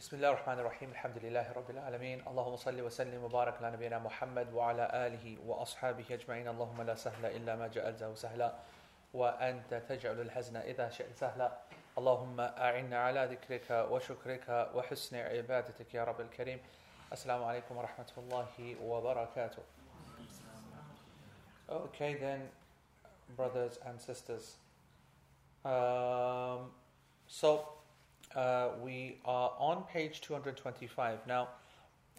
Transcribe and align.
بسم 0.00 0.16
الله 0.16 0.28
الرحمن 0.28 0.58
الرحيم 0.58 0.90
الحمد 0.90 1.18
لله 1.18 1.52
رب 1.52 1.70
العالمين 1.70 2.22
اللهم 2.28 2.56
صل 2.56 2.80
وسلم 2.80 3.24
وبارك 3.24 3.54
على 3.62 3.70
نبينا 3.76 3.98
محمد 3.98 4.52
وعلى 4.52 4.88
آله 5.06 5.36
وأصحابه 5.46 6.04
أجمعين 6.10 6.48
اللهم 6.48 6.82
لا 6.82 6.94
سهل 6.94 7.26
إلا 7.26 7.56
ما 7.56 7.66
جعلته 7.68 8.14
سهلا 8.14 8.54
وأنت 9.14 9.74
تجعل 9.74 10.20
الحزن 10.20 10.56
إذا 10.56 10.90
شئت 10.90 11.16
سهلا 11.16 11.52
اللهم 11.98 12.40
أعنا 12.40 12.98
على 12.98 13.28
ذكرك 13.36 13.88
وشكرك 13.90 14.70
وحسن 14.74 15.16
عبادتك 15.16 15.94
يا 15.94 16.04
رب 16.04 16.20
الكريم 16.20 16.60
السلام 17.12 17.44
عليكم 17.44 17.76
ورحمة 17.76 18.12
الله 18.18 18.76
وبركاته 18.84 19.62
Okay 21.68 22.14
then 22.14 22.48
brothers 23.36 23.78
and 23.84 24.00
sisters. 24.00 24.56
Um, 25.62 26.72
so 27.26 27.79
uh, 28.36 28.68
we 28.82 29.18
are 29.24 29.52
on 29.58 29.84
page 29.84 30.20
225 30.20 31.26
now 31.26 31.48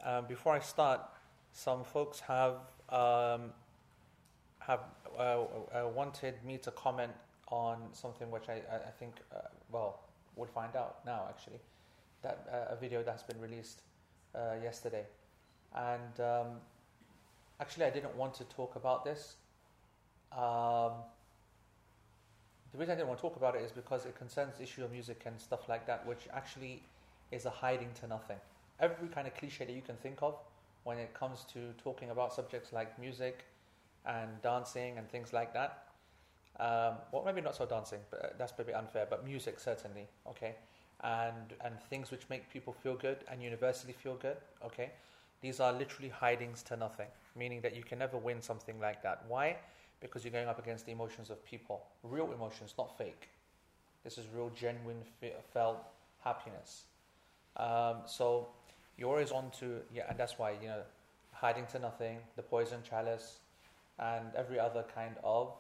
um, 0.06 0.26
before 0.28 0.54
I 0.54 0.60
start 0.60 1.02
some 1.54 1.84
folks 1.84 2.20
have 2.22 2.56
um, 2.90 3.52
have 4.60 4.82
uh, 5.18 5.22
uh, 5.22 5.88
wanted 5.94 6.36
me 6.46 6.58
to 6.58 6.72
comment 6.72 7.12
on 7.48 7.78
something 7.92 8.32
which 8.32 8.48
I, 8.48 8.62
I 8.74 8.92
think, 9.00 9.16
uh, 9.36 9.40
well, 9.72 10.02
we'll 10.36 10.48
find 10.48 10.76
out 10.76 11.06
now 11.06 11.26
actually. 11.30 11.60
That 12.22 12.48
uh, 12.52 12.76
a 12.76 12.76
video 12.76 13.02
that's 13.04 13.24
been 13.24 13.42
released 13.42 13.82
yesterday, 14.64 15.06
and 15.76 16.20
um, 16.20 16.48
actually 17.60 17.86
I 17.86 17.90
didn't 17.90 18.16
want 18.16 18.36
to 18.36 18.44
talk 18.46 18.76
about 18.76 19.04
this. 19.04 19.36
Um, 20.32 20.92
the 22.72 22.78
reason 22.78 22.94
I 22.94 22.96
didn't 22.96 23.10
want 23.10 23.20
to 23.20 23.22
talk 23.22 23.36
about 23.36 23.56
it 23.56 23.62
is 23.62 23.72
because 23.72 24.06
it 24.06 24.16
concerns 24.18 24.58
the 24.58 24.64
issue 24.64 24.84
of 24.84 24.92
music 24.92 25.24
and 25.26 25.40
stuff 25.40 25.68
like 25.68 25.86
that, 25.88 26.06
which 26.06 26.28
actually 26.34 26.84
is 27.32 27.46
a 27.46 27.50
hiding 27.50 27.90
to 28.02 28.08
nothing. 28.08 28.38
Every 28.80 29.08
kind 29.10 29.28
of 29.28 29.36
cliche 29.36 29.66
that 29.66 29.74
you 29.74 29.82
can 29.82 29.96
think 29.98 30.20
of 30.22 30.36
when 30.84 30.98
it 30.98 31.14
comes 31.14 31.46
to 31.54 31.60
talking 31.84 32.10
about 32.10 32.34
subjects 32.34 32.74
like 32.74 32.98
music 33.00 33.46
and 34.06 34.30
dancing 34.42 34.98
and 34.98 35.10
things 35.10 35.34
like 35.34 35.54
that. 35.54 35.84
Um, 36.60 36.96
well, 37.12 37.24
maybe 37.26 37.42
not 37.42 37.56
so 37.56 37.66
dancing, 37.66 38.00
but 38.10 38.26
uh, 38.26 38.28
that's 38.38 38.54
maybe 38.58 38.74
unfair. 38.74 39.08
But 39.10 39.26
music 39.26 39.60
certainly, 39.60 40.08
okay, 40.28 40.56
and 41.02 41.54
and 41.64 41.80
things 41.90 42.12
which 42.12 42.30
make 42.30 42.50
people 42.52 42.74
feel 42.74 42.96
good 42.96 43.18
and 43.30 43.42
universally 43.42 43.94
feel 43.94 44.16
good, 44.16 44.38
okay. 44.66 44.92
These 45.42 45.60
are 45.60 45.74
literally 45.74 46.10
hidings 46.10 46.62
to 46.64 46.78
nothing, 46.78 47.08
meaning 47.36 47.62
that 47.62 47.76
you 47.76 47.84
can 47.84 47.98
never 47.98 48.18
win 48.18 48.42
something 48.42 48.80
like 48.80 49.02
that. 49.02 49.24
Why? 49.28 49.58
Because 50.02 50.24
you're 50.24 50.34
going 50.34 50.48
up 50.48 50.60
against 50.60 50.86
the 50.86 50.92
emotions 50.92 51.30
of 51.30 51.44
people, 51.46 51.86
real 52.04 52.32
emotions, 52.34 52.74
not 52.78 52.98
fake. 52.98 53.30
This 54.04 54.18
is 54.18 54.26
real, 54.36 54.52
genuine, 54.56 54.98
felt 55.54 55.78
happiness. 56.24 56.86
Um, 57.58 57.98
so 58.06 58.48
you're 58.98 59.10
always 59.10 59.32
on 59.32 59.52
to 59.60 59.82
yeah, 59.94 60.04
and 60.10 60.18
that's 60.18 60.38
why 60.40 60.52
you 60.62 60.68
know, 60.68 60.82
hiding 61.32 61.66
to 61.68 61.80
nothing, 61.80 62.18
the 62.36 62.42
poison 62.42 62.80
chalice, 62.88 63.40
and 64.00 64.26
every 64.36 64.60
other 64.60 64.86
kind 64.94 65.16
of 65.24 65.54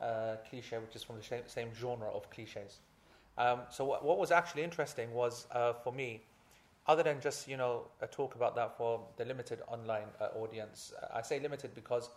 uh, 0.00 0.36
cliche, 0.48 0.78
which 0.78 0.94
is 0.94 1.02
from 1.02 1.16
the 1.16 1.42
same, 1.46 1.68
genre 1.78 2.08
of 2.08 2.28
cliches. 2.30 2.78
Um, 3.38 3.60
so 3.70 3.84
what, 3.84 4.04
what, 4.04 4.18
was 4.18 4.30
actually 4.30 4.62
interesting 4.62 5.12
was 5.12 5.46
uh, 5.52 5.74
for 5.74 5.92
me, 5.92 6.22
other 6.86 7.02
than 7.02 7.20
just 7.20 7.48
you 7.48 7.56
know 7.56 7.82
a 8.00 8.06
talk 8.06 8.34
about 8.34 8.54
that 8.56 8.76
for 8.76 9.00
the 9.16 9.24
limited 9.24 9.60
online 9.68 10.08
uh, 10.20 10.28
audience. 10.38 10.92
I 11.12 11.22
say 11.22 11.40
limited 11.40 11.74
because 11.74 12.10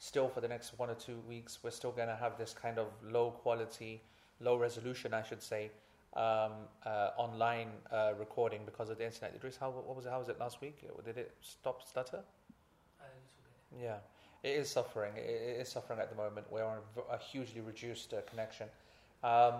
still 0.00 0.28
for 0.28 0.40
the 0.40 0.48
next 0.48 0.76
one 0.78 0.90
or 0.90 0.94
two 0.94 1.18
weeks 1.28 1.60
we're 1.62 1.70
still 1.70 1.92
going 1.92 2.08
to 2.08 2.16
have 2.16 2.36
this 2.36 2.52
kind 2.52 2.78
of 2.78 2.88
low 3.04 3.30
quality, 3.30 4.02
low 4.40 4.56
resolution, 4.56 5.14
I 5.14 5.22
should 5.22 5.42
say, 5.42 5.70
um, 6.16 6.52
uh, 6.84 7.10
online 7.16 7.68
uh, 7.92 8.14
recording 8.18 8.62
because 8.64 8.90
of 8.90 8.98
the 8.98 9.06
internet. 9.06 9.32
Idris, 9.36 9.56
how 9.56 9.70
what 9.70 9.94
was 9.94 10.06
it? 10.06 10.10
How 10.10 10.18
was 10.18 10.28
it 10.28 10.40
last 10.40 10.60
week? 10.60 10.82
Did 11.04 11.16
it 11.16 11.32
stop 11.40 11.86
stutter? 11.86 12.20
Yeah 13.80 13.98
it 14.42 14.50
is 14.50 14.70
suffering. 14.70 15.12
It 15.16 15.60
is 15.60 15.68
suffering 15.68 15.98
at 15.98 16.08
the 16.08 16.16
moment. 16.16 16.46
We're 16.50 16.64
on 16.64 16.78
a, 17.10 17.18
hugely 17.18 17.60
reduced 17.60 18.14
uh, 18.14 18.22
connection. 18.22 18.68
Um, 19.22 19.54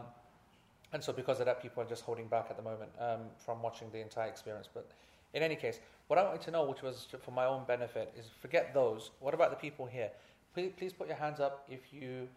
and 0.92 1.02
so, 1.02 1.12
because 1.12 1.38
of 1.40 1.46
that, 1.46 1.62
people 1.62 1.82
are 1.82 1.86
just 1.86 2.02
holding 2.02 2.26
back 2.26 2.46
at 2.50 2.56
the 2.56 2.62
moment 2.62 2.90
um, 2.98 3.20
from 3.36 3.62
watching 3.62 3.88
the 3.92 4.00
entire 4.00 4.28
experience. 4.28 4.68
But 4.72 4.90
in 5.34 5.42
any 5.42 5.54
case, 5.54 5.78
what 6.08 6.18
I 6.18 6.24
wanted 6.24 6.40
to 6.42 6.50
know, 6.50 6.64
which 6.64 6.82
was 6.82 7.06
for 7.22 7.30
my 7.30 7.44
own 7.44 7.64
benefit, 7.66 8.12
is 8.18 8.26
forget 8.40 8.74
those. 8.74 9.10
What 9.20 9.34
about 9.34 9.50
the 9.50 9.56
people 9.56 9.86
here? 9.86 10.10
Please, 10.54 10.72
please 10.76 10.92
put 10.92 11.06
your 11.06 11.16
hands 11.16 11.38
up 11.38 11.64
if 11.68 11.92
you 11.92 12.28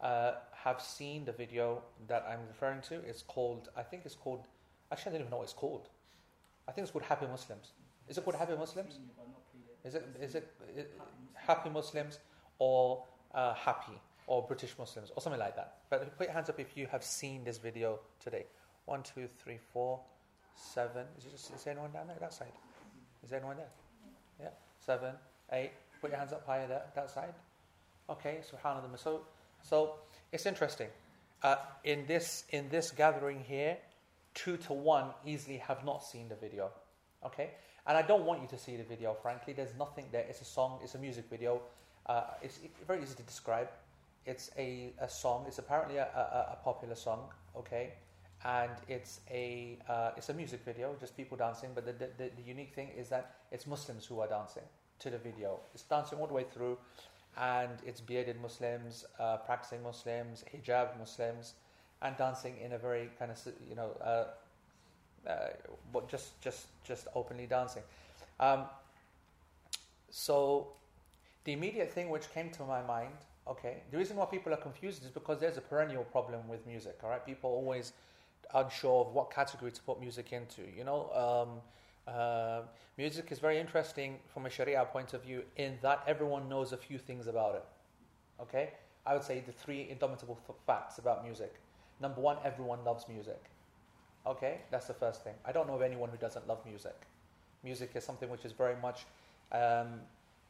uh, 0.00 0.32
have 0.52 0.80
seen 0.80 1.24
the 1.24 1.32
video 1.32 1.82
that 2.08 2.26
I'm 2.28 2.40
referring 2.48 2.82
to. 2.82 2.94
It's 3.08 3.22
called, 3.22 3.68
I 3.76 3.82
think 3.82 4.02
it's 4.04 4.14
called, 4.14 4.46
actually, 4.90 5.10
I 5.10 5.12
don't 5.12 5.20
even 5.22 5.30
know 5.30 5.38
what 5.38 5.44
it's 5.44 5.52
called. 5.52 5.88
I 6.68 6.72
think 6.72 6.84
it's 6.84 6.92
called 6.92 7.04
Happy 7.04 7.26
Muslims. 7.26 7.72
Is 8.08 8.18
it 8.18 8.24
called 8.24 8.36
Happy 8.36 8.54
Muslims? 8.56 8.98
Is 9.84 9.94
it, 9.94 10.06
is 10.20 10.34
it, 10.34 10.52
it 10.76 11.00
happy 11.34 11.70
Muslims 11.70 12.18
or 12.58 13.04
uh, 13.34 13.54
happy 13.54 13.98
or 14.26 14.42
British 14.42 14.74
Muslims 14.78 15.10
or 15.16 15.22
something 15.22 15.40
like 15.40 15.56
that? 15.56 15.78
But 15.88 16.16
put 16.18 16.26
your 16.26 16.34
hands 16.34 16.50
up 16.50 16.60
if 16.60 16.76
you 16.76 16.86
have 16.88 17.02
seen 17.02 17.42
this 17.42 17.58
video 17.58 18.00
today. 18.20 18.44
One, 18.84 19.02
two, 19.02 19.28
three, 19.42 19.58
four, 19.72 19.98
seven. 20.54 21.06
Is, 21.16 21.24
just, 21.24 21.54
is 21.54 21.64
there 21.64 21.72
anyone 21.72 21.90
down 21.92 22.08
there? 22.08 22.16
That 22.20 22.34
side? 22.34 22.52
Is 23.24 23.30
there 23.30 23.38
anyone 23.38 23.56
there? 23.56 23.70
Yeah. 24.40 24.48
Seven, 24.84 25.14
eight. 25.52 25.72
Put 26.00 26.10
your 26.10 26.18
hands 26.18 26.32
up 26.32 26.44
higher 26.44 26.66
there, 26.66 26.82
that 26.94 27.10
side. 27.10 27.34
Okay, 28.12 28.40
subhanAllah. 28.52 28.98
So, 28.98 29.22
so 29.62 29.94
it's 30.32 30.44
interesting. 30.44 30.88
Uh, 31.42 31.56
in 31.84 32.06
this 32.06 32.44
in 32.50 32.68
this 32.68 32.90
gathering 32.90 33.40
here, 33.40 33.78
two 34.34 34.56
to 34.58 34.72
one 34.72 35.06
easily 35.24 35.56
have 35.56 35.84
not 35.84 36.04
seen 36.04 36.28
the 36.28 36.36
video. 36.36 36.70
Okay, 37.24 37.50
and 37.86 37.96
I 37.96 38.02
don't 38.02 38.24
want 38.24 38.42
you 38.42 38.48
to 38.48 38.58
see 38.58 38.76
the 38.76 38.84
video, 38.84 39.14
frankly. 39.14 39.54
There's 39.54 39.74
nothing 39.78 40.06
there. 40.12 40.26
It's 40.28 40.42
a 40.42 40.44
song, 40.44 40.80
it's 40.82 40.94
a 40.94 40.98
music 40.98 41.24
video. 41.30 41.62
Uh, 42.06 42.24
it's 42.42 42.58
very 42.86 43.02
easy 43.02 43.14
to 43.14 43.22
describe. 43.22 43.68
It's 44.26 44.50
a, 44.58 44.92
a 45.00 45.08
song. 45.08 45.44
It's 45.48 45.58
apparently 45.58 45.96
a, 45.96 46.04
a, 46.04 46.52
a 46.52 46.58
popular 46.62 46.94
song, 46.94 47.28
okay? 47.56 47.94
And 48.44 48.70
it's 48.88 49.20
a, 49.30 49.78
uh, 49.88 50.10
it's 50.16 50.28
a 50.28 50.34
music 50.34 50.60
video, 50.64 50.94
just 51.00 51.16
people 51.16 51.36
dancing. 51.36 51.70
But 51.74 51.86
the, 51.86 51.92
the, 51.92 52.30
the, 52.36 52.42
unique 52.42 52.74
thing 52.74 52.90
is 52.96 53.08
that 53.08 53.36
it's 53.50 53.66
Muslims 53.66 54.04
who 54.04 54.20
are 54.20 54.28
dancing 54.28 54.64
to 55.00 55.10
the 55.10 55.18
video. 55.18 55.60
It's 55.74 55.84
dancing 55.84 56.18
all 56.18 56.26
the 56.26 56.34
way 56.34 56.44
through. 56.52 56.76
And 57.36 57.78
it's 57.86 58.00
bearded 58.00 58.40
Muslims, 58.40 59.06
uh, 59.18 59.38
practicing 59.38 59.82
Muslims, 59.82 60.44
hijab 60.52 60.98
Muslims, 60.98 61.54
and 62.02 62.16
dancing 62.16 62.56
in 62.62 62.72
a 62.72 62.78
very 62.78 63.10
kind 63.18 63.30
of, 63.30 63.38
you 63.68 63.74
know, 63.74 63.90
uh, 64.04 64.24
uh, 65.28 65.48
just 66.08 66.40
just 66.40 66.66
just 66.84 67.06
openly 67.14 67.46
dancing. 67.46 67.82
Um, 68.40 68.64
so 70.10 70.68
the 71.44 71.52
immediate 71.52 71.90
thing 71.92 72.10
which 72.10 72.30
came 72.32 72.50
to 72.50 72.64
my 72.64 72.82
mind, 72.82 73.14
okay, 73.48 73.82
the 73.90 73.96
reason 73.96 74.16
why 74.16 74.26
people 74.26 74.52
are 74.52 74.58
confused 74.58 75.04
is 75.04 75.10
because 75.10 75.40
there's 75.40 75.56
a 75.56 75.60
perennial 75.62 76.04
problem 76.04 76.48
with 76.48 76.66
music. 76.66 76.98
All 77.02 77.10
right, 77.10 77.24
people 77.24 77.50
always 77.50 77.92
unsure 78.54 79.06
of 79.06 79.14
what 79.14 79.30
category 79.30 79.72
to 79.72 79.80
put 79.82 80.00
music 80.00 80.32
into. 80.32 80.62
You 80.76 80.84
know, 80.84 81.10
um, 81.14 81.60
uh, 82.06 82.62
music 82.98 83.30
is 83.30 83.38
very 83.38 83.58
interesting 83.58 84.18
from 84.32 84.46
a 84.46 84.50
Sharia 84.50 84.84
point 84.86 85.14
of 85.14 85.22
view 85.22 85.42
in 85.56 85.78
that 85.82 86.02
everyone 86.06 86.48
knows 86.48 86.72
a 86.72 86.76
few 86.76 86.98
things 86.98 87.26
about 87.26 87.54
it. 87.54 87.64
Okay, 88.40 88.70
I 89.06 89.14
would 89.14 89.22
say 89.22 89.40
the 89.40 89.52
three 89.52 89.88
indomitable 89.90 90.38
facts 90.66 90.98
about 90.98 91.24
music. 91.24 91.54
Number 92.00 92.20
one, 92.20 92.36
everyone 92.44 92.84
loves 92.84 93.06
music. 93.08 93.40
Okay, 94.26 94.58
that's 94.70 94.86
the 94.86 94.94
first 94.94 95.24
thing. 95.24 95.34
I 95.44 95.52
don't 95.52 95.66
know 95.66 95.74
of 95.74 95.82
anyone 95.82 96.08
who 96.10 96.16
doesn't 96.16 96.46
love 96.46 96.64
music. 96.64 96.96
Music 97.64 97.90
is 97.94 98.04
something 98.04 98.28
which 98.30 98.44
is 98.44 98.52
very 98.52 98.76
much, 98.80 99.06
um, 99.52 100.00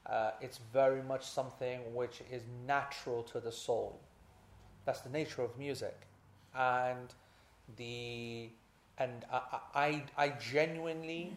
uh, 0.06 0.32
it's 0.40 0.58
very 0.72 1.02
much 1.02 1.24
something 1.24 1.80
which 1.94 2.22
is 2.30 2.42
natural 2.66 3.22
to 3.24 3.40
the 3.40 3.52
soul. 3.52 4.00
That's 4.84 5.00
the 5.00 5.10
nature 5.10 5.42
of 5.42 5.56
music, 5.58 5.96
and 6.54 7.14
the 7.76 8.50
and 8.98 9.24
I 9.30 9.40
I, 9.74 10.02
I 10.16 10.28
genuinely, 10.30 11.36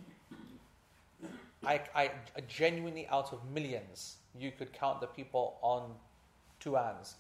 I, 1.65 1.81
I 1.94 2.06
uh, 2.07 2.41
genuinely 2.47 3.07
out 3.07 3.33
of 3.33 3.39
millions, 3.51 4.17
you 4.38 4.51
could 4.51 4.73
count 4.73 5.01
the 5.01 5.07
people 5.07 5.57
on 5.62 5.91
two 6.59 6.75
hands 6.75 7.15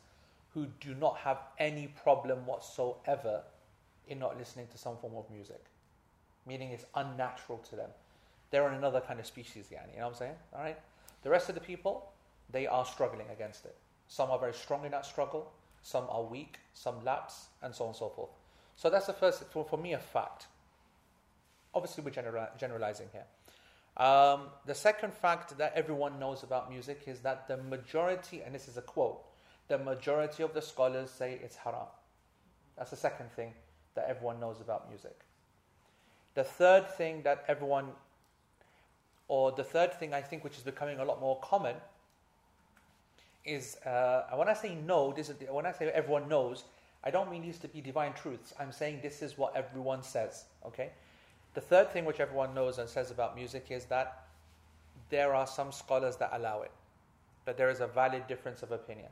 who 0.53 0.67
do 0.79 0.95
not 0.95 1.17
have 1.17 1.39
any 1.59 1.87
problem 1.87 2.45
whatsoever 2.45 3.43
in 4.07 4.19
not 4.19 4.37
listening 4.37 4.67
to 4.71 4.77
some 4.77 4.97
form 4.97 5.13
of 5.15 5.29
music, 5.29 5.63
meaning 6.47 6.69
it's 6.71 6.85
unnatural 6.95 7.59
to 7.69 7.75
them. 7.75 7.89
They're 8.51 8.67
in 8.69 8.75
another 8.75 9.01
kind 9.01 9.19
of 9.19 9.25
species, 9.25 9.65
yani, 9.71 9.93
you 9.93 9.99
know 9.99 10.05
what 10.05 10.13
I'm 10.13 10.15
saying? 10.15 10.35
All 10.53 10.61
right? 10.61 10.79
The 11.23 11.29
rest 11.29 11.49
of 11.49 11.55
the 11.55 11.61
people, 11.61 12.11
they 12.51 12.67
are 12.67 12.85
struggling 12.85 13.27
against 13.33 13.65
it. 13.65 13.75
Some 14.07 14.29
are 14.29 14.39
very 14.39 14.53
strong 14.53 14.85
in 14.85 14.91
that 14.91 15.05
struggle, 15.05 15.51
some 15.81 16.05
are 16.09 16.23
weak, 16.23 16.59
some 16.73 17.03
lapse, 17.03 17.47
and 17.61 17.73
so 17.73 17.85
on 17.85 17.89
and 17.89 17.97
so 17.97 18.09
forth. 18.09 18.29
So 18.75 18.89
that's 18.89 19.07
the 19.07 19.13
first, 19.13 19.43
for, 19.51 19.65
for 19.65 19.77
me, 19.77 19.93
a 19.93 19.99
fact. 19.99 20.47
Obviously, 21.73 22.03
we're 22.03 22.11
general, 22.11 22.47
generalizing 22.57 23.07
here. 23.11 23.25
Um, 23.97 24.47
the 24.65 24.75
second 24.75 25.13
fact 25.13 25.57
that 25.57 25.73
everyone 25.73 26.19
knows 26.19 26.43
about 26.43 26.69
music 26.69 27.03
is 27.07 27.19
that 27.21 27.47
the 27.47 27.57
majority, 27.57 28.41
and 28.41 28.53
this 28.53 28.67
is 28.67 28.77
a 28.77 28.81
quote, 28.81 29.21
the 29.67 29.77
majority 29.77 30.43
of 30.43 30.53
the 30.53 30.61
scholars 30.61 31.09
say 31.09 31.39
it's 31.41 31.55
haram. 31.55 31.87
That's 32.77 32.91
the 32.91 32.97
second 32.97 33.31
thing 33.31 33.53
that 33.95 34.05
everyone 34.09 34.39
knows 34.39 34.59
about 34.59 34.89
music. 34.89 35.17
The 36.33 36.43
third 36.43 36.89
thing 36.89 37.23
that 37.23 37.45
everyone, 37.47 37.87
or 39.29 39.53
the 39.53 39.63
third 39.63 39.93
thing 39.93 40.13
I 40.13 40.21
think 40.21 40.43
which 40.43 40.57
is 40.57 40.63
becoming 40.63 40.99
a 40.99 41.05
lot 41.05 41.21
more 41.21 41.39
common, 41.39 41.75
is 43.45 43.77
uh, 43.85 44.23
when 44.35 44.49
I 44.49 44.53
say 44.53 44.75
no, 44.75 45.13
this 45.13 45.29
is, 45.29 45.35
when 45.49 45.65
I 45.65 45.71
say 45.71 45.89
everyone 45.89 46.27
knows, 46.27 46.65
I 47.03 47.11
don't 47.11 47.31
mean 47.31 47.43
these 47.43 47.59
to 47.59 47.69
be 47.69 47.79
divine 47.79 48.13
truths. 48.13 48.53
I'm 48.59 48.71
saying 48.71 48.99
this 49.01 49.21
is 49.21 49.37
what 49.37 49.55
everyone 49.55 50.03
says. 50.03 50.45
Okay. 50.65 50.91
The 51.55 51.61
third 51.61 51.89
thing 51.91 52.05
which 52.05 52.19
everyone 52.19 52.53
knows 52.53 52.77
and 52.77 52.87
says 52.87 53.11
about 53.11 53.35
music 53.35 53.67
is 53.69 53.85
that 53.85 54.27
there 55.09 55.33
are 55.33 55.47
some 55.47 55.71
scholars 55.71 56.17
that 56.17 56.31
allow 56.33 56.61
it, 56.61 56.71
that 57.45 57.57
there 57.57 57.69
is 57.69 57.79
a 57.79 57.87
valid 57.87 58.27
difference 58.27 58.61
of 58.61 58.71
opinion, 58.71 59.09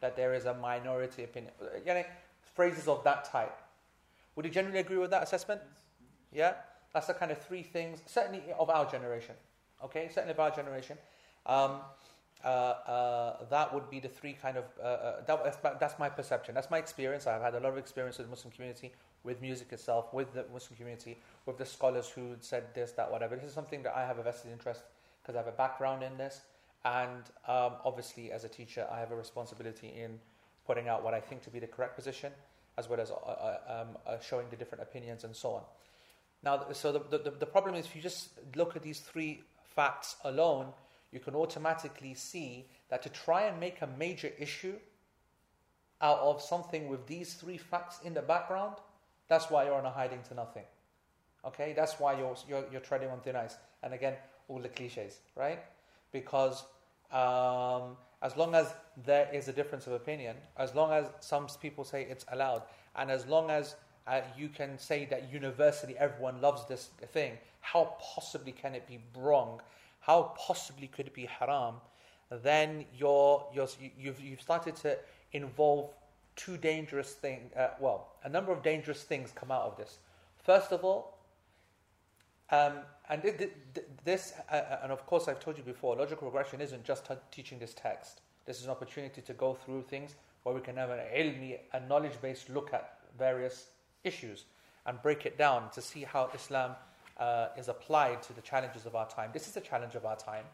that 0.00 0.14
there 0.14 0.34
is 0.34 0.44
a 0.44 0.54
minority 0.54 1.24
opinion. 1.24 1.52
You 1.86 1.94
know, 1.94 2.04
phrases 2.54 2.86
of 2.86 3.02
that 3.04 3.24
type. 3.24 3.56
Would 4.36 4.44
you 4.44 4.50
generally 4.50 4.78
agree 4.78 4.98
with 4.98 5.10
that 5.10 5.22
assessment? 5.22 5.60
Yeah? 6.32 6.54
That's 6.92 7.06
the 7.06 7.14
kind 7.14 7.32
of 7.32 7.38
three 7.38 7.62
things, 7.62 8.00
certainly 8.06 8.42
of 8.58 8.68
our 8.68 8.90
generation. 8.90 9.34
Okay? 9.82 10.08
Certainly 10.08 10.32
of 10.32 10.40
our 10.40 10.50
generation. 10.50 10.98
Um, 11.46 11.80
uh, 12.44 12.48
uh, 12.48 13.44
that 13.50 13.72
would 13.74 13.90
be 13.90 14.00
the 14.00 14.08
three 14.08 14.32
kind 14.32 14.56
of, 14.56 14.64
uh, 14.82 14.86
uh 14.86 15.24
that, 15.26 15.44
that's, 15.44 15.78
that's, 15.78 15.98
my 15.98 16.08
perception. 16.08 16.54
That's 16.54 16.70
my 16.70 16.78
experience. 16.78 17.26
I've 17.26 17.42
had 17.42 17.54
a 17.54 17.60
lot 17.60 17.72
of 17.72 17.78
experience 17.78 18.18
with 18.18 18.26
the 18.26 18.30
Muslim 18.30 18.52
community, 18.52 18.92
with 19.24 19.40
music 19.42 19.72
itself, 19.72 20.12
with 20.12 20.32
the 20.32 20.44
Muslim 20.52 20.76
community, 20.76 21.18
with 21.46 21.58
the 21.58 21.66
scholars 21.66 22.08
who 22.08 22.36
said 22.40 22.74
this, 22.74 22.92
that, 22.92 23.10
whatever. 23.10 23.36
This 23.36 23.44
is 23.44 23.52
something 23.52 23.82
that 23.82 23.96
I 23.96 24.06
have 24.06 24.18
a 24.18 24.22
vested 24.22 24.52
interest 24.52 24.82
because 25.22 25.34
I 25.34 25.38
have 25.38 25.48
a 25.48 25.56
background 25.56 26.02
in 26.02 26.16
this. 26.16 26.40
And 26.84 27.22
um, 27.46 27.72
obviously, 27.84 28.32
as 28.32 28.44
a 28.44 28.48
teacher, 28.48 28.86
I 28.90 29.00
have 29.00 29.12
a 29.12 29.16
responsibility 29.16 29.88
in 29.88 30.18
putting 30.66 30.88
out 30.88 31.04
what 31.04 31.12
I 31.12 31.20
think 31.20 31.42
to 31.42 31.50
be 31.50 31.58
the 31.58 31.66
correct 31.66 31.94
position, 31.94 32.32
as 32.78 32.88
well 32.88 33.00
as 33.00 33.10
um, 33.10 34.18
showing 34.22 34.46
the 34.48 34.56
different 34.56 34.82
opinions 34.82 35.24
and 35.24 35.36
so 35.36 35.50
on. 35.50 35.62
Now, 36.42 36.72
so 36.72 36.92
the, 36.92 37.18
the, 37.18 37.32
the 37.32 37.46
problem 37.46 37.74
is 37.74 37.84
if 37.84 37.94
you 37.94 38.00
just 38.00 38.30
look 38.56 38.76
at 38.76 38.82
these 38.82 39.00
three 39.00 39.42
facts 39.74 40.16
alone, 40.24 40.68
you 41.12 41.20
can 41.20 41.34
automatically 41.34 42.14
see 42.14 42.66
that 42.88 43.02
to 43.02 43.08
try 43.08 43.42
and 43.42 43.58
make 43.58 43.82
a 43.82 43.88
major 43.98 44.30
issue 44.38 44.74
out 46.00 46.18
of 46.18 46.40
something 46.40 46.88
with 46.88 47.06
these 47.06 47.34
three 47.34 47.58
facts 47.58 48.00
in 48.04 48.14
the 48.14 48.22
background, 48.22 48.76
that's 49.28 49.50
why 49.50 49.64
you're 49.64 49.74
on 49.74 49.86
a 49.86 49.90
hiding 49.90 50.22
to 50.28 50.34
nothing. 50.34 50.64
Okay, 51.44 51.72
that's 51.74 51.98
why 51.98 52.18
you're, 52.18 52.36
you're, 52.48 52.64
you're 52.70 52.80
treading 52.80 53.10
on 53.10 53.20
thin 53.20 53.36
ice. 53.36 53.56
And 53.82 53.94
again, 53.94 54.14
all 54.48 54.60
the 54.60 54.68
cliches, 54.68 55.20
right? 55.36 55.60
Because 56.12 56.64
um, 57.12 57.96
as 58.22 58.36
long 58.36 58.54
as 58.54 58.74
there 59.04 59.28
is 59.32 59.48
a 59.48 59.52
difference 59.52 59.86
of 59.86 59.94
opinion, 59.94 60.36
as 60.56 60.74
long 60.74 60.92
as 60.92 61.06
some 61.20 61.46
people 61.60 61.84
say 61.84 62.06
it's 62.08 62.24
allowed, 62.32 62.62
and 62.96 63.10
as 63.10 63.26
long 63.26 63.50
as 63.50 63.76
uh, 64.06 64.20
you 64.36 64.48
can 64.48 64.78
say 64.78 65.06
that 65.06 65.32
universally 65.32 65.96
everyone 65.98 66.40
loves 66.40 66.66
this 66.66 66.90
thing, 67.12 67.32
how 67.60 67.96
possibly 68.00 68.52
can 68.52 68.74
it 68.74 68.86
be 68.86 68.98
wrong? 69.16 69.60
How 70.10 70.34
possibly 70.36 70.88
could 70.88 71.06
it 71.06 71.14
be 71.14 71.26
haram? 71.26 71.76
Then 72.42 72.84
you're, 72.98 73.46
you're, 73.54 73.68
you've, 73.96 74.20
you've 74.20 74.40
started 74.40 74.74
to 74.84 74.98
involve 75.32 75.90
two 76.34 76.56
dangerous 76.56 77.12
things. 77.12 77.54
Uh, 77.54 77.68
well, 77.78 78.08
a 78.24 78.28
number 78.28 78.50
of 78.50 78.60
dangerous 78.60 79.04
things 79.04 79.30
come 79.32 79.52
out 79.52 79.62
of 79.62 79.76
this. 79.76 79.98
First 80.42 80.72
of 80.72 80.84
all, 80.84 81.16
um, 82.50 82.78
and 83.08 83.22
this, 84.04 84.32
uh, 84.50 84.56
uh, 84.56 84.80
and 84.82 84.90
of 84.90 85.06
course, 85.06 85.28
I've 85.28 85.38
told 85.38 85.56
you 85.56 85.62
before, 85.62 85.94
logical 85.94 86.26
regression 86.26 86.60
isn't 86.60 86.82
just 86.82 87.08
teaching 87.30 87.60
this 87.60 87.72
text. 87.72 88.20
This 88.46 88.58
is 88.58 88.64
an 88.64 88.70
opportunity 88.72 89.22
to 89.22 89.32
go 89.34 89.54
through 89.54 89.82
things 89.82 90.16
where 90.42 90.52
we 90.52 90.60
can 90.60 90.74
have 90.76 90.90
an 90.90 90.98
ilmi, 91.16 91.56
a 91.72 91.78
knowledge-based 91.86 92.50
look 92.50 92.74
at 92.74 92.98
various 93.16 93.68
issues 94.02 94.46
and 94.86 95.00
break 95.02 95.24
it 95.24 95.38
down 95.38 95.70
to 95.70 95.80
see 95.80 96.02
how 96.02 96.30
Islam 96.34 96.72
uh, 97.20 97.48
is 97.56 97.68
applied 97.68 98.22
to 98.24 98.32
the 98.32 98.40
challenges 98.40 98.86
of 98.86 98.96
our 98.96 99.08
time. 99.08 99.30
This 99.32 99.46
is 99.46 99.54
the 99.54 99.60
challenge 99.60 99.94
of 99.94 100.04
our 100.04 100.16
time. 100.16 100.44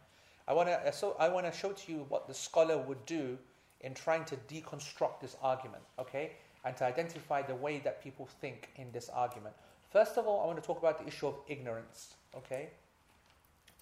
I 0.46 0.52
want 0.52 0.68
to 0.68 0.74
uh, 0.74 0.90
so 0.90 1.16
I 1.18 1.28
want 1.28 1.50
to 1.50 1.58
show 1.58 1.72
to 1.72 1.92
you 1.92 2.04
what 2.08 2.28
the 2.28 2.34
scholar 2.34 2.76
would 2.76 3.04
do 3.06 3.38
in 3.80 3.94
trying 3.94 4.24
to 4.26 4.36
deconstruct 4.48 5.20
this 5.20 5.36
argument, 5.42 5.82
okay, 5.98 6.32
and 6.64 6.76
to 6.76 6.84
identify 6.84 7.40
the 7.42 7.54
way 7.54 7.78
that 7.78 8.02
people 8.02 8.26
think 8.40 8.70
in 8.76 8.90
this 8.92 9.08
argument. 9.08 9.54
First 9.90 10.18
of 10.18 10.26
all, 10.26 10.42
I 10.42 10.46
want 10.46 10.60
to 10.60 10.66
talk 10.66 10.78
about 10.78 10.98
the 10.98 11.06
issue 11.06 11.26
of 11.26 11.36
ignorance. 11.48 12.14
Okay? 12.36 12.68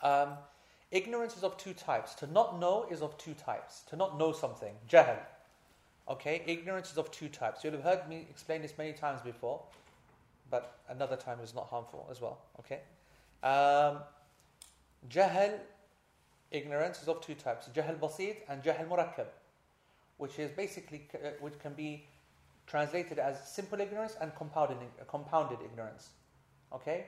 Um, 0.03 0.35
ignorance 0.91 1.37
is 1.37 1.43
of 1.43 1.57
two 1.57 1.73
types. 1.73 2.15
To 2.17 2.27
not 2.27 2.61
know 2.61 2.87
is 2.91 3.03
of 3.03 3.17
two 3.19 3.35
types. 3.35 3.83
To 3.89 3.97
not 3.97 4.19
know 4.19 4.33
something, 4.33 4.75
jahl. 4.89 5.17
Okay? 6.09 6.43
Ignorance 6.47 6.93
is 6.93 6.99
of 6.99 7.11
two 7.11 7.29
types. 7.29 7.65
You'll 7.65 7.73
have 7.73 7.83
heard 7.83 8.09
me 8.09 8.27
explain 8.31 8.63
this 8.63 8.77
many 8.77 8.93
times 8.93 9.23
before, 9.23 9.63
but 10.51 10.81
another 10.89 11.17
time 11.17 11.41
is 11.41 11.55
not 11.55 11.69
harmful 11.69 12.07
as 12.11 12.21
well. 12.21 12.39
Okay? 12.61 12.81
Um, 13.43 13.99
jahl, 15.09 15.59
ignorance 16.51 17.03
is 17.03 17.09
of 17.09 17.21
two 17.21 17.35
types. 17.35 17.69
Jahl 17.75 17.99
basit 17.99 18.37
and 18.49 18.63
jahl 18.63 18.89
murakkab, 18.89 19.27
which 20.19 20.39
is 20.39 20.51
basically, 20.51 21.09
uh, 21.15 21.31
which 21.41 21.59
can 21.59 21.75
be 21.75 22.07
translated 22.67 23.19
as 23.19 23.47
simple 23.49 23.81
ignorance 23.81 24.17
and 24.21 24.35
compounded, 24.35 24.79
compounded 25.09 25.59
ignorance. 25.65 26.11
Okay? 26.73 27.07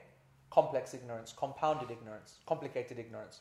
Complex 0.50 0.94
ignorance, 0.94 1.32
compounded 1.36 1.90
ignorance, 1.90 2.38
complicated 2.46 2.98
ignorance. 2.98 3.40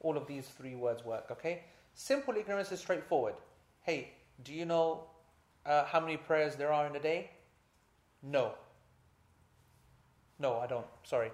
All 0.00 0.16
of 0.16 0.26
these 0.26 0.48
three 0.48 0.74
words 0.74 1.04
work. 1.04 1.26
Okay? 1.30 1.64
Simple 1.94 2.36
ignorance 2.36 2.72
is 2.72 2.80
straightforward. 2.80 3.34
Hey, 3.82 4.12
do 4.42 4.52
you 4.52 4.64
know 4.64 5.04
uh, 5.66 5.84
how 5.84 6.00
many 6.00 6.16
prayers 6.16 6.56
there 6.56 6.72
are 6.72 6.86
in 6.86 6.96
a 6.96 7.00
day? 7.00 7.30
No. 8.22 8.52
No, 10.40 10.58
I 10.58 10.66
don't. 10.66 10.86
Sorry. 11.04 11.30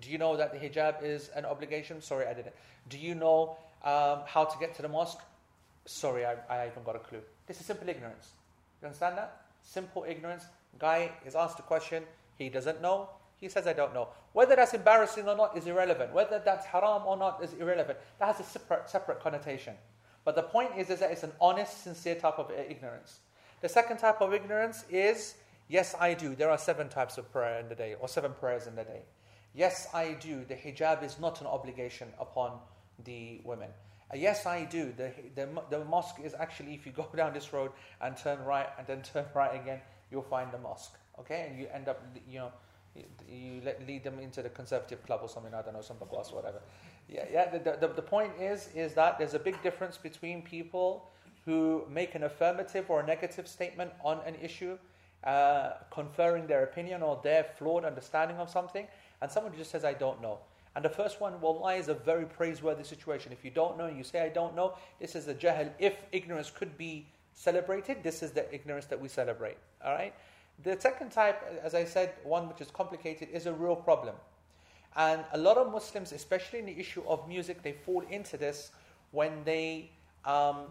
Do 0.00 0.10
you 0.10 0.18
know 0.18 0.36
that 0.36 0.52
the 0.52 0.58
hijab 0.58 1.02
is 1.02 1.30
an 1.34 1.44
obligation? 1.44 2.00
Sorry, 2.00 2.26
I 2.26 2.34
didn't. 2.34 2.54
Do 2.88 2.98
you 2.98 3.16
know 3.16 3.56
um, 3.82 4.20
how 4.26 4.44
to 4.44 4.58
get 4.60 4.76
to 4.76 4.82
the 4.82 4.88
mosque? 4.88 5.18
Sorry, 5.86 6.24
I, 6.24 6.36
I 6.48 6.56
haven't 6.66 6.84
got 6.84 6.94
a 6.94 7.00
clue. 7.00 7.20
This 7.46 7.58
is 7.60 7.66
simple 7.66 7.88
ignorance. 7.88 8.28
You 8.80 8.86
understand 8.86 9.18
that? 9.18 9.40
Simple 9.62 10.04
ignorance. 10.06 10.44
Guy 10.78 11.10
is 11.26 11.34
asked 11.34 11.58
a 11.58 11.62
question, 11.62 12.04
he 12.36 12.48
doesn't 12.48 12.80
know, 12.80 13.08
he 13.38 13.48
says, 13.48 13.66
I 13.66 13.72
don't 13.72 13.94
know. 13.94 14.08
Whether 14.32 14.56
that's 14.56 14.74
embarrassing 14.74 15.28
or 15.28 15.36
not 15.36 15.56
is 15.56 15.66
irrelevant. 15.66 16.12
Whether 16.12 16.42
that's 16.44 16.66
haram 16.66 17.02
or 17.06 17.16
not 17.16 17.42
is 17.42 17.54
irrelevant. 17.54 17.98
That 18.18 18.36
has 18.36 18.40
a 18.40 18.48
separate, 18.48 18.90
separate 18.90 19.20
connotation. 19.20 19.74
But 20.24 20.34
the 20.34 20.42
point 20.42 20.70
is, 20.76 20.90
is 20.90 21.00
that 21.00 21.12
it's 21.12 21.22
an 21.22 21.32
honest, 21.40 21.84
sincere 21.84 22.16
type 22.16 22.38
of 22.38 22.50
ignorance. 22.50 23.20
The 23.60 23.68
second 23.68 23.98
type 23.98 24.20
of 24.20 24.34
ignorance 24.34 24.84
is, 24.90 25.34
yes, 25.68 25.94
I 25.98 26.14
do. 26.14 26.34
There 26.34 26.50
are 26.50 26.58
seven 26.58 26.88
types 26.88 27.18
of 27.18 27.30
prayer 27.32 27.60
in 27.60 27.68
the 27.68 27.74
day, 27.74 27.94
or 28.00 28.08
seven 28.08 28.32
prayers 28.32 28.66
in 28.66 28.76
the 28.76 28.84
day. 28.84 29.02
Yes, 29.54 29.88
I 29.92 30.12
do. 30.12 30.44
The 30.44 30.54
hijab 30.54 31.02
is 31.02 31.18
not 31.18 31.40
an 31.40 31.46
obligation 31.46 32.08
upon 32.20 32.58
the 33.04 33.40
women. 33.44 33.70
Uh, 34.12 34.16
yes, 34.16 34.46
I 34.46 34.64
do. 34.64 34.92
The, 34.96 35.12
the, 35.34 35.48
the 35.70 35.84
mosque 35.84 36.20
is 36.22 36.34
actually, 36.34 36.74
if 36.74 36.86
you 36.86 36.92
go 36.92 37.08
down 37.16 37.32
this 37.32 37.52
road 37.52 37.72
and 38.00 38.16
turn 38.16 38.42
right 38.44 38.68
and 38.78 38.86
then 38.86 39.02
turn 39.02 39.26
right 39.34 39.60
again, 39.60 39.80
you'll 40.10 40.22
find 40.22 40.50
the 40.52 40.58
mosque. 40.58 40.94
Okay? 41.18 41.46
And 41.48 41.58
you 41.58 41.68
end 41.72 41.88
up, 41.88 42.02
you 42.28 42.38
know, 42.38 42.52
you, 43.30 43.62
lead 43.86 44.02
them 44.02 44.18
into 44.18 44.42
the 44.42 44.48
conservative 44.48 45.04
club 45.04 45.20
or 45.22 45.28
something, 45.28 45.54
I 45.54 45.62
don't 45.62 45.74
know, 45.74 45.82
some 45.82 45.96
or 46.00 46.06
whatever. 46.06 46.60
Yeah, 47.08 47.24
yeah. 47.30 47.50
The, 47.50 47.78
the, 47.80 47.88
the 47.88 48.02
point 48.02 48.32
is, 48.40 48.68
is 48.74 48.94
that 48.94 49.18
there's 49.18 49.34
a 49.34 49.38
big 49.38 49.62
difference 49.62 49.96
between 49.96 50.42
people 50.42 51.10
who 51.44 51.84
make 51.90 52.14
an 52.14 52.24
affirmative 52.24 52.90
or 52.90 53.00
a 53.00 53.06
negative 53.06 53.48
statement 53.48 53.90
on 54.04 54.20
an 54.26 54.34
issue, 54.42 54.76
uh, 55.24 55.70
conferring 55.90 56.46
their 56.46 56.64
opinion 56.64 57.02
or 57.02 57.20
their 57.22 57.44
flawed 57.56 57.84
understanding 57.84 58.36
of 58.38 58.50
something, 58.50 58.86
and 59.20 59.30
someone 59.30 59.52
just 59.56 59.70
says, 59.70 59.84
I 59.84 59.94
don't 59.94 60.22
know. 60.22 60.38
And 60.76 60.84
the 60.84 60.90
first 60.90 61.20
one, 61.20 61.40
wallahi, 61.40 61.78
is 61.78 61.88
a 61.88 61.94
very 61.94 62.24
praiseworthy 62.24 62.84
situation. 62.84 63.32
If 63.32 63.44
you 63.44 63.50
don't 63.50 63.76
know, 63.76 63.86
and 63.86 63.96
you 63.96 64.04
say, 64.04 64.22
I 64.22 64.28
don't 64.28 64.54
know, 64.54 64.74
this 65.00 65.16
is 65.16 65.26
the 65.26 65.34
jahl. 65.34 65.70
If 65.78 65.96
ignorance 66.12 66.50
could 66.50 66.78
be 66.78 67.06
celebrated, 67.34 68.02
this 68.02 68.22
is 68.22 68.32
the 68.32 68.52
ignorance 68.54 68.86
that 68.86 69.00
we 69.00 69.08
celebrate. 69.08 69.56
All 69.84 69.92
right? 69.92 70.14
The 70.62 70.78
second 70.80 71.10
type, 71.10 71.42
as 71.62 71.74
I 71.74 71.84
said, 71.84 72.12
one 72.24 72.48
which 72.48 72.60
is 72.60 72.70
complicated, 72.70 73.28
is 73.32 73.46
a 73.46 73.52
real 73.52 73.76
problem. 73.76 74.14
And 74.96 75.24
a 75.32 75.38
lot 75.38 75.56
of 75.56 75.70
Muslims, 75.70 76.12
especially 76.12 76.58
in 76.58 76.66
the 76.66 76.78
issue 76.78 77.02
of 77.06 77.28
music, 77.28 77.62
they 77.62 77.72
fall 77.72 78.02
into 78.10 78.36
this 78.36 78.70
when 79.12 79.44
they, 79.44 79.90
um, 80.24 80.66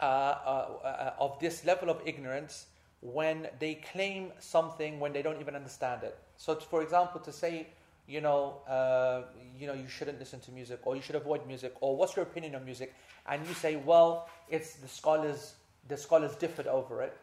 uh, 0.00 0.04
uh, 0.04 0.68
uh, 0.84 1.14
of 1.18 1.38
this 1.40 1.64
level 1.64 1.90
of 1.90 2.00
ignorance, 2.04 2.66
when 3.00 3.48
they 3.58 3.74
claim 3.92 4.32
something 4.38 4.98
when 5.00 5.12
they 5.12 5.22
don't 5.22 5.40
even 5.40 5.54
understand 5.54 6.02
it. 6.02 6.18
So, 6.36 6.54
for 6.56 6.82
example, 6.82 7.20
to 7.20 7.32
say, 7.32 7.66
you 8.06 8.20
know, 8.20 8.58
uh, 8.68 9.22
you 9.58 9.66
know, 9.66 9.74
you 9.74 9.88
shouldn't 9.88 10.18
listen 10.18 10.40
to 10.40 10.50
music, 10.52 10.80
or 10.84 10.96
you 10.96 11.02
should 11.02 11.16
avoid 11.16 11.46
music, 11.46 11.74
or 11.80 11.96
what's 11.96 12.16
your 12.16 12.24
opinion 12.24 12.54
on 12.54 12.64
music? 12.64 12.94
And 13.26 13.46
you 13.46 13.54
say, 13.54 13.76
well, 13.76 14.28
it's 14.48 14.74
the 14.74 14.88
scholars, 14.88 15.54
the 15.88 15.96
scholars 15.96 16.36
differed 16.36 16.66
over 16.66 17.02
it. 17.02 17.16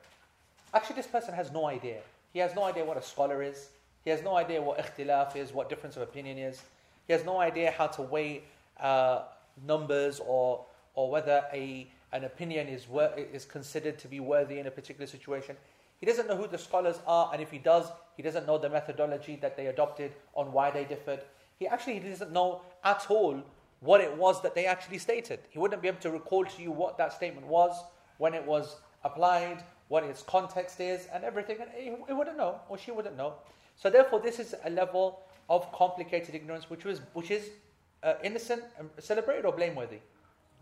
Actually, 0.74 0.98
this 0.98 1.08
person 1.08 1.34
has 1.34 1.51
no 1.51 1.68
idea. 1.68 2.00
He 2.34 2.39
has 2.39 2.56
no 2.56 2.63
idea 2.63 2.84
what 2.84 2.98
a 2.98 3.01
scholar 3.01 3.42
is. 3.44 3.70
He 4.03 4.10
has 4.10 4.22
no 4.24 4.36
idea 4.36 4.62
what 4.62 4.80
ikhtilaf 4.80 5.36
is, 5.36 5.53
what 5.53 5.70
difference 5.70 5.96
of 5.96 6.01
opinion 6.01 6.38
is. 6.38 6.62
He 7.08 7.13
has 7.13 7.24
no 7.24 7.39
idea 7.39 7.72
how 7.72 7.88
to 7.88 8.01
weigh 8.01 8.44
uh, 8.80 9.22
numbers 9.65 10.20
or 10.25 10.65
or 10.96 11.10
whether 11.10 11.44
a 11.53 11.88
an 12.13 12.24
opinion 12.24 12.67
is 12.67 12.88
wor- 12.88 13.13
is 13.17 13.43
considered 13.43 14.00
to 14.00 14.08
be 14.08 14.20
worthy 14.20 14.60
in 14.60 14.67
a 14.67 14.72
particular 14.72 15.08
situation. 15.08 15.58
He 16.00 16.05
doesn't 16.05 16.27
know 16.27 16.36
who 16.36 16.48
the 16.48 16.58
scholars 16.58 17.00
are, 17.08 17.29
and 17.34 17.41
if 17.41 17.50
he 17.50 17.58
does, 17.58 17.88
he 18.15 18.24
doesn't 18.24 18.46
know 18.46 18.58
the 18.58 18.70
methodology 18.70 19.38
that 19.38 19.58
they 19.58 19.67
adopted 19.67 20.12
on 20.36 20.51
why 20.51 20.70
they 20.70 20.86
differed. 20.86 21.22
He 21.60 21.67
actually 21.67 22.00
doesn't 22.00 22.32
know 22.32 22.62
at 22.84 23.05
all 23.10 23.41
what 23.79 24.01
it 24.01 24.15
was 24.15 24.41
that 24.41 24.55
they 24.55 24.65
actually 24.65 24.98
stated. 24.98 25.39
He 25.50 25.60
wouldn't 25.60 25.82
be 25.82 25.88
able 25.88 26.01
to 26.01 26.12
recall 26.12 26.46
to 26.46 26.62
you 26.62 26.72
what 26.72 26.98
that 26.98 27.13
statement 27.13 27.48
was, 27.48 27.84
when 28.17 28.34
it 28.34 28.46
was 28.46 28.75
applied, 29.03 29.63
what 29.88 30.03
its 30.03 30.22
context 30.24 30.79
is, 30.79 31.08
and 31.13 31.24
everything. 31.24 31.58
And 31.62 31.70
he, 31.75 32.13
wouldn't 32.13 32.38
know, 32.38 32.60
or 32.70 32.77
she 32.77 32.91
wouldn't 32.91 33.17
know. 33.17 33.34
So 33.75 33.89
therefore, 33.89 34.20
this 34.20 34.39
is 34.39 34.55
a 34.65 34.70
level 34.70 35.20
of 35.50 35.72
complicated 35.72 36.36
ignorance, 36.36 36.70
which 36.70 36.86
was 36.86 37.01
which 37.13 37.32
is 37.32 37.50
uh, 38.03 38.13
innocent 38.24 38.63
and 38.77 38.89
celebrated 39.00 39.46
or 39.46 39.51
blameworthy. 39.51 40.00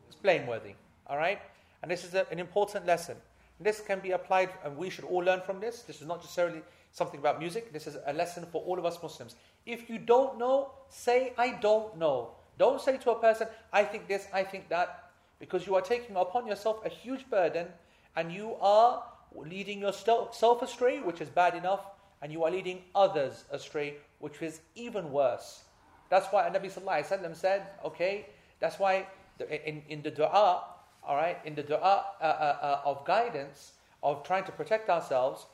It's 0.07 0.15
blameworthy. 0.15 0.73
All 1.11 1.17
right, 1.17 1.41
and 1.81 1.91
this 1.91 2.05
is 2.05 2.13
a, 2.13 2.25
an 2.31 2.39
important 2.39 2.85
lesson. 2.85 3.17
This 3.59 3.81
can 3.81 3.99
be 3.99 4.11
applied, 4.11 4.49
and 4.63 4.77
we 4.77 4.89
should 4.89 5.03
all 5.03 5.19
learn 5.19 5.41
from 5.41 5.59
this. 5.59 5.81
This 5.81 5.99
is 5.99 6.07
not 6.07 6.21
necessarily 6.21 6.61
something 6.93 7.19
about 7.19 7.37
music. 7.37 7.73
This 7.73 7.85
is 7.85 7.97
a 8.05 8.13
lesson 8.13 8.45
for 8.49 8.61
all 8.61 8.79
of 8.79 8.85
us 8.85 8.97
Muslims. 9.03 9.35
If 9.65 9.89
you 9.89 9.99
don't 9.99 10.39
know, 10.39 10.71
say, 10.87 11.33
I 11.37 11.49
don't 11.59 11.97
know. 11.97 12.31
Don't 12.57 12.79
say 12.79 12.97
to 12.97 13.11
a 13.11 13.19
person, 13.19 13.47
I 13.73 13.83
think 13.83 14.07
this, 14.07 14.27
I 14.33 14.43
think 14.43 14.69
that, 14.69 15.11
because 15.37 15.67
you 15.67 15.75
are 15.75 15.81
taking 15.81 16.15
upon 16.15 16.47
yourself 16.47 16.85
a 16.85 16.89
huge 16.89 17.29
burden 17.29 17.67
and 18.15 18.31
you 18.31 18.55
are 18.61 19.03
leading 19.35 19.81
yourself 19.81 20.61
astray, 20.61 21.01
which 21.01 21.19
is 21.19 21.27
bad 21.27 21.55
enough, 21.55 21.87
and 22.21 22.31
you 22.31 22.45
are 22.45 22.51
leading 22.51 22.83
others 22.95 23.43
astray, 23.51 23.95
which 24.19 24.41
is 24.41 24.61
even 24.75 25.11
worse. 25.11 25.63
That's 26.09 26.27
why 26.27 26.49
Nabi 26.49 26.71
Sallallahu 26.71 27.35
said, 27.35 27.67
okay, 27.83 28.27
that's 28.61 28.79
why 28.79 29.07
in, 29.49 29.81
in 29.89 30.01
the 30.01 30.11
dua, 30.11 30.63
all 31.03 31.15
right, 31.15 31.37
in 31.45 31.55
the 31.55 31.63
dua 31.63 32.05
uh, 32.21 32.23
uh, 32.23 32.57
uh, 32.61 32.81
of 32.85 33.05
guidance, 33.05 33.73
of 34.03 34.23
trying 34.23 34.43
to 34.45 34.51
protect 34.51 34.89
ourselves, 34.89 35.45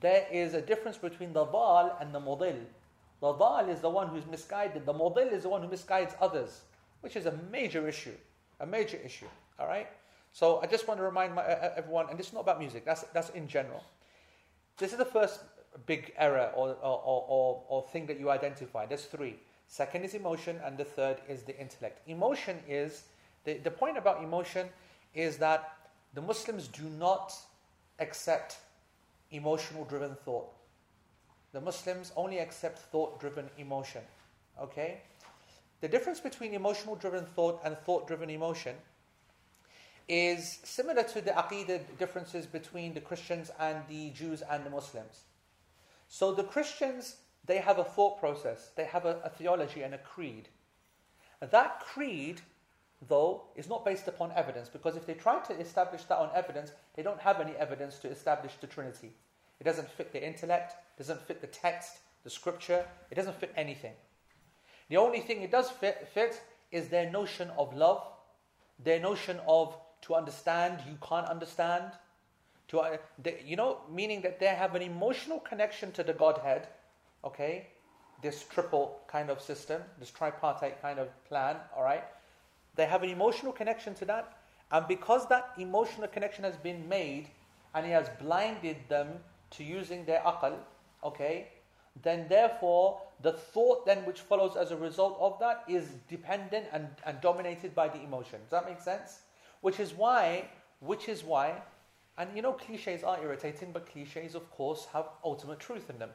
there 0.00 0.26
is 0.32 0.54
a 0.54 0.62
difference 0.62 0.96
between 0.96 1.32
the 1.32 1.44
dal 1.44 1.96
and 2.00 2.14
the 2.14 2.20
mudil. 2.20 2.58
The 3.20 3.32
dal 3.32 3.68
is 3.68 3.80
the 3.80 3.90
one 3.90 4.08
who's 4.08 4.26
misguided, 4.26 4.86
the 4.86 4.94
mudil 4.94 5.32
is 5.32 5.42
the 5.42 5.48
one 5.48 5.62
who 5.62 5.68
misguides 5.68 6.14
others, 6.20 6.62
which 7.00 7.16
is 7.16 7.26
a 7.26 7.38
major 7.50 7.86
issue. 7.86 8.14
A 8.60 8.66
major 8.66 8.98
issue, 9.04 9.26
all 9.58 9.66
right? 9.66 9.88
So 10.32 10.60
I 10.62 10.66
just 10.66 10.86
want 10.88 10.98
to 10.98 11.04
remind 11.04 11.34
my, 11.34 11.42
uh, 11.42 11.72
everyone, 11.76 12.06
and 12.08 12.18
this 12.18 12.28
is 12.28 12.32
not 12.32 12.40
about 12.40 12.58
music, 12.58 12.84
that's, 12.84 13.02
that's 13.12 13.30
in 13.30 13.48
general. 13.48 13.82
This 14.78 14.92
is 14.92 14.98
the 14.98 15.04
first 15.04 15.40
big 15.86 16.12
error 16.16 16.50
or, 16.54 16.70
or, 16.82 17.24
or, 17.28 17.64
or 17.68 17.82
thing 17.92 18.06
that 18.06 18.18
you 18.18 18.30
identify. 18.30 18.86
There's 18.86 19.04
three. 19.04 19.36
Second 19.66 20.04
is 20.04 20.14
emotion, 20.14 20.60
and 20.64 20.76
the 20.76 20.84
third 20.84 21.16
is 21.28 21.42
the 21.42 21.58
intellect. 21.58 22.06
Emotion 22.08 22.58
is, 22.68 23.04
the, 23.44 23.54
the 23.54 23.70
point 23.70 23.98
about 23.98 24.22
emotion 24.22 24.68
is 25.14 25.38
that 25.38 25.76
the 26.14 26.22
Muslims 26.22 26.68
do 26.68 26.84
not 26.84 27.34
accept 27.98 28.58
emotional 29.30 29.84
driven 29.84 30.14
thought. 30.14 30.48
The 31.52 31.60
Muslims 31.60 32.12
only 32.16 32.38
accept 32.38 32.78
thought 32.78 33.20
driven 33.20 33.48
emotion. 33.58 34.02
Okay? 34.60 35.00
The 35.80 35.88
difference 35.88 36.20
between 36.20 36.54
emotional 36.54 36.96
driven 36.96 37.26
thought 37.26 37.60
and 37.64 37.76
thought 37.78 38.06
driven 38.06 38.30
emotion 38.30 38.76
is 40.08 40.58
similar 40.64 41.02
to 41.02 41.20
the 41.20 41.30
aqidah 41.30 41.80
differences 41.98 42.46
between 42.46 42.94
the 42.94 43.00
Christians 43.00 43.50
and 43.58 43.78
the 43.88 44.10
Jews 44.10 44.42
and 44.50 44.64
the 44.64 44.70
Muslims. 44.70 45.24
So 46.08 46.32
the 46.32 46.44
Christians, 46.44 47.16
they 47.46 47.58
have 47.58 47.78
a 47.78 47.84
thought 47.84 48.20
process, 48.20 48.70
they 48.76 48.84
have 48.84 49.06
a, 49.06 49.20
a 49.24 49.30
theology 49.30 49.82
and 49.82 49.94
a 49.94 49.98
creed. 49.98 50.48
That 51.40 51.80
creed 51.80 52.40
though, 53.08 53.42
is 53.56 53.68
not 53.68 53.84
based 53.84 54.08
upon 54.08 54.32
evidence 54.32 54.68
because 54.68 54.96
if 54.96 55.06
they 55.06 55.14
try 55.14 55.40
to 55.40 55.58
establish 55.58 56.04
that 56.04 56.18
on 56.18 56.30
evidence, 56.34 56.72
they 56.94 57.02
don't 57.02 57.20
have 57.20 57.40
any 57.40 57.52
evidence 57.52 57.98
to 57.98 58.08
establish 58.08 58.52
the 58.60 58.66
Trinity. 58.66 59.12
It 59.60 59.64
doesn't 59.64 59.90
fit 59.90 60.12
the 60.12 60.24
intellect, 60.24 60.74
doesn't 60.98 61.20
fit 61.22 61.40
the 61.40 61.46
text, 61.46 61.98
the 62.24 62.30
scripture, 62.30 62.84
it 63.10 63.14
doesn't 63.14 63.38
fit 63.38 63.52
anything. 63.56 63.92
The 64.88 64.96
only 64.96 65.20
thing 65.20 65.42
it 65.42 65.50
does 65.50 65.70
fit, 65.70 66.08
fit 66.12 66.40
is 66.70 66.88
their 66.88 67.10
notion 67.10 67.50
of 67.56 67.74
love, 67.74 68.02
their 68.82 69.00
notion 69.00 69.40
of 69.46 69.76
to 70.02 70.14
understand, 70.14 70.80
you 70.86 70.98
can't 71.06 71.26
understand. 71.26 71.92
To, 72.68 72.80
uh, 72.80 72.96
you 73.44 73.56
know, 73.56 73.80
meaning 73.90 74.22
that 74.22 74.40
they 74.40 74.46
have 74.46 74.74
an 74.74 74.82
emotional 74.82 75.38
connection 75.38 75.92
to 75.92 76.02
the 76.02 76.12
Godhead, 76.12 76.68
okay? 77.24 77.68
This 78.22 78.44
triple 78.44 79.00
kind 79.06 79.30
of 79.30 79.40
system, 79.40 79.82
this 79.98 80.10
tripartite 80.10 80.80
kind 80.80 80.98
of 80.98 81.08
plan, 81.28 81.56
all 81.76 81.82
right? 81.82 82.04
They 82.74 82.86
have 82.86 83.02
an 83.02 83.10
emotional 83.10 83.52
connection 83.52 83.94
to 83.96 84.04
that. 84.06 84.38
And 84.70 84.86
because 84.88 85.28
that 85.28 85.50
emotional 85.58 86.08
connection 86.08 86.44
has 86.44 86.56
been 86.56 86.88
made 86.88 87.28
and 87.74 87.84
he 87.84 87.92
has 87.92 88.08
blinded 88.20 88.76
them 88.88 89.08
to 89.50 89.64
using 89.64 90.04
their 90.04 90.20
aql, 90.20 90.54
okay, 91.04 91.48
then 92.02 92.26
therefore 92.28 93.00
the 93.20 93.32
thought 93.32 93.84
then 93.84 93.98
which 94.06 94.20
follows 94.20 94.56
as 94.56 94.70
a 94.70 94.76
result 94.76 95.16
of 95.20 95.38
that 95.40 95.64
is 95.68 95.90
dependent 96.08 96.66
and, 96.72 96.88
and 97.04 97.20
dominated 97.20 97.74
by 97.74 97.88
the 97.88 98.02
emotion. 98.02 98.40
Does 98.48 98.62
that 98.62 98.68
make 98.68 98.80
sense? 98.80 99.20
Which 99.60 99.78
is 99.78 99.92
why, 99.92 100.48
which 100.80 101.08
is 101.08 101.22
why, 101.22 101.60
and 102.18 102.30
you 102.34 102.42
know 102.42 102.52
cliches 102.52 103.04
are 103.04 103.22
irritating, 103.22 103.72
but 103.72 103.86
cliches 103.90 104.34
of 104.34 104.50
course 104.50 104.86
have 104.92 105.06
ultimate 105.24 105.60
truth 105.60 105.88
in 105.90 105.98
them. 105.98 106.10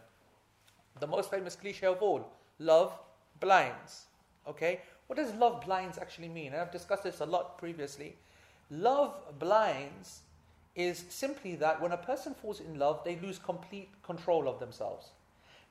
The 0.99 1.07
most 1.07 1.29
famous 1.29 1.55
cliche 1.55 1.85
of 1.85 2.01
all, 2.01 2.27
love 2.59 2.91
blinds. 3.39 4.05
Okay? 4.47 4.81
What 5.07 5.17
does 5.17 5.33
love 5.33 5.65
blinds 5.65 5.97
actually 5.97 6.29
mean? 6.29 6.53
And 6.53 6.61
I've 6.61 6.71
discussed 6.71 7.03
this 7.03 7.21
a 7.21 7.25
lot 7.25 7.57
previously. 7.57 8.15
Love 8.69 9.13
blinds 9.39 10.21
is 10.75 11.05
simply 11.09 11.55
that 11.55 11.81
when 11.81 11.91
a 11.93 11.97
person 11.97 12.35
falls 12.35 12.59
in 12.59 12.77
love, 12.77 13.01
they 13.03 13.17
lose 13.17 13.39
complete 13.39 13.89
control 14.03 14.47
of 14.47 14.59
themselves. 14.59 15.07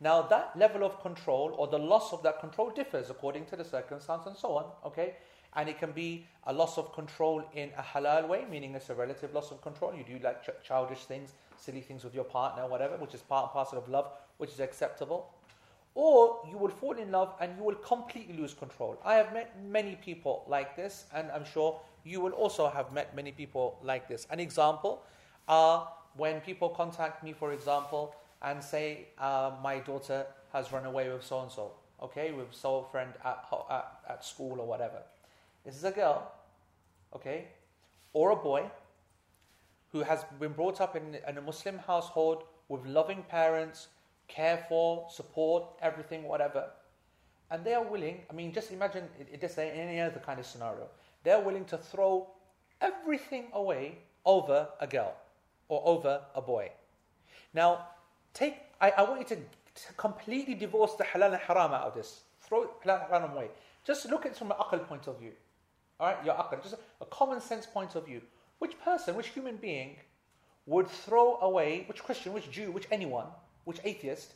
Now, 0.01 0.23
that 0.23 0.57
level 0.57 0.85
of 0.85 1.01
control 1.01 1.55
or 1.57 1.69
the 1.69 1.79
loss 1.79 2.13
of 2.13 2.23
that 2.23 2.41
control 2.41 2.71
differs 2.71 3.09
according 3.09 3.47
to 3.47 3.57
the 3.57 3.65
circumstance 3.65 4.27
and 4.27 4.37
so 4.37 4.57
on, 4.57 4.65
okay? 4.85 5.15
And 5.55 5.69
it 5.69 5.79
can 5.79 5.93
be 5.93 6.27
a 6.47 6.53
loss 6.53 6.77
of 6.77 6.93
control 6.93 7.43
in 7.55 7.71
a 7.79 7.83
halal 7.83 8.29
way, 8.29 8.45
meaning 8.51 8.75
it's 8.75 8.91
a 8.91 8.95
relative 8.95 9.33
loss 9.33 9.51
of 9.51 9.63
control. 9.63 9.95
You 9.95 10.05
do 10.05 10.23
like 10.23 10.43
ch- 10.43 10.67
childish 10.67 11.05
things, 11.05 11.33
silly 11.57 11.81
things 11.81 12.05
with 12.05 12.15
your 12.15 12.25
partner, 12.25 12.67
whatever, 12.67 12.97
which 12.97 13.15
is 13.15 13.23
part 13.23 13.45
and 13.45 13.53
parcel 13.53 13.79
of 13.79 13.89
love, 13.89 14.11
which 14.37 14.51
is 14.51 14.61
acceptable. 14.61 15.31
Or 15.97 16.43
you 16.51 16.59
will 16.59 16.69
fall 16.69 16.93
in 16.93 17.11
love 17.11 17.35
and 17.41 17.57
you 17.57 17.65
will 17.65 17.75
completely 17.77 18.37
lose 18.37 18.53
control. 18.53 19.01
I 19.03 19.15
have 19.15 19.33
met 19.33 19.57
many 19.65 19.97
people 19.97 20.45
like 20.47 20.77
this, 20.77 21.07
and 21.15 21.31
I'm 21.31 21.47
sure 21.47 21.81
you 22.05 22.21
will 22.21 22.33
also 22.33 22.69
have 22.69 22.93
met 22.93 23.17
many 23.17 23.33
people 23.33 23.79
like 23.83 24.07
this. 24.07 24.27
An 24.31 24.39
example 24.39 25.03
are 25.49 25.89
when 26.19 26.43
people 26.43 26.69
contact 26.69 27.25
me, 27.25 27.33
for 27.33 27.55
example, 27.55 28.15
and 28.43 28.63
say, 28.63 29.09
uh, 29.19 29.53
My 29.63 29.79
daughter 29.79 30.27
has 30.53 30.71
run 30.71 30.85
away 30.85 31.09
with 31.09 31.25
so 31.25 31.41
and 31.41 31.51
so, 31.51 31.73
okay, 32.03 32.31
with 32.33 32.53
so 32.53 32.83
friend 32.93 33.15
at, 33.25 33.47
at, 33.71 34.01
at 34.07 34.25
school 34.25 34.61
or 34.61 34.67
whatever. 34.67 35.03
This 35.65 35.77
is 35.77 35.85
a 35.85 35.93
girl, 35.93 36.31
okay, 37.15 37.47
or 38.13 38.33
a 38.33 38.37
boy 38.37 38.71
who 39.93 40.03
has 40.03 40.27
been 40.39 40.53
brought 40.53 40.83
up 40.83 40.95
in, 40.95 41.17
in 41.27 41.39
a 41.39 41.41
Muslim 41.41 41.79
household 41.79 42.43
with 42.69 42.85
loving 42.85 43.23
parents 43.23 43.89
care 44.29 44.65
for, 44.69 45.07
support, 45.11 45.65
everything, 45.81 46.25
whatever. 46.25 46.71
And 47.51 47.65
they 47.65 47.75
are 47.75 47.85
willing, 47.85 48.23
I 48.29 48.33
mean, 48.33 48.53
just 48.53 48.73
imagine 48.73 49.05
it, 49.19 49.41
just 49.41 49.59
any 49.59 50.01
other 50.01 50.21
kind 50.25 50.41
of 50.41 50.47
scenario. 50.47 50.89
They're 51.23 51.41
willing 51.41 51.65
to 51.67 51.79
throw 51.79 52.29
everything 52.81 53.47
away 53.53 53.99
over 54.25 54.69
a 54.81 54.87
girl 54.87 55.15
or 55.69 55.83
over 55.85 56.21
a 56.35 56.43
boy. 56.43 56.71
Now, 57.55 57.89
take, 58.35 58.57
I, 58.81 58.91
I 58.91 59.03
want 59.03 59.21
you 59.21 59.37
to, 59.37 59.37
to, 59.37 59.93
completely 59.97 60.55
divorce 60.55 60.95
the 60.95 61.05
halal 61.05 61.33
and 61.33 61.37
haram 61.37 61.73
out 61.73 61.83
of 61.87 61.95
this. 61.95 62.23
Throw 62.41 62.67
halal 62.85 63.05
and 63.05 63.13
haram 63.13 63.33
away. 63.33 63.49
Just 63.85 64.11
look 64.11 64.27
at 64.27 64.33
it 64.33 64.39
from 64.39 64.51
an 64.51 64.57
aql 64.59 64.87
point 64.87 65.07
of 65.07 65.19
view. 65.19 65.33
All 66.01 66.09
right, 66.09 66.25
your 66.25 66.35
aql, 66.35 66.63
just 66.63 66.75
a 67.01 67.07
common 67.07 67.41
sense 67.41 67.67
point 67.67 67.95
of 67.95 68.05
view. 68.07 68.21
Which 68.59 68.79
person, 68.81 69.15
which 69.15 69.29
human 69.29 69.57
being 69.57 69.97
would 70.67 70.89
throw 70.89 71.39
away, 71.41 71.85
which 71.89 72.03
Christian, 72.03 72.33
which 72.33 72.51
Jew, 72.51 72.73
which 72.73 72.89
anyone, 72.91 73.27
which 73.67 73.81
atheist, 73.85 74.35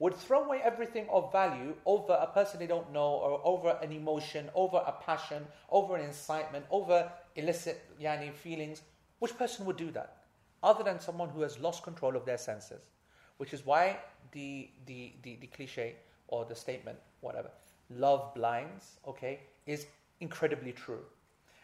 would 0.00 0.14
throw 0.16 0.44
away 0.44 0.60
everything 0.62 1.06
of 1.08 1.30
value 1.30 1.74
over 1.86 2.18
a 2.20 2.26
person 2.26 2.58
they 2.58 2.66
don't 2.66 2.92
know, 2.92 3.12
or 3.24 3.40
over 3.44 3.78
an 3.80 3.92
emotion, 3.92 4.50
over 4.54 4.82
a 4.84 4.92
passion, 4.92 5.46
over 5.70 5.96
an 5.96 6.04
incitement, 6.04 6.66
over 6.70 7.10
illicit 7.36 7.80
yani, 8.02 8.32
feelings. 8.32 8.82
Which 9.20 9.38
person 9.38 9.64
would 9.66 9.76
do 9.76 9.92
that? 9.92 10.16
Other 10.64 10.82
than 10.82 10.98
someone 10.98 11.28
who 11.28 11.42
has 11.42 11.60
lost 11.60 11.84
control 11.84 12.16
of 12.16 12.24
their 12.24 12.38
senses. 12.38 12.88
Which 13.36 13.54
is 13.54 13.64
why 13.64 13.98
the, 14.32 14.68
the, 14.86 15.12
the, 15.22 15.36
the 15.36 15.46
cliche 15.46 15.94
or 16.26 16.44
the 16.44 16.56
statement, 16.56 16.98
whatever, 17.20 17.50
love 17.88 18.34
blinds, 18.34 18.98
okay, 19.06 19.40
is 19.66 19.86
incredibly 20.20 20.72
true. 20.72 21.04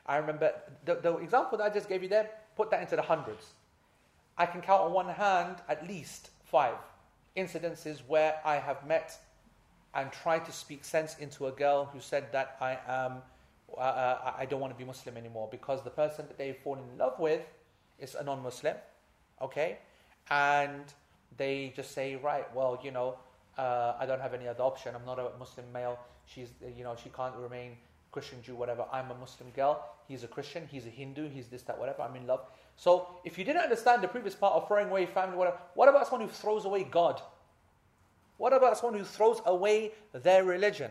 I 0.07 0.19
remember 0.19 0.53
the, 0.85 0.95
the 0.95 1.17
example 1.17 1.59
that 1.59 1.65
I 1.65 1.75
just 1.75 1.89
gave 1.89 2.03
you 2.05 2.09
there, 2.09 2.31
put 2.57 2.71
that 2.71 2.81
into 2.81 2.95
the 2.95 3.03
hundreds. 3.03 3.47
I 4.39 4.47
can 4.47 4.61
count 4.61 4.83
on 4.83 4.93
one 4.93 5.09
hand 5.09 5.57
at 5.69 5.87
least 5.89 6.31
five 6.45 6.77
incidences 7.37 8.01
where 8.07 8.41
I 8.45 8.57
have 8.57 8.87
met 8.87 9.19
and 9.95 10.11
tried 10.13 10.45
to 10.47 10.53
speak 10.53 10.85
sense 10.85 11.17
into 11.19 11.47
a 11.47 11.53
girl 11.53 11.89
who 11.93 12.01
said 12.01 12.33
that 12.33 12.57
I 12.61 12.79
am, 12.87 13.23
uh, 13.77 13.81
uh, 13.81 14.33
I 14.39 14.47
don't 14.47 14.61
want 14.61 14.73
to 14.73 14.79
be 14.79 14.85
Muslim 14.85 15.17
anymore 15.17 15.49
because 15.51 15.83
the 15.83 15.91
person 15.91 16.27
that 16.29 16.39
they've 16.39 16.57
fallen 16.57 16.85
in 16.93 16.99
love 16.99 17.19
with 17.19 17.43
is 17.99 18.15
a 18.15 18.23
non-Muslim, 18.23 18.77
okay, 19.43 19.79
and 20.31 20.85
they 21.37 21.73
just 21.75 21.93
say, 21.93 22.17
right, 22.17 22.53
well, 22.55 22.79
you 22.83 22.91
know, 22.91 23.17
uh, 23.59 23.95
I 23.99 24.07
don't 24.07 24.21
have 24.21 24.35
any 24.35 24.49
other 24.49 24.63
option. 24.63 24.95
I'm 24.95 25.05
not 25.05 25.19
a 25.19 25.31
Muslim 25.39 25.67
male. 25.73 25.99
She's, 26.27 26.51
you 26.77 26.85
know, 26.85 26.97
she 27.03 27.11
can't 27.11 27.35
remain 27.37 27.77
Christian, 28.13 28.43
Jew, 28.43 28.55
whatever. 28.55 28.85
I'm 28.93 29.11
a 29.11 29.15
Muslim 29.15 29.51
girl. 29.51 29.85
He's 30.09 30.25
a 30.25 30.29
Christian. 30.29 30.69
He's 30.71 30.87
a 30.87 30.91
Hindu. 30.91 31.29
He's 31.29 31.49
this, 31.49 31.63
that, 31.63 31.79
whatever. 31.79 32.03
I'm 32.03 32.17
in 32.17 32.27
love. 32.27 32.41
So 32.77 33.09
if 33.25 33.39
you 33.39 33.45
didn't 33.45 33.63
understand 33.63 34.03
the 34.03 34.09
previous 34.09 34.35
part 34.35 34.55
of 34.55 34.67
throwing 34.67 34.89
away 34.89 35.07
family, 35.07 35.37
whatever, 35.37 35.59
what 35.75 35.89
about 35.89 36.09
someone 36.09 36.29
who 36.29 36.35
throws 36.35 36.65
away 36.65 36.85
God? 36.85 37.21
What 38.37 38.53
about 38.53 38.79
someone 38.79 38.99
who 38.99 39.05
throws 39.05 39.41
away 39.45 39.93
their 40.13 40.45
religion? 40.45 40.91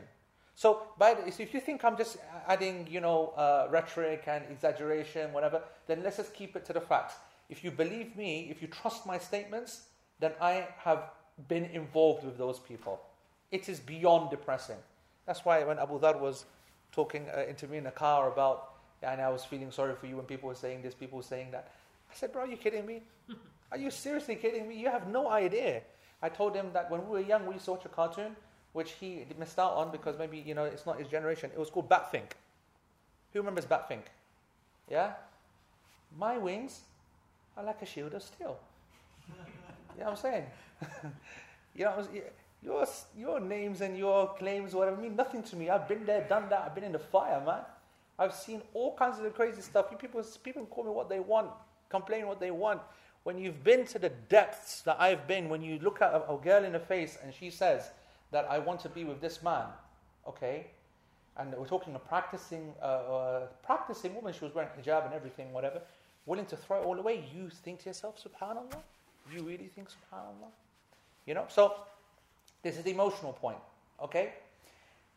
So, 0.53 0.83
by 0.97 1.13
the, 1.13 1.25
if 1.25 1.53
you 1.53 1.61
think 1.61 1.85
I'm 1.85 1.95
just 1.95 2.17
adding, 2.45 2.85
you 2.91 2.99
know, 2.99 3.33
uh, 3.37 3.69
rhetoric 3.71 4.23
and 4.27 4.43
exaggeration, 4.51 5.31
whatever, 5.31 5.61
then 5.87 6.03
let's 6.03 6.17
just 6.17 6.33
keep 6.33 6.55
it 6.57 6.65
to 6.65 6.73
the 6.73 6.81
facts. 6.81 7.13
If 7.49 7.63
you 7.63 7.71
believe 7.71 8.15
me, 8.15 8.49
if 8.51 8.61
you 8.61 8.67
trust 8.67 9.07
my 9.07 9.17
statements, 9.17 9.83
then 10.19 10.33
I 10.41 10.67
have 10.79 11.11
been 11.47 11.63
involved 11.65 12.25
with 12.25 12.37
those 12.37 12.59
people. 12.59 12.99
It 13.51 13.69
is 13.69 13.79
beyond 13.79 14.31
depressing. 14.31 14.75
That's 15.25 15.45
why 15.45 15.63
when 15.63 15.79
Abu 15.79 15.99
Dhar 15.99 16.19
was 16.19 16.45
talking 16.91 17.27
uh, 17.35 17.43
into 17.47 17.67
me 17.67 17.77
in 17.77 17.83
the 17.83 17.91
car 17.91 18.31
about, 18.31 18.73
and 19.01 19.21
I 19.21 19.29
was 19.29 19.45
feeling 19.45 19.71
sorry 19.71 19.95
for 19.95 20.07
you 20.07 20.17
when 20.17 20.25
people 20.25 20.49
were 20.49 20.55
saying 20.55 20.81
this, 20.81 20.93
people 20.93 21.17
were 21.17 21.23
saying 21.23 21.51
that. 21.51 21.71
I 22.11 22.15
said, 22.15 22.33
bro, 22.33 22.43
are 22.43 22.47
you 22.47 22.57
kidding 22.57 22.85
me? 22.85 23.01
Are 23.71 23.77
you 23.77 23.91
seriously 23.91 24.35
kidding 24.35 24.67
me? 24.67 24.75
You 24.79 24.89
have 24.89 25.07
no 25.07 25.29
idea. 25.29 25.83
I 26.23 26.29
told 26.29 26.55
him 26.55 26.71
that 26.73 26.89
when 26.89 27.05
we 27.05 27.11
were 27.11 27.19
young, 27.19 27.45
we 27.45 27.53
used 27.53 27.65
to 27.65 27.71
watch 27.73 27.85
a 27.85 27.89
cartoon, 27.89 28.35
which 28.73 28.93
he 28.93 29.25
missed 29.37 29.59
out 29.59 29.73
on 29.73 29.91
because 29.91 30.17
maybe, 30.17 30.39
you 30.39 30.55
know, 30.55 30.63
it's 30.63 30.87
not 30.87 30.97
his 30.97 31.07
generation. 31.07 31.51
It 31.53 31.59
was 31.59 31.69
called 31.69 31.87
Batfink. 31.87 32.31
Who 33.31 33.39
remembers 33.39 33.65
Batfink? 33.65 34.05
Yeah? 34.89 35.13
My 36.17 36.37
wings 36.39 36.81
are 37.55 37.63
like 37.63 37.81
a 37.83 37.85
shield 37.85 38.15
of 38.15 38.23
steel. 38.23 38.57
you 39.27 39.35
know 39.99 40.05
what 40.05 40.11
I'm 40.11 40.17
saying? 40.17 40.45
you 41.75 41.85
know, 41.85 42.07
your, 42.61 42.85
your 43.17 43.39
names 43.39 43.81
and 43.81 43.97
your 43.97 44.33
claims, 44.35 44.73
whatever, 44.73 44.97
mean 44.97 45.15
nothing 45.15 45.43
to 45.43 45.55
me. 45.55 45.69
I've 45.69 45.87
been 45.87 46.05
there, 46.05 46.25
done 46.27 46.49
that. 46.49 46.63
I've 46.65 46.75
been 46.75 46.83
in 46.83 46.91
the 46.91 46.99
fire, 46.99 47.41
man. 47.45 47.61
I've 48.17 48.33
seen 48.33 48.61
all 48.73 48.95
kinds 48.95 49.19
of 49.19 49.33
crazy 49.33 49.61
stuff. 49.61 49.89
People, 49.97 50.21
people 50.43 50.65
call 50.65 50.83
me 50.83 50.91
what 50.91 51.09
they 51.09 51.21
want, 51.21 51.51
complain 51.89 52.27
what 52.27 52.39
they 52.39 52.51
want. 52.51 52.81
When 53.23 53.37
you've 53.37 53.63
been 53.63 53.85
to 53.87 53.99
the 53.99 54.09
depths 54.09 54.81
that 54.81 54.99
I've 54.99 55.27
been, 55.27 55.47
when 55.49 55.61
you 55.61 55.79
look 55.79 56.01
at 56.01 56.13
a, 56.13 56.29
a 56.29 56.37
girl 56.37 56.65
in 56.65 56.73
the 56.73 56.79
face 56.79 57.17
and 57.23 57.33
she 57.33 57.49
says 57.49 57.91
that 58.31 58.45
I 58.49 58.59
want 58.59 58.81
to 58.81 58.89
be 58.89 59.05
with 59.05 59.21
this 59.21 59.41
man, 59.41 59.67
okay, 60.27 60.67
and 61.37 61.53
we're 61.55 61.67
talking 61.67 61.95
a 61.95 61.99
practicing, 61.99 62.73
uh, 62.81 62.85
uh, 62.85 63.47
practicing 63.63 64.13
woman. 64.13 64.33
She 64.33 64.43
was 64.43 64.53
wearing 64.53 64.69
hijab 64.77 65.05
and 65.05 65.13
everything, 65.13 65.53
whatever, 65.53 65.81
willing 66.25 66.45
to 66.47 66.57
throw 66.57 66.81
it 66.81 66.85
all 66.85 66.99
away. 66.99 67.23
You 67.33 67.49
think 67.49 67.79
to 67.83 67.89
yourself, 67.89 68.21
Subhanallah. 68.21 68.81
You 69.33 69.43
really 69.43 69.69
think, 69.73 69.87
Subhanallah. 69.89 70.51
You 71.25 71.35
know. 71.35 71.45
So 71.47 71.75
this 72.61 72.77
is 72.77 72.83
the 72.83 72.91
emotional 72.91 73.33
point. 73.33 73.57
Okay. 74.01 74.33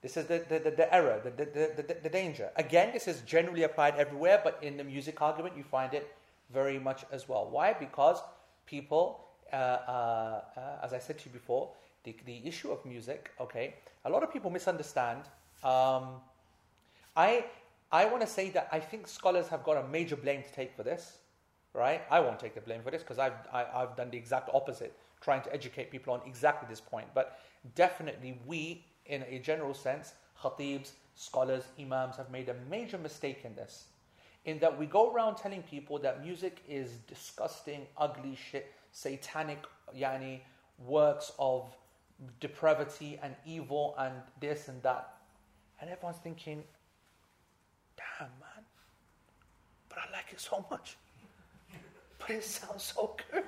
This 0.02 0.16
is 0.16 0.26
the, 0.26 0.44
the, 0.48 0.58
the, 0.58 0.70
the 0.72 0.92
error, 0.92 1.20
the, 1.22 1.30
the, 1.30 1.44
the, 1.76 1.96
the 2.02 2.08
danger. 2.08 2.50
Again, 2.56 2.90
this 2.92 3.06
is 3.06 3.20
generally 3.20 3.62
applied 3.62 3.94
everywhere, 3.96 4.40
but 4.42 4.58
in 4.60 4.76
the 4.76 4.82
music 4.82 5.22
argument, 5.22 5.56
you 5.56 5.62
find 5.62 5.94
it 5.94 6.12
very 6.52 6.78
much 6.78 7.04
as 7.12 7.28
well. 7.28 7.48
Why? 7.48 7.72
Because 7.72 8.18
people, 8.66 9.20
uh, 9.52 9.56
uh, 9.56 10.40
uh, 10.56 10.60
as 10.82 10.92
I 10.92 10.98
said 10.98 11.18
to 11.20 11.26
you 11.26 11.32
before, 11.32 11.70
the, 12.02 12.16
the 12.26 12.44
issue 12.44 12.72
of 12.72 12.84
music, 12.84 13.30
okay, 13.40 13.74
a 14.04 14.10
lot 14.10 14.24
of 14.24 14.32
people 14.32 14.50
misunderstand. 14.50 15.20
Um, 15.62 16.16
I, 17.16 17.44
I 17.92 18.06
want 18.06 18.22
to 18.22 18.26
say 18.26 18.50
that 18.50 18.68
I 18.72 18.80
think 18.80 19.06
scholars 19.06 19.46
have 19.48 19.62
got 19.62 19.76
a 19.76 19.86
major 19.88 20.16
blame 20.16 20.42
to 20.42 20.52
take 20.52 20.74
for 20.74 20.82
this, 20.82 21.18
right? 21.74 22.02
I 22.10 22.18
won't 22.18 22.40
take 22.40 22.56
the 22.56 22.60
blame 22.60 22.82
for 22.82 22.90
this 22.90 23.02
because 23.02 23.20
I've, 23.20 23.34
I, 23.52 23.58
have 23.60 23.68
i 23.74 23.80
have 23.80 23.96
done 23.96 24.10
the 24.10 24.18
exact 24.18 24.50
opposite, 24.52 24.96
trying 25.22 25.42
to 25.42 25.54
educate 25.54 25.90
people 25.90 26.12
on 26.12 26.20
exactly 26.26 26.68
this 26.68 26.80
point. 26.80 27.06
But 27.14 27.38
definitely, 27.74 28.40
we, 28.46 28.84
in 29.06 29.22
a 29.22 29.38
general 29.38 29.74
sense, 29.74 30.12
khatibs, 30.42 30.92
scholars, 31.14 31.64
imams, 31.80 32.16
have 32.16 32.30
made 32.30 32.48
a 32.48 32.54
major 32.68 32.98
mistake 32.98 33.40
in 33.44 33.54
this 33.54 33.86
in 34.44 34.58
that 34.58 34.76
we 34.76 34.86
go 34.86 35.12
around 35.12 35.36
telling 35.36 35.62
people 35.62 35.98
that 36.00 36.22
music 36.22 36.62
is 36.68 36.90
disgusting, 37.06 37.86
ugly 37.96 38.36
shit, 38.50 38.72
satanic, 38.90 39.58
yani, 39.96 40.40
works 40.84 41.32
of 41.38 41.74
depravity 42.40 43.18
and 43.22 43.34
evil 43.46 43.94
and 43.98 44.14
this 44.40 44.68
and 44.68 44.82
that. 44.82 45.14
And 45.80 45.90
everyone's 45.90 46.18
thinking, 46.18 46.64
damn, 47.96 48.28
man, 48.40 48.64
but 49.88 49.98
I 49.98 50.12
like 50.12 50.32
it 50.32 50.40
so 50.40 50.64
much. 50.70 50.96
But 52.18 52.30
it 52.30 52.44
sounds 52.44 52.82
so 52.82 53.16
good. 53.30 53.44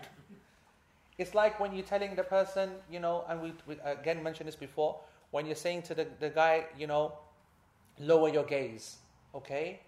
It's 1.18 1.34
like 1.34 1.60
when 1.60 1.74
you're 1.74 1.84
telling 1.84 2.14
the 2.14 2.24
person, 2.24 2.70
you 2.90 3.00
know, 3.00 3.24
and 3.28 3.40
we, 3.40 3.52
we 3.66 3.76
again 3.84 4.22
mentioned 4.22 4.48
this 4.48 4.56
before, 4.56 4.98
when 5.30 5.46
you're 5.46 5.54
saying 5.54 5.82
to 5.82 5.94
the, 5.94 6.06
the 6.20 6.30
guy, 6.30 6.64
you 6.78 6.86
know, 6.86 7.12
lower 7.98 8.28
your 8.28 8.44
gaze, 8.44 8.96
okay? 9.34 9.80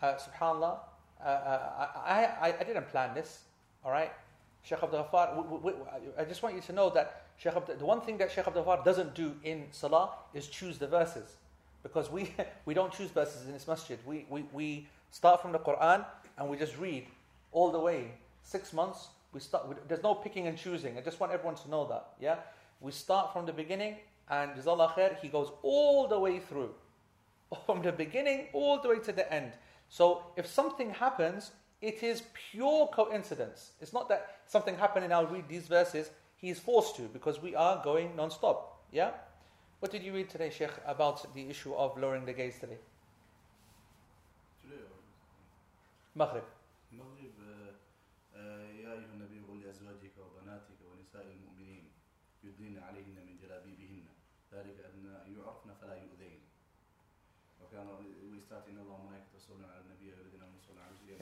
Uh, 0.00 0.14
subhanallah, 0.14 0.78
uh, 1.22 1.28
uh 1.28 1.86
I, 2.04 2.24
I, 2.40 2.54
I 2.60 2.64
didn't 2.64 2.88
plan 2.88 3.14
this, 3.14 3.44
all 3.84 3.90
right? 3.90 4.12
Sheikh 4.62 4.82
Abdul 4.82 5.04
Ghaffar, 5.04 6.12
I 6.18 6.24
just 6.24 6.42
want 6.42 6.54
you 6.54 6.60
to 6.62 6.72
know 6.72 6.90
that 6.90 7.24
Sheikh 7.36 7.54
Abdul, 7.54 7.76
the 7.76 7.84
one 7.84 8.00
thing 8.00 8.18
that 8.18 8.30
Sheikh 8.30 8.46
Abdul 8.46 8.64
Ghaffar 8.64 8.84
doesn't 8.84 9.14
do 9.14 9.34
in 9.42 9.66
Salah 9.70 10.10
is 10.34 10.48
choose 10.48 10.78
the 10.78 10.86
verses. 10.86 11.36
Because 11.82 12.10
we, 12.10 12.34
we 12.66 12.74
don't 12.74 12.92
choose 12.92 13.10
verses 13.10 13.46
in 13.46 13.52
this 13.52 13.66
masjid. 13.66 13.98
We, 14.06 14.26
we, 14.28 14.44
we 14.52 14.86
start 15.10 15.40
from 15.40 15.52
the 15.52 15.58
Quran 15.58 16.04
and 16.36 16.48
we 16.48 16.56
just 16.56 16.76
read 16.78 17.06
all 17.52 17.70
the 17.70 17.80
way. 17.80 18.12
Six 18.42 18.72
months, 18.72 19.08
we 19.32 19.40
start, 19.40 19.68
we, 19.68 19.74
there's 19.88 20.02
no 20.02 20.14
picking 20.14 20.46
and 20.46 20.58
choosing. 20.58 20.98
I 20.98 21.00
just 21.00 21.20
want 21.20 21.32
everyone 21.32 21.56
to 21.56 21.70
know 21.70 21.86
that. 21.88 22.10
Yeah? 22.20 22.36
We 22.80 22.92
start 22.92 23.32
from 23.32 23.46
the 23.46 23.52
beginning 23.52 23.96
and 24.28 24.52
Jazallah 24.52 24.92
khair, 24.94 25.18
he 25.20 25.28
goes 25.28 25.50
all 25.62 26.08
the 26.08 26.18
way 26.18 26.38
through. 26.38 26.70
From 27.66 27.82
the 27.82 27.90
beginning 27.90 28.46
all 28.52 28.80
the 28.80 28.88
way 28.88 29.00
to 29.00 29.12
the 29.12 29.30
end. 29.32 29.52
So 29.88 30.22
if 30.36 30.46
something 30.46 30.90
happens, 30.90 31.50
it 31.82 32.02
is 32.02 32.22
pure 32.52 32.88
coincidence. 32.88 33.72
It's 33.80 33.92
not 33.92 34.08
that 34.08 34.38
something 34.46 34.76
happened 34.76 35.04
and 35.04 35.12
I'll 35.12 35.26
read 35.26 35.48
these 35.48 35.66
verses. 35.66 36.10
He 36.36 36.48
is 36.50 36.60
forced 36.60 36.94
to 36.96 37.02
because 37.02 37.42
we 37.42 37.56
are 37.56 37.82
going 37.82 38.14
non-stop. 38.14 38.84
Yeah? 38.92 39.10
What 39.80 39.90
did 39.90 40.02
you 40.02 40.12
read 40.12 40.30
today, 40.30 40.50
Sheikh, 40.50 40.70
about 40.86 41.34
the 41.34 41.48
issue 41.48 41.74
of 41.74 41.98
lowering 41.98 42.24
the 42.24 42.32
gaze 42.32 42.58
today? 42.60 42.78
Today 44.62 44.82
Maghrib. 46.14 46.44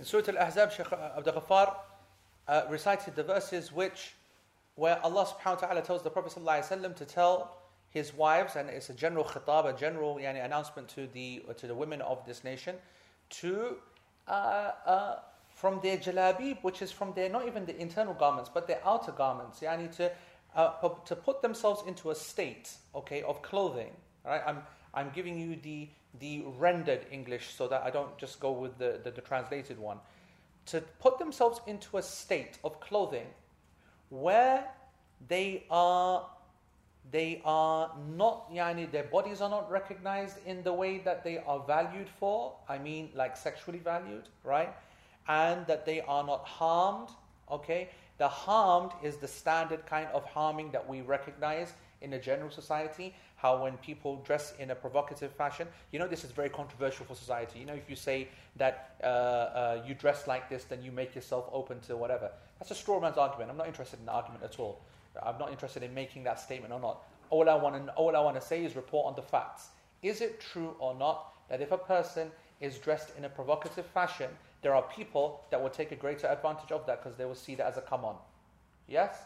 Surah 0.09 0.23
Al-Ahzab, 0.39 0.73
Sheikh 0.73 0.91
Abdul 0.91 1.35
Ghaffar 1.35 1.75
uh, 2.49 2.63
recited 2.71 3.15
the 3.15 3.23
verses 3.23 3.71
which 3.71 4.15
where 4.75 4.99
Allah 5.05 5.27
subhanahu 5.27 5.61
wa 5.61 5.67
ta'ala 5.69 5.83
tells 5.83 6.03
the 6.03 6.09
Prophet 6.09 6.33
ﷺ 6.33 6.97
to 6.97 7.05
tell 7.05 7.59
his 7.91 8.15
wives, 8.15 8.57
and 8.57 8.71
it's 8.71 8.89
a 8.89 8.95
general 8.95 9.25
khitab, 9.25 9.67
a 9.67 9.79
general 9.79 10.15
yani, 10.15 10.43
announcement 10.43 10.89
to 10.89 11.09
the, 11.09 11.43
to 11.59 11.67
the 11.67 11.75
women 11.75 12.01
of 12.01 12.25
this 12.25 12.43
nation, 12.43 12.77
to 13.29 13.77
uh, 14.29 14.71
uh, 14.87 15.17
from 15.51 15.79
their 15.83 15.99
jalabib, 15.99 16.63
which 16.63 16.81
is 16.81 16.91
from 16.91 17.13
their 17.13 17.29
not 17.29 17.47
even 17.47 17.67
the 17.67 17.77
internal 17.79 18.15
garments, 18.15 18.49
but 18.53 18.67
their 18.67 18.81
outer 18.87 19.13
garments, 19.13 19.61
yani 19.61 19.95
to 19.97 20.11
uh, 20.57 20.89
to 21.05 21.17
put 21.17 21.43
themselves 21.43 21.83
into 21.87 22.11
a 22.11 22.15
state, 22.15 22.71
okay, 22.95 23.23
of 23.23 23.43
clothing. 23.43 23.91
Right? 24.25 24.41
I'm 24.47 24.63
I'm 24.95 25.11
giving 25.15 25.39
you 25.39 25.57
the 25.63 25.89
the 26.21 26.43
rendered 26.59 27.07
English 27.11 27.55
so 27.55 27.69
that 27.69 27.83
I 27.83 27.91
don't 27.91 28.17
just 28.19 28.41
go 28.41 28.51
with 28.51 28.79
the, 28.79 28.99
the, 29.05 29.11
the 29.11 29.21
translated 29.21 29.79
one. 29.79 29.99
To 30.67 30.81
put 31.01 31.19
themselves 31.19 31.61
into 31.67 31.99
a 31.99 32.03
state 32.03 32.59
of 32.65 32.81
clothing 32.81 33.27
where 34.09 34.67
they 35.29 35.65
are 35.71 36.27
they 37.11 37.41
are 37.45 37.91
not 38.17 38.53
yani 38.53 38.91
their 38.91 39.05
bodies 39.05 39.41
are 39.41 39.51
not 39.51 39.71
recognized 39.71 40.37
in 40.47 40.63
the 40.63 40.73
way 40.73 40.99
that 40.99 41.25
they 41.25 41.39
are 41.39 41.61
valued 41.67 42.09
for 42.21 42.55
i 42.69 42.77
mean 42.77 43.09
like 43.15 43.37
sexually 43.37 43.79
valued 43.79 44.29
right? 44.45 44.75
And 45.27 45.67
that 45.67 45.85
they 45.85 46.01
are 46.01 46.25
not 46.25 46.45
harmed 46.47 47.11
okay? 47.51 47.91
The 48.19 48.29
harmed 48.29 48.93
is 49.03 49.17
the 49.17 49.29
standard 49.29 49.87
kind 49.87 50.09
of 50.13 50.25
harming 50.25 50.71
that 50.73 50.89
we 50.89 51.03
recognize 51.03 51.73
in 52.01 52.13
a 52.13 52.19
general 52.19 52.51
society 52.51 53.15
how 53.39 53.63
when 53.63 53.77
people 53.79 54.17
dress 54.27 54.53
in 54.59 54.71
a 54.71 54.75
provocative 54.75 55.33
fashion 55.33 55.67
you 55.93 55.99
know 55.99 56.07
this 56.07 56.25
is 56.25 56.31
very 56.31 56.51
controversial 56.51 57.07
for 57.07 57.15
society 57.15 57.59
you 57.59 57.67
know 57.67 57.75
if 57.75 57.89
you 57.89 57.97
say 57.97 58.29
that 58.57 58.97
uh, 59.03 59.07
uh, 59.07 59.83
you 59.87 59.95
dress 59.95 60.27
like 60.27 60.49
this 60.51 60.65
then 60.65 60.83
you 60.83 60.93
make 60.93 61.15
yourself 61.15 61.49
open 61.53 61.81
to 61.81 61.97
whatever 61.97 62.31
that's 62.59 62.71
a 62.71 62.75
straw 62.75 63.01
man's 63.01 63.17
argument 63.17 63.51
i'm 63.51 63.57
not 63.57 63.67
interested 63.67 63.99
in 63.99 64.07
the 64.07 64.13
argument 64.13 64.43
at 64.45 64.59
all 64.61 64.81
I'm 65.23 65.39
not 65.39 65.51
interested 65.51 65.83
in 65.83 65.95
making 65.95 66.25
that 66.25 66.41
statement 66.41 66.73
or 66.73 66.81
not. 66.81 67.03
All 67.31 67.49
I 67.49 67.55
want 67.55 67.87
to, 67.87 67.93
all 67.95 68.17
I 68.17 68.21
want 68.21 68.41
to 68.41 68.47
say 68.47 68.65
is 68.65 68.77
report 68.77 69.07
on 69.07 69.15
the 69.15 69.23
facts. 69.23 69.69
Is 70.03 70.21
it 70.21 70.41
true 70.41 70.75
or 70.79 70.95
not 70.95 71.33
that 71.49 71.61
if 71.61 71.73
a 71.73 71.79
person 71.79 72.31
is 72.61 72.79
dressed 72.79 73.13
in 73.17 73.25
a 73.25 73.29
provocative 73.29 73.87
fashion, 73.87 74.31
there 74.63 74.75
are 74.75 74.83
people 74.83 75.41
that 75.51 75.61
will 75.61 75.71
take 75.71 75.93
a 75.93 75.97
greater 75.97 76.27
advantage 76.27 76.73
of 76.73 76.87
that 76.87 77.03
because 77.03 77.17
they 77.17 77.25
will 77.25 77.35
see 77.35 77.55
that 77.57 77.67
as 77.67 77.77
a 77.77 77.81
come 77.81 78.05
on? 78.05 78.17
Yes? 78.87 79.17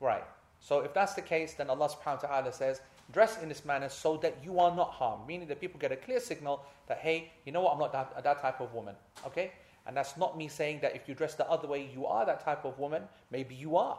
Right. 0.00 0.24
So 0.60 0.80
if 0.80 0.92
that's 0.94 1.14
the 1.14 1.22
case, 1.22 1.54
then 1.54 1.70
Allah 1.70 1.88
subhanahu 1.88 2.22
wa 2.22 2.28
ta'ala 2.28 2.52
says, 2.52 2.80
dress 3.12 3.42
in 3.42 3.48
this 3.48 3.64
manner 3.64 3.88
so 3.88 4.16
that 4.18 4.36
you 4.44 4.58
are 4.58 4.74
not 4.74 4.90
harmed. 4.90 5.26
Meaning 5.26 5.48
that 5.48 5.60
people 5.60 5.78
get 5.78 5.92
a 5.92 5.96
clear 5.96 6.20
signal 6.20 6.64
that, 6.88 6.98
hey, 6.98 7.32
you 7.44 7.52
know 7.52 7.60
what, 7.60 7.74
I'm 7.74 7.78
not 7.78 7.92
that, 7.92 8.22
that 8.22 8.40
type 8.40 8.60
of 8.60 8.72
woman. 8.74 8.94
Okay? 9.26 9.52
And 9.86 9.96
that's 9.96 10.16
not 10.16 10.36
me 10.36 10.48
saying 10.48 10.80
that 10.82 10.96
if 10.96 11.08
you 11.08 11.14
dress 11.14 11.34
the 11.34 11.48
other 11.48 11.68
way, 11.68 11.88
you 11.94 12.06
are 12.06 12.26
that 12.26 12.44
type 12.44 12.64
of 12.64 12.78
woman. 12.78 13.02
Maybe 13.30 13.54
you 13.54 13.76
are. 13.76 13.98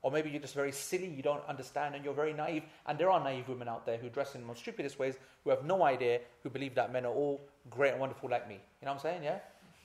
Or 0.00 0.12
maybe 0.12 0.30
you're 0.30 0.40
just 0.40 0.54
very 0.54 0.72
silly, 0.72 1.08
you 1.08 1.22
don't 1.22 1.42
understand, 1.48 1.94
and 1.94 2.04
you're 2.04 2.14
very 2.14 2.32
naive. 2.32 2.62
And 2.86 2.96
there 2.98 3.10
are 3.10 3.22
naive 3.22 3.48
women 3.48 3.68
out 3.68 3.84
there 3.84 3.96
who 3.96 4.08
dress 4.08 4.34
in 4.34 4.40
the 4.40 4.46
most 4.46 4.60
stupidest 4.60 4.98
ways, 4.98 5.16
who 5.42 5.50
have 5.50 5.64
no 5.64 5.82
idea, 5.82 6.20
who 6.42 6.50
believe 6.50 6.74
that 6.76 6.92
men 6.92 7.04
are 7.04 7.12
all 7.12 7.40
great 7.68 7.92
and 7.92 8.00
wonderful 8.00 8.30
like 8.30 8.48
me. 8.48 8.54
You 8.54 8.86
know 8.86 8.92
what 8.92 9.04
I'm 9.04 9.12
saying? 9.12 9.24
Yeah? 9.24 9.38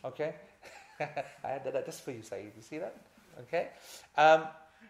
Okay? 0.06 0.36
I 1.00 1.48
had 1.48 1.64
that 1.66 1.86
just 1.86 2.06
for 2.06 2.12
you, 2.12 2.22
Saeed. 2.22 2.52
You 2.56 2.62
see 2.62 2.78
that? 2.78 2.96
Okay? 3.42 3.70
Um, 4.16 4.44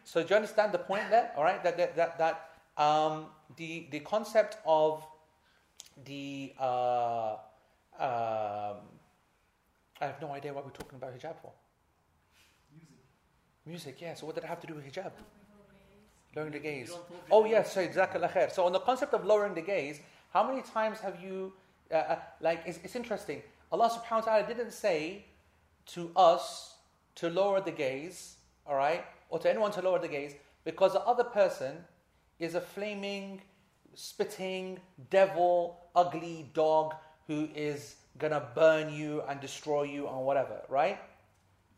so 0.04 0.22
do 0.22 0.30
you 0.30 0.36
understand 0.36 0.74
the 0.74 0.80
point 0.80 1.10
there? 1.10 1.32
All 1.38 1.44
right? 1.44 1.64
That, 1.64 1.78
that, 1.78 1.96
that, 1.96 2.18
that 2.18 2.50
um, 2.78 3.28
the, 3.58 3.88
the 3.92 4.00
concept 4.00 4.58
of 4.66 5.06
the. 6.06 6.54
Uh, 6.60 7.36
um, 8.00 8.78
I 10.02 10.08
have 10.08 10.22
no 10.22 10.32
idea 10.32 10.54
what 10.54 10.66
we're 10.66 10.72
talking 10.72 10.98
about 10.98 11.14
hijab 11.14 11.36
for. 11.42 11.52
Music, 12.74 12.88
Music, 13.66 14.02
yeah. 14.02 14.14
So 14.16 14.26
what 14.26 14.36
did 14.36 14.44
it 14.44 14.48
have 14.48 14.60
to 14.62 14.68
do 14.68 14.74
with 14.74 14.92
hijab? 14.92 15.12
Lowering 16.36 16.52
the 16.52 16.60
gaze. 16.60 16.92
Oh, 17.32 17.46
yes, 17.46 17.74
sorry, 17.74 17.90
Jazakallah 17.90 18.32
khair. 18.32 18.52
So, 18.52 18.66
on 18.66 18.74
the 18.74 18.80
concept 18.80 19.14
of 19.14 19.24
lowering 19.24 19.54
the 19.54 19.62
gaze, 19.62 20.00
how 20.34 20.48
many 20.48 20.64
times 20.64 21.00
have 21.00 21.22
you, 21.22 21.54
uh, 21.92 21.96
uh, 21.96 22.20
like, 22.42 22.64
it's, 22.66 22.80
it's 22.84 22.96
interesting. 22.96 23.44
Allah 23.72 23.90
subhanahu 23.90 24.26
wa 24.26 24.34
ta'ala 24.34 24.48
didn't 24.48 24.72
say 24.72 25.26
to 25.88 26.12
us 26.16 26.76
to 27.16 27.30
lower 27.30 27.62
the 27.62 27.72
gaze, 27.72 28.38
all 28.66 28.76
right, 28.76 29.06
or 29.30 29.38
to 29.40 29.50
anyone 29.50 29.72
to 29.74 29.82
lower 29.82 30.00
the 30.00 30.08
gaze, 30.08 30.34
because 30.64 30.94
the 30.94 31.02
other 31.02 31.24
person 31.24 31.86
is 32.43 32.56
a 32.56 32.62
flaming, 32.62 33.41
spitting, 33.95 34.79
devil, 35.10 35.79
ugly 35.95 36.49
dog 36.53 36.93
who 37.27 37.47
is 37.56 37.95
gonna 38.17 38.43
burn 38.53 38.93
you 38.93 39.23
and 39.29 39.39
destroy 39.39 39.84
you 39.84 40.08
and 40.08 40.25
whatever, 40.25 40.62
right? 40.69 40.99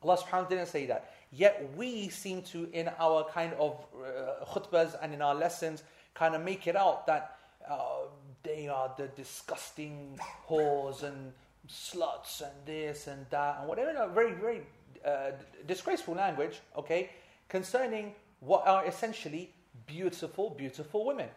Allah 0.03 0.17
subhanahu 0.17 0.25
wa 0.25 0.29
ta'ala 0.29 0.49
didn't 0.49 0.67
say 0.67 0.85
that. 0.87 1.13
Yet 1.31 1.71
we 1.75 2.09
seem 2.09 2.41
to, 2.53 2.69
in 2.73 2.89
our 2.99 3.25
kind 3.25 3.53
of 3.59 3.85
uh, 3.95 4.45
khutbahs 4.45 4.95
and 5.01 5.13
in 5.13 5.21
our 5.21 5.35
lessons, 5.35 5.83
kind 6.13 6.35
of 6.35 6.41
make 6.41 6.67
it 6.67 6.75
out 6.75 7.07
that 7.07 7.37
uh, 7.69 8.07
they 8.43 8.67
are 8.67 8.93
the 8.97 9.07
disgusting 9.09 10.19
whores 10.47 11.03
and 11.03 11.33
sluts 11.67 12.41
and 12.41 12.53
this 12.65 13.07
and 13.07 13.25
that 13.29 13.57
and 13.59 13.67
whatever. 13.67 13.93
Know, 13.93 14.09
very, 14.09 14.33
very 14.33 14.61
uh, 15.05 15.31
disgraceful 15.67 16.15
language, 16.15 16.59
okay, 16.77 17.09
concerning 17.49 18.13
what 18.39 18.67
are 18.67 18.85
essentially 18.85 19.51
beautiful, 19.85 20.49
beautiful 20.49 21.05
women. 21.05 21.29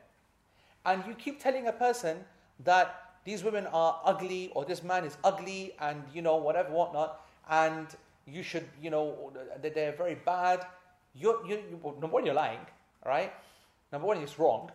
And 0.84 1.04
you 1.06 1.14
keep 1.14 1.42
telling 1.42 1.66
a 1.66 1.72
person 1.72 2.24
that 2.64 3.12
these 3.24 3.44
women 3.44 3.66
are 3.66 4.00
ugly 4.04 4.50
or 4.54 4.64
this 4.64 4.82
man 4.82 5.04
is 5.04 5.16
ugly 5.22 5.74
and, 5.80 6.02
you 6.14 6.22
know, 6.22 6.36
whatever, 6.36 6.70
whatnot, 6.70 7.26
and 7.50 7.86
you 8.26 8.42
should, 8.42 8.64
you 8.82 8.90
know, 8.90 9.32
that 9.62 9.74
they're 9.74 9.92
very 9.92 10.14
bad. 10.14 10.64
You're, 11.14 11.44
you, 11.46 11.56
you, 11.70 11.94
number 12.00 12.08
one, 12.08 12.24
you're 12.24 12.34
lying, 12.34 12.60
right? 13.04 13.32
Number 13.92 14.06
one, 14.06 14.18
it's 14.18 14.38
wrong. 14.38 14.70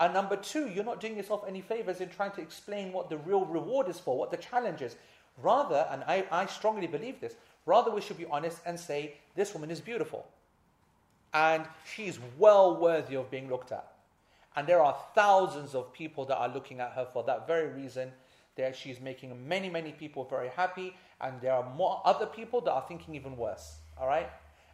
And 0.00 0.14
number 0.14 0.36
two, 0.36 0.68
you're 0.68 0.84
not 0.84 1.00
doing 1.00 1.16
yourself 1.16 1.44
any 1.46 1.60
favors 1.60 2.00
in 2.00 2.08
trying 2.08 2.30
to 2.32 2.40
explain 2.40 2.92
what 2.92 3.08
the 3.10 3.16
real 3.18 3.44
reward 3.44 3.88
is 3.88 3.98
for, 3.98 4.16
what 4.16 4.30
the 4.30 4.36
challenge 4.36 4.80
is. 4.82 4.96
Rather, 5.42 5.86
and 5.90 6.04
I, 6.04 6.24
I 6.30 6.46
strongly 6.46 6.86
believe 6.86 7.20
this, 7.20 7.34
rather 7.66 7.90
we 7.90 8.00
should 8.00 8.18
be 8.18 8.26
honest 8.26 8.58
and 8.66 8.78
say, 8.78 9.14
this 9.34 9.54
woman 9.54 9.70
is 9.70 9.80
beautiful. 9.80 10.26
And 11.34 11.64
she 11.84 12.06
is 12.06 12.18
well 12.38 12.76
worthy 12.80 13.16
of 13.16 13.30
being 13.30 13.48
looked 13.48 13.72
at. 13.72 13.92
And 14.56 14.66
there 14.66 14.80
are 14.80 14.96
thousands 15.14 15.74
of 15.74 15.92
people 15.92 16.24
that 16.26 16.36
are 16.36 16.48
looking 16.48 16.80
at 16.80 16.92
her 16.92 17.06
for 17.12 17.22
that 17.24 17.46
very 17.46 17.68
reason. 17.68 18.12
That 18.56 18.74
she's 18.74 19.00
making 19.00 19.46
many, 19.46 19.70
many 19.70 19.92
people 19.92 20.24
very 20.24 20.48
happy 20.48 20.96
and 21.20 21.40
there 21.40 21.52
are 21.52 21.68
more 21.74 22.00
other 22.04 22.26
people 22.26 22.60
that 22.62 22.72
are 22.72 22.84
thinking 22.86 23.14
even 23.14 23.36
worse. 23.36 23.78
All 23.98 24.06
right? 24.06 24.28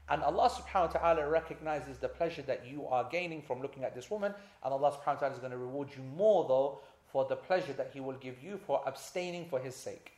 And 0.09 0.23
Allah 0.23 0.51
subhanahu 0.51 0.95
wa 0.95 1.01
ta'ala 1.01 1.29
recognizes 1.29 1.99
the 1.99 2.09
pleasure 2.09 2.43
that 2.43 2.67
you 2.67 2.87
are 2.87 3.09
gaining 3.11 3.41
from 3.41 3.63
looking 3.63 3.85
at 3.85 3.95
this 3.95 4.11
woman, 4.11 4.35
and 4.63 4.73
Allah 4.73 4.93
subhanahu 4.93 5.15
wa 5.15 5.21
ta'ala 5.21 5.35
is 5.35 5.39
going 5.39 5.53
to 5.53 5.59
reward 5.59 5.89
you 5.97 6.03
more 6.03 6.47
though 6.47 6.81
for 7.11 7.25
the 7.25 7.37
pleasure 7.37 7.73
that 7.73 7.91
He 7.95 8.01
will 8.01 8.15
give 8.15 8.43
you 8.43 8.59
for 8.67 8.83
abstaining 8.87 9.47
for 9.49 9.59
His 9.59 9.75
sake. 9.75 10.13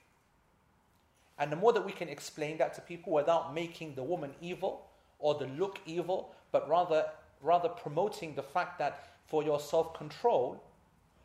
And 1.38 1.52
the 1.52 1.56
more 1.56 1.72
that 1.72 1.84
we 1.84 1.92
can 1.92 2.08
explain 2.08 2.58
that 2.58 2.74
to 2.74 2.80
people 2.80 3.12
without 3.12 3.54
making 3.54 3.94
the 3.94 4.02
woman 4.02 4.32
evil 4.40 4.86
or 5.18 5.34
the 5.34 5.46
look 5.46 5.80
evil, 5.86 6.34
but 6.52 6.68
rather 6.68 7.06
rather 7.42 7.68
promoting 7.68 8.34
the 8.34 8.42
fact 8.42 8.78
that 8.78 9.08
for 9.26 9.42
your 9.42 9.60
self-control, 9.60 10.62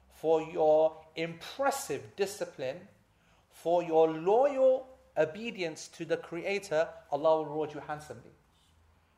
for 0.09 0.41
your 0.41 0.95
impressive 1.15 2.15
discipline, 2.15 2.77
for 3.49 3.83
your 3.83 4.09
loyal 4.09 4.87
obedience 5.17 5.87
to 5.89 6.05
the 6.05 6.17
Creator, 6.17 6.87
Allah 7.11 7.37
will 7.37 7.45
reward 7.45 7.73
you 7.73 7.81
handsomely. 7.87 8.31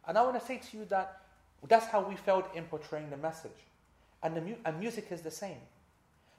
And 0.08 0.18
I 0.18 0.22
want 0.24 0.40
to 0.40 0.46
say 0.46 0.58
to 0.58 0.78
you 0.78 0.86
that 0.86 1.22
that's 1.68 1.86
how 1.88 2.02
we 2.02 2.16
felt 2.16 2.54
in 2.56 2.66
portraying 2.66 3.10
the 3.10 3.18
message. 3.18 3.52
And, 4.22 4.36
the 4.36 4.42
mu- 4.42 4.56
and 4.66 4.80
music 4.80 5.08
is 5.12 5.22
the 5.22 5.32
same. 5.32 5.60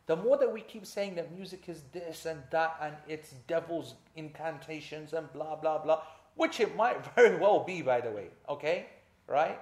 The 0.06 0.16
more 0.16 0.36
that 0.36 0.52
we 0.52 0.60
keep 0.60 0.84
saying 0.84 1.14
that 1.14 1.34
music 1.34 1.68
is 1.68 1.82
this 1.92 2.26
and 2.26 2.42
that 2.50 2.76
and 2.82 2.94
it's 3.08 3.30
devil's 3.46 3.94
incantations 4.16 5.14
and 5.14 5.32
blah, 5.32 5.56
blah, 5.56 5.78
blah, 5.78 6.02
which 6.36 6.60
it 6.60 6.74
might 6.76 7.14
very 7.14 7.36
well 7.36 7.64
be, 7.64 7.82
by 7.82 8.00
the 8.00 8.10
way, 8.10 8.28
okay? 8.48 8.86
Right? 9.26 9.58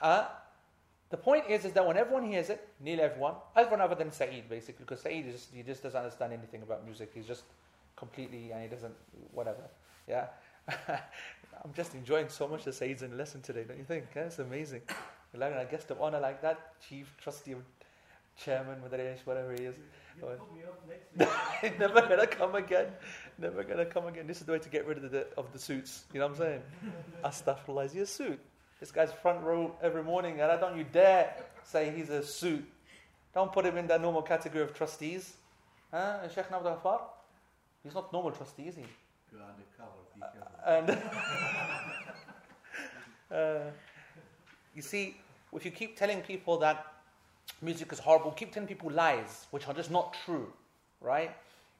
Uh, 0.00 0.26
the 1.10 1.16
point 1.16 1.44
is, 1.48 1.64
is 1.64 1.72
that 1.72 1.86
when 1.86 1.96
everyone 1.96 2.24
hears 2.24 2.50
it, 2.50 2.68
nearly 2.80 3.02
everyone, 3.02 3.34
everyone 3.56 3.80
other 3.80 3.94
than 3.94 4.12
Saeed, 4.12 4.48
basically, 4.48 4.84
because 4.84 5.00
Saeed 5.00 5.26
is 5.26 5.34
just, 5.34 5.54
he 5.54 5.62
just 5.62 5.82
doesn't 5.82 5.98
understand 5.98 6.32
anything 6.32 6.62
about 6.62 6.84
music. 6.84 7.10
He's 7.14 7.26
just 7.26 7.44
completely, 7.96 8.50
and 8.52 8.62
he 8.62 8.68
doesn't, 8.68 8.94
whatever. 9.32 9.62
Yeah. 10.06 10.26
I'm 10.68 11.72
just 11.74 11.94
enjoying 11.94 12.28
so 12.28 12.46
much 12.46 12.64
the 12.64 12.72
Saeed's 12.72 13.02
in 13.02 13.16
lesson 13.16 13.40
today, 13.40 13.64
don't 13.64 13.78
you 13.78 13.84
think? 13.84 14.04
It's 14.14 14.38
amazing. 14.38 14.82
Like 15.34 15.54
a 15.54 15.66
guest 15.70 15.90
of 15.90 16.00
honor 16.00 16.20
like 16.20 16.42
that, 16.42 16.80
chief 16.86 17.14
trustee, 17.20 17.54
chairman, 18.38 18.78
Madaresh, 18.80 19.18
whatever 19.24 19.52
he 19.52 19.64
is. 19.64 19.74
Never 21.78 22.00
gonna 22.00 22.26
come 22.26 22.54
again. 22.56 22.86
Never 23.38 23.62
gonna 23.62 23.86
come 23.86 24.06
again. 24.06 24.26
This 24.26 24.40
is 24.40 24.46
the 24.46 24.52
way 24.52 24.58
to 24.58 24.68
get 24.68 24.86
rid 24.86 24.98
of 25.04 25.10
the 25.10 25.26
of 25.36 25.52
the 25.52 25.58
suits. 25.58 26.04
You 26.12 26.20
know 26.20 26.26
what 26.26 26.40
I'm 26.40 26.44
saying? 26.44 26.62
Astaghfirullah, 27.24 27.86
is 27.86 27.92
he 27.92 28.00
a 28.00 28.06
suit? 28.06 28.40
This 28.80 28.90
guy's 28.90 29.12
front 29.12 29.42
row 29.42 29.74
every 29.82 30.02
morning, 30.02 30.40
and 30.40 30.50
I 30.50 30.56
don't 30.56 30.76
you 30.76 30.84
dare 30.84 31.34
say 31.64 31.92
he's 31.94 32.10
a 32.10 32.24
suit. 32.24 32.64
Don't 33.34 33.52
put 33.52 33.64
him 33.64 33.76
in 33.76 33.86
that 33.88 34.00
normal 34.00 34.22
category 34.22 34.64
of 34.64 34.74
trustees. 34.74 35.34
Huh? 35.92 36.18
And 36.22 36.32
Sheikh 36.32 36.50
Abdul 36.50 36.80
Ghaffar? 36.82 37.00
He's 37.82 37.94
not 37.94 38.12
normal 38.12 38.32
trustee, 38.32 38.68
is 38.68 38.76
he? 38.76 38.84
You're 39.32 39.42
undercover, 39.42 39.90
be 40.14 40.20
careful. 40.20 40.48
And 43.30 43.36
uh, 43.38 43.70
you 44.74 44.82
see, 44.82 45.16
if 45.52 45.64
you 45.64 45.70
keep 45.70 45.96
telling 45.96 46.20
people 46.20 46.58
that 46.58 46.86
music 47.62 47.92
is 47.92 47.98
horrible, 47.98 48.30
keep 48.32 48.52
telling 48.52 48.68
people 48.68 48.90
lies, 48.90 49.46
which 49.50 49.66
are 49.68 49.74
just 49.74 49.90
not 49.90 50.16
true, 50.24 50.52
right? 51.00 51.30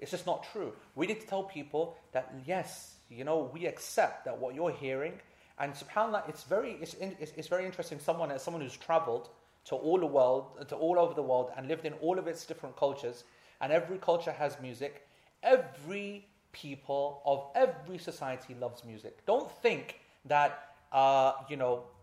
It's 0.01 0.11
just 0.11 0.27
not 0.27 0.47
true. 0.53 0.73
We 0.95 1.07
need 1.07 1.21
to 1.21 1.27
tell 1.27 1.43
people 1.43 1.97
that 2.13 2.33
yes, 2.47 2.95
you 3.11 3.25
know, 3.25 3.51
we 3.53 3.67
accept 3.67 4.25
that 4.25 4.39
what 4.39 4.55
you're 4.55 4.71
hearing, 4.71 5.15
and 5.59 5.73
subhanallah, 5.73 6.29
it's 6.29 6.45
very, 6.45 6.73
it's, 6.81 6.95
it's, 6.95 7.33
it's 7.37 7.49
very 7.49 7.65
interesting. 7.65 7.99
Someone, 7.99 8.31
as 8.31 8.43
someone 8.43 8.63
who's 8.63 8.77
traveled 8.77 9.29
to 9.65 9.75
all 9.75 9.99
the 9.99 10.07
world, 10.07 10.67
to 10.69 10.77
all 10.77 10.99
over 10.99 11.15
the 11.15 11.23
world, 11.23 11.51
and 11.57 11.67
lived 11.69 11.85
in 11.85 11.93
all 11.95 12.19
of 12.19 12.27
its 12.29 12.47
different 12.47 12.77
cultures, 12.77 13.25
and 13.61 13.73
every 13.73 13.99
culture 13.99 14.33
has 14.33 14.57
music. 14.61 15.07
Every 15.43 16.27
people 16.53 17.23
of 17.25 17.45
every 17.55 17.99
society 17.99 18.55
loves 18.61 18.85
music. 18.85 19.25
Don't 19.27 19.51
think 19.63 20.01
that, 20.25 20.75
uh, 20.93 21.33
you 21.49 21.57
know, 21.57 21.75
uh, 21.75 21.98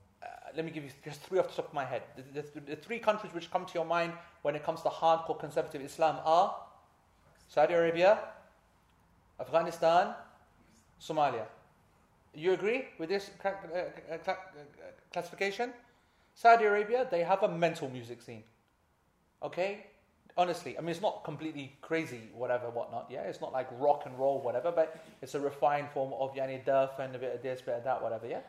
let 0.56 0.66
me 0.66 0.72
give 0.72 0.84
you 0.84 0.92
just 1.04 1.22
three 1.22 1.40
off 1.40 1.50
the 1.50 1.56
top 1.56 1.68
of 1.68 1.74
my 1.74 1.86
head. 1.86 2.04
The, 2.34 2.42
the, 2.42 2.60
the, 2.62 2.76
three 2.76 3.00
countries 3.00 3.34
which 3.34 3.52
come 3.52 3.66
to 3.66 3.74
your 3.74 3.86
mind 3.86 4.14
when 4.42 4.56
it 4.56 4.64
comes 4.64 4.82
to 4.82 4.90
hardcore 4.90 5.40
conservative 5.40 5.82
Islam 5.82 6.18
are 6.24 6.56
Saudi 7.48 7.74
Arabia, 7.74 8.20
Afghanistan, 9.40 10.14
Somalia. 11.02 11.46
You 12.34 12.54
agree 12.54 12.86
with 12.98 13.10
this 13.10 13.32
uh, 13.44 13.50
uh, 13.50 14.34
classification? 15.12 15.72
Saudi 16.34 16.66
Arabia, 16.66 17.08
they 17.10 17.24
have 17.24 17.44
a 17.44 17.50
mental 17.50 17.90
music 17.90 18.22
scene. 18.22 18.44
Okay? 19.42 19.86
honestly, 20.38 20.78
I 20.78 20.82
mean, 20.82 20.90
it's 20.90 21.02
not 21.02 21.24
completely 21.24 21.74
crazy, 21.82 22.22
whatever, 22.34 22.70
whatnot. 22.70 23.08
Yeah, 23.10 23.22
it's 23.22 23.42
not 23.42 23.54
like 23.54 23.68
rock 23.80 24.04
and 24.06 24.18
roll, 24.18 24.42
whatever, 24.42 24.72
but 24.72 24.98
it's 25.22 25.36
a 25.36 25.40
refined 25.40 25.90
form 25.94 26.14
of 26.14 26.34
yani 26.36 26.64
duff 26.66 27.00
and 27.00 27.16
a 27.16 27.20
bit 27.20 27.36
of 27.36 27.42
this, 27.42 27.62
bit 27.62 27.76
of 27.76 27.84
that, 27.84 28.02
whatever. 28.02 28.28
Yeah. 28.28 28.42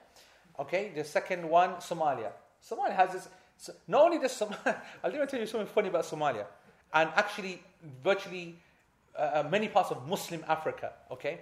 Okay. 0.61 0.93
The 0.95 1.05
second 1.05 1.49
one, 1.49 1.75
Somalia. 1.77 2.33
Somalia 2.63 2.95
has 2.97 3.13
this. 3.13 3.29
So 3.59 3.73
not 3.89 4.03
only 4.03 4.19
this, 4.19 4.39
Somalia, 4.39 4.77
I'll 5.05 5.15
even 5.15 5.27
tell 5.27 5.41
you 5.41 5.47
something 5.47 5.67
funny 5.69 5.89
about 5.89 6.05
Somalia, 6.05 6.47
and 6.93 7.11
actually, 7.17 7.63
virtually 8.03 8.57
uh, 9.19 9.43
uh, 9.45 9.49
many 9.51 9.69
parts 9.69 9.91
of 9.91 10.07
Muslim 10.09 10.45
Africa. 10.49 10.93
Okay. 11.11 11.41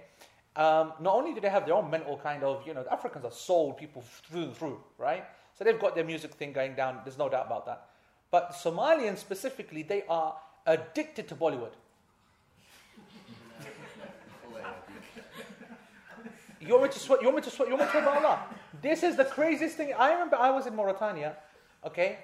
Um, 0.55 0.93
not 1.01 1.15
only 1.15 1.33
do 1.33 1.41
they 1.41 1.49
have 1.49 1.65
their 1.65 1.75
own 1.75 1.89
mental 1.89 2.17
kind 2.17 2.41
of, 2.41 2.65
you 2.65 2.73
know, 2.73 2.85
Africans 2.89 3.25
are 3.25 3.31
soul 3.31 3.73
people 3.73 4.01
through 4.01 4.43
and 4.43 4.55
through, 4.55 4.81
right? 4.97 5.25
So 5.57 5.65
they've 5.65 5.79
got 5.79 5.95
their 5.95 6.05
music 6.05 6.31
thing 6.33 6.53
going 6.53 6.75
down. 6.75 6.99
There's 7.03 7.17
no 7.17 7.27
doubt 7.27 7.47
about 7.47 7.65
that. 7.65 7.89
But 8.31 8.51
Somalians 8.51 9.17
specifically, 9.17 9.83
they 9.83 10.03
are 10.07 10.35
addicted 10.65 11.27
to 11.29 11.35
Bollywood. 11.35 11.71
You 16.61 16.71
want 16.71 16.83
me 16.83 16.89
to 16.89 16.99
swear? 16.99 17.19
You 17.21 17.27
want 17.27 17.35
me 17.37 17.43
to 17.43 17.49
swear? 17.51 17.69
You 17.69 17.75
want 17.75 17.81
me 17.81 17.85
to 17.85 17.91
swear 17.91 18.05
by 18.05 18.17
Allah? 18.17 18.39
This 18.81 19.03
is 19.03 19.15
the 19.15 19.25
craziest 19.25 19.77
thing. 19.77 19.93
I 19.97 20.13
remember 20.13 20.37
I 20.37 20.49
was 20.49 20.65
in 20.67 20.75
Mauritania. 20.75 21.37
Okay, 21.85 22.17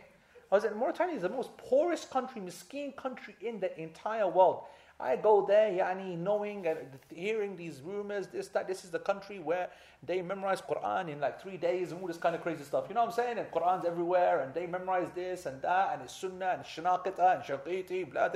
I 0.52 0.56
was 0.56 0.64
in 0.64 0.76
Mauritania. 0.76 1.16
is 1.16 1.22
the 1.22 1.30
most 1.30 1.56
poorest 1.58 2.10
country, 2.10 2.42
miskin 2.42 2.96
country 2.96 3.36
in 3.42 3.60
the 3.60 3.80
entire 3.80 4.28
world. 4.28 4.64
I 5.02 5.16
go 5.16 5.46
there, 5.46 5.72
yani, 5.72 6.16
knowing 6.18 6.68
and 6.68 6.78
hearing 7.10 7.58
these 7.58 7.82
rumors, 7.82 8.28
this, 8.28 8.50
that, 8.50 8.68
this 8.68 8.84
is 8.84 8.92
the 8.92 9.00
country 9.00 9.40
where 9.40 9.70
they 10.04 10.22
memorize 10.22 10.62
Quran 10.62 11.10
in 11.10 11.20
like 11.20 11.42
three 11.42 11.58
days 11.58 11.92
and 11.92 12.02
all 12.02 12.08
this 12.08 12.18
kind 12.18 12.36
of 12.36 12.42
crazy 12.42 12.64
stuff. 12.64 12.86
You 12.88 12.94
know 12.94 13.02
what 13.02 13.10
I'm 13.10 13.16
saying? 13.16 13.38
And 13.40 13.50
Quran's 13.52 13.86
everywhere, 13.86 14.42
and 14.42 14.54
they 14.54 14.68
memorize 14.68 15.10
this 15.16 15.48
and 15.48 15.60
that, 15.64 15.94
and 15.94 16.04
it's 16.04 16.16
Sunnah, 16.16 16.58
and 16.58 16.64
Shanaqita, 16.64 17.36
and 17.36 17.44
Shaqiti, 17.44 18.12
blah. 18.12 18.30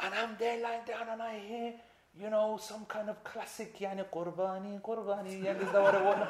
And 0.00 0.14
I'm 0.14 0.36
there 0.38 0.62
lying 0.62 0.82
down, 0.86 1.08
and 1.10 1.20
I 1.20 1.38
hear, 1.40 1.72
you 2.20 2.30
know, 2.30 2.58
some 2.60 2.84
kind 2.84 3.10
of 3.10 3.24
classic, 3.24 3.76
yani, 3.80 4.04
Qurbani, 4.12 4.80
Qurbani, 4.80 5.42
yani, 5.42 5.62
is 5.62 5.72
that 5.72 5.82
what 5.82 5.94
I 5.94 6.02
want? 6.02 6.28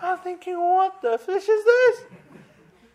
I'm 0.00 0.18
thinking, 0.18 0.58
what 0.58 1.02
the 1.02 1.18
fish 1.18 1.48
is 1.48 1.64
this? 1.64 2.02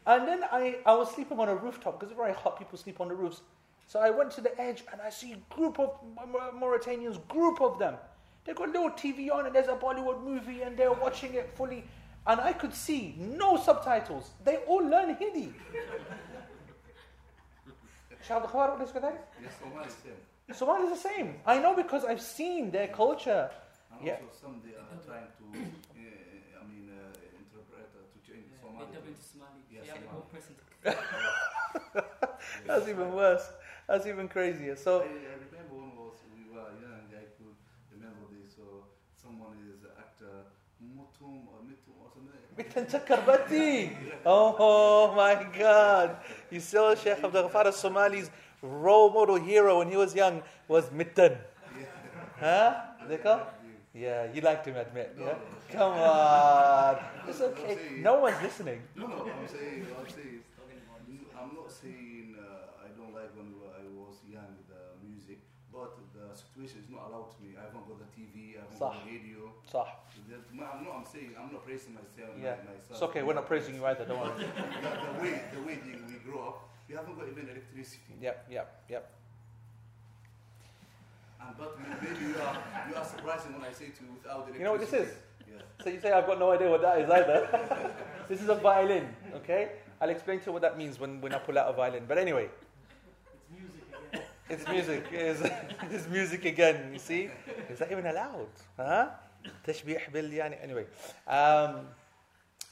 And 0.05 0.27
then 0.27 0.43
I, 0.51 0.77
I 0.85 0.95
was 0.95 1.13
sleeping 1.13 1.39
on 1.39 1.49
a 1.49 1.55
rooftop 1.55 1.99
because 1.99 2.11
it's 2.11 2.17
very 2.17 2.33
hot, 2.33 2.59
people 2.59 2.77
sleep 2.77 2.99
on 2.99 3.07
the 3.07 3.15
roofs. 3.15 3.41
So 3.87 3.99
I 3.99 4.09
went 4.09 4.31
to 4.31 4.41
the 4.41 4.59
edge 4.59 4.83
and 4.91 5.01
I 5.01 5.09
see 5.09 5.33
a 5.33 5.53
group 5.53 5.79
of 5.79 5.97
Mauritanians, 6.59 7.25
group 7.27 7.61
of 7.61 7.79
them. 7.79 7.95
They 8.45 8.53
got 8.53 8.69
a 8.69 8.71
little 8.71 8.89
TV 8.89 9.31
on 9.31 9.45
and 9.45 9.55
there's 9.55 9.67
a 9.67 9.75
Bollywood 9.75 10.23
movie 10.23 10.61
and 10.61 10.75
they're 10.75 10.91
watching 10.91 11.33
it 11.33 11.49
fully. 11.55 11.85
And 12.25 12.39
I 12.39 12.53
could 12.53 12.73
see 12.73 13.15
no 13.17 13.57
subtitles. 13.57 14.31
They 14.43 14.57
all 14.67 14.83
learn 14.83 15.15
Hindi. 15.15 15.53
Yes, 19.41 19.51
Somali 19.59 19.87
is 19.87 19.95
same. 19.95 20.55
Somali 20.55 20.83
is 20.87 21.01
the 21.01 21.09
same. 21.09 21.35
I 21.45 21.59
know 21.59 21.75
because 21.75 22.05
I've 22.05 22.21
seen 22.21 22.71
their 22.71 22.87
culture. 22.87 23.49
And 23.91 24.07
yeah. 24.07 24.13
also 24.13 24.31
some 24.41 24.61
they 24.63 24.75
are 24.79 24.87
trying 25.05 25.27
to, 25.27 25.43
uh, 25.51 26.61
I 26.61 26.63
mean, 26.71 26.87
uh, 26.87 27.11
interpret 27.35 27.91
uh, 27.91 28.07
to 28.07 28.17
change 28.93 29.06
yeah, 29.06 29.10
into 29.10 29.23
Somali. 29.23 29.62
Yes, 29.71 29.84
yeah, 29.88 29.93
Somali. 29.97 30.63
That's 32.67 32.88
even 32.88 33.13
worse. 33.13 33.49
That's 33.88 34.06
even 34.06 34.27
crazier. 34.27 34.75
So 34.75 35.01
I, 35.01 35.03
I 35.03 35.08
remember 35.08 35.75
when 35.75 35.95
was 35.97 36.19
we 36.36 36.53
were 36.53 36.69
young. 36.82 37.08
I 37.12 37.25
could 37.38 37.56
remember 37.91 38.27
this. 38.32 38.56
So 38.56 38.86
someone 39.15 39.58
is 39.67 39.84
actor 39.97 40.45
Mutum 40.82 41.47
or 41.47 41.63
Mitum 41.65 41.95
or 41.99 42.10
something. 42.13 42.38
Mitan 42.58 42.86
Chakarbati. 42.86 43.95
Oh 44.25 45.13
my 45.15 45.45
God! 45.58 46.17
You 46.51 46.60
saw 46.60 46.95
Sheikh 46.95 47.23
Abdul 47.23 47.49
Ghaffar 47.49 47.65
al-Somali's 47.65 48.29
role 48.62 49.12
model 49.12 49.36
hero 49.36 49.79
when 49.79 49.89
he 49.89 49.97
was 49.97 50.15
young 50.15 50.41
was 50.67 50.89
Mitan. 50.91 51.38
Huh? 52.39 52.75
Dekha? 53.10 53.47
Yeah, 53.94 54.31
you 54.33 54.40
like 54.42 54.62
to 54.64 54.70
admit, 54.81 55.16
no, 55.18 55.24
yeah? 55.24 55.33
No. 55.33 55.38
Come 55.72 55.92
on. 55.98 56.96
It's 57.26 57.40
okay. 57.40 57.78
No 57.98 58.20
one's 58.20 58.40
listening. 58.42 58.81
No, 58.94 59.07
no, 59.07 59.26
I'm 59.26 59.48
saying, 59.48 59.87
I'm 59.90 60.09
saying, 60.09 60.40
I'm 61.35 61.54
not 61.57 61.70
saying 61.72 62.37
uh, 62.38 62.85
I 62.85 62.94
don't 62.94 63.14
like 63.14 63.35
when 63.35 63.54
I 63.74 63.83
was 63.96 64.22
young 64.28 64.54
the 64.68 64.94
music, 65.02 65.38
but 65.72 65.98
the 66.14 66.31
situation 66.37 66.85
is 66.85 66.90
not 66.90 67.09
allowed 67.09 67.35
to 67.35 67.38
me. 67.42 67.57
I 67.59 67.66
haven't 67.66 67.88
got 67.88 67.98
the 67.98 68.11
TV, 68.14 68.54
I 68.54 68.62
haven't 68.62 68.78
صح. 68.78 68.94
got 68.94 69.04
the 69.04 69.11
radio. 69.11 69.50
صح. 69.72 69.88
I'm 70.28 70.85
not. 70.85 70.94
I'm 70.96 71.07
saying 71.07 71.35
I'm 71.40 71.52
not 71.52 71.64
praising 71.64 71.94
myself. 71.94 72.37
Yeah. 72.37 72.57
Myself. 72.62 72.90
It's 72.90 73.02
okay. 73.02 73.22
We're 73.22 73.35
not 73.35 73.46
praising 73.46 73.74
you 73.74 73.85
either. 73.87 74.04
Don't 74.04 74.20
worry. 74.20 74.37
the, 74.37 74.44
the, 74.44 75.22
way 75.22 75.42
the 75.54 75.62
way 75.62 75.78
we 76.07 76.18
grow 76.20 76.48
up, 76.48 76.68
we 76.88 76.94
haven't 76.94 77.16
got 77.16 77.26
even 77.28 77.48
electricity. 77.48 78.14
Yep. 78.20 78.46
Yep. 78.50 78.85
Yep. 78.90 79.12
And 81.42 81.57
but 81.59 81.78
maybe 81.78 82.24
you 82.24 82.35
are 82.40 82.57
you 82.88 82.94
are 82.96 83.04
surprising 83.04 83.52
when 83.54 83.62
I 83.62 83.72
say 83.72 83.87
to 83.87 84.04
without 84.14 84.48
electricity. 84.48 84.59
You 84.59 84.64
know 84.64 84.72
what 84.72 84.81
this 84.81 84.92
is? 84.92 85.11
So 85.83 85.90
you 85.90 86.00
say 86.00 86.12
I've 86.12 86.26
got 86.26 86.38
no 86.38 86.50
idea 86.50 86.68
what 86.70 86.83
that 86.83 87.00
is 87.00 87.11
either. 87.11 87.48
this 88.28 88.42
is 88.42 88.48
a 88.48 88.54
violin. 88.57 89.09
Okay. 89.37 89.70
I'll 90.00 90.11
explain 90.11 90.40
to 90.40 90.46
you 90.46 90.52
what 90.52 90.62
that 90.62 90.76
means 90.76 90.98
when, 90.98 91.20
when 91.20 91.35
I 91.35 91.38
pull 91.38 91.59
out 91.59 91.68
a 91.68 91.72
violin. 91.72 92.04
But 92.07 92.18
anyway. 92.18 92.48
It's 94.50 94.66
music 94.68 95.07
again. 95.11 95.26
It's 95.28 95.40
music. 95.40 95.52
It's, 95.83 95.94
it's 95.94 96.09
music 96.09 96.44
again. 96.44 96.90
You 96.92 96.98
see? 96.98 97.31
Is 97.70 97.78
that 97.78 97.92
even 97.92 98.07
allowed? 98.07 98.48
Huh? 98.76 99.09
تشبيح 99.64 100.11
بال 100.11 100.33
يعني 100.33 100.62
anyway. 100.62 100.87
Um, 101.28 101.87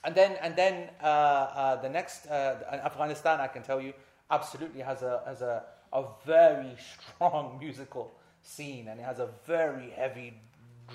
and 0.05 0.15
then 0.15 0.37
and 0.43 0.57
then 0.57 0.91
uh, 1.03 1.07
uh, 1.07 1.77
the 1.77 1.89
next 1.89 2.27
uh, 2.27 2.57
Afghanistan 2.85 3.41
I 3.41 3.47
can 3.47 3.63
tell 3.63 3.81
you 3.81 3.93
absolutely 4.31 4.81
has 4.81 5.03
a 5.03 5.23
has 5.27 5.43
a, 5.43 5.65
a 5.93 6.05
very 6.27 6.77
strong 6.79 7.59
musical 7.61 8.13
scene 8.44 8.88
and 8.88 9.00
it 9.00 9.04
has 9.04 9.20
a 9.20 9.30
very 9.46 9.90
heavy 9.92 10.34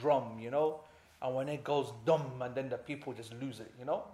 drum, 0.01 0.39
you 0.41 0.51
know. 0.51 0.81
And 1.23 1.35
when 1.35 1.49
it 1.49 1.65
goes 1.65 1.93
dumb 2.05 2.43
and 2.43 2.55
then 2.55 2.69
the 2.69 2.77
people 2.77 3.13
just 3.13 3.33
lose 3.41 3.61
it, 3.61 3.73
you 3.79 3.85
know. 3.85 4.05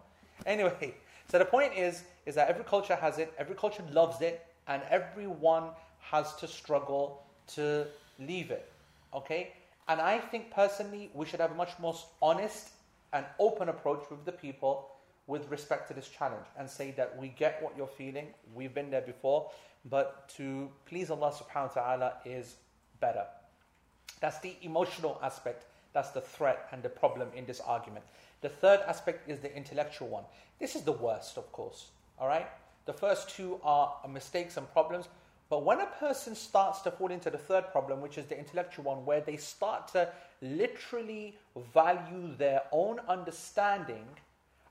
Anyway, 0.47 0.95
so 1.29 1.39
the 1.39 1.45
point 1.45 1.73
is, 1.77 2.05
is 2.27 2.35
that 2.37 2.49
every 2.49 2.65
culture 2.65 2.95
has 2.95 3.19
it, 3.19 3.33
every 3.39 3.55
culture 3.55 3.83
loves 3.93 4.21
it, 4.21 4.47
and 4.69 4.83
everyone 4.91 5.65
has 5.99 6.35
to 6.37 6.47
struggle 6.47 7.23
to 7.55 7.87
leave 8.19 8.51
it. 8.51 8.71
Okay? 9.15 9.53
And 9.89 10.01
I 10.01 10.19
think 10.19 10.51
personally, 10.51 11.11
we 11.15 11.27
should 11.27 11.41
have 11.41 11.53
a 11.53 11.55
much 11.55 11.79
more 11.79 11.97
honest 12.21 12.71
and 13.13 13.27
open 13.39 13.69
approach 13.69 14.05
with 14.11 14.25
the 14.25 14.33
people 14.33 14.89
with 15.27 15.49
respect 15.51 15.89
to 15.89 15.95
this 15.95 16.09
challenge 16.09 16.47
and 16.59 16.69
say 16.69 16.93
that 16.93 17.17
we 17.17 17.29
get 17.29 17.63
what 17.63 17.77
you're 17.77 17.87
feeling, 17.87 18.29
we've 18.55 18.75
been 18.75 18.91
there 18.91 19.03
before, 19.03 19.51
but 19.85 20.29
to 20.37 20.69
please 20.87 21.11
Allah 21.11 21.33
subhanahu 21.33 21.77
wa 21.77 21.83
ta'ala 21.83 22.13
is 22.25 22.57
better. 23.03 23.27
That's 24.21 24.39
the 24.39 24.55
emotional 24.63 25.21
aspect, 25.23 25.67
that's 25.93 26.11
the 26.11 26.23
threat 26.23 26.69
and 26.73 26.83
the 26.83 26.89
problem 26.89 27.29
in 27.37 27.45
this 27.45 27.61
argument. 27.61 28.07
The 28.41 28.49
third 28.49 28.81
aspect 28.87 29.29
is 29.29 29.41
the 29.41 29.55
intellectual 29.55 30.09
one. 30.09 30.25
This 30.59 30.75
is 30.75 30.83
the 30.83 30.93
worst, 30.93 31.37
of 31.37 31.53
course. 31.53 31.89
All 32.19 32.29
right? 32.29 32.47
The 32.87 32.93
first 32.93 33.29
two 33.29 33.61
are 33.63 33.95
mistakes 34.09 34.57
and 34.57 34.73
problems. 34.73 35.09
But 35.51 35.65
when 35.65 35.81
a 35.81 35.87
person 35.87 36.35
starts 36.35 36.81
to 36.83 36.91
fall 36.91 37.11
into 37.11 37.29
the 37.29 37.37
third 37.37 37.71
problem, 37.73 38.01
which 38.01 38.17
is 38.17 38.25
the 38.27 38.39
intellectual 38.39 38.85
one, 38.85 39.05
where 39.05 39.21
they 39.21 39.37
start 39.37 39.89
to 39.89 40.09
literally 40.41 41.37
value 41.75 42.35
their 42.39 42.63
own 42.73 43.01
understanding 43.07 44.07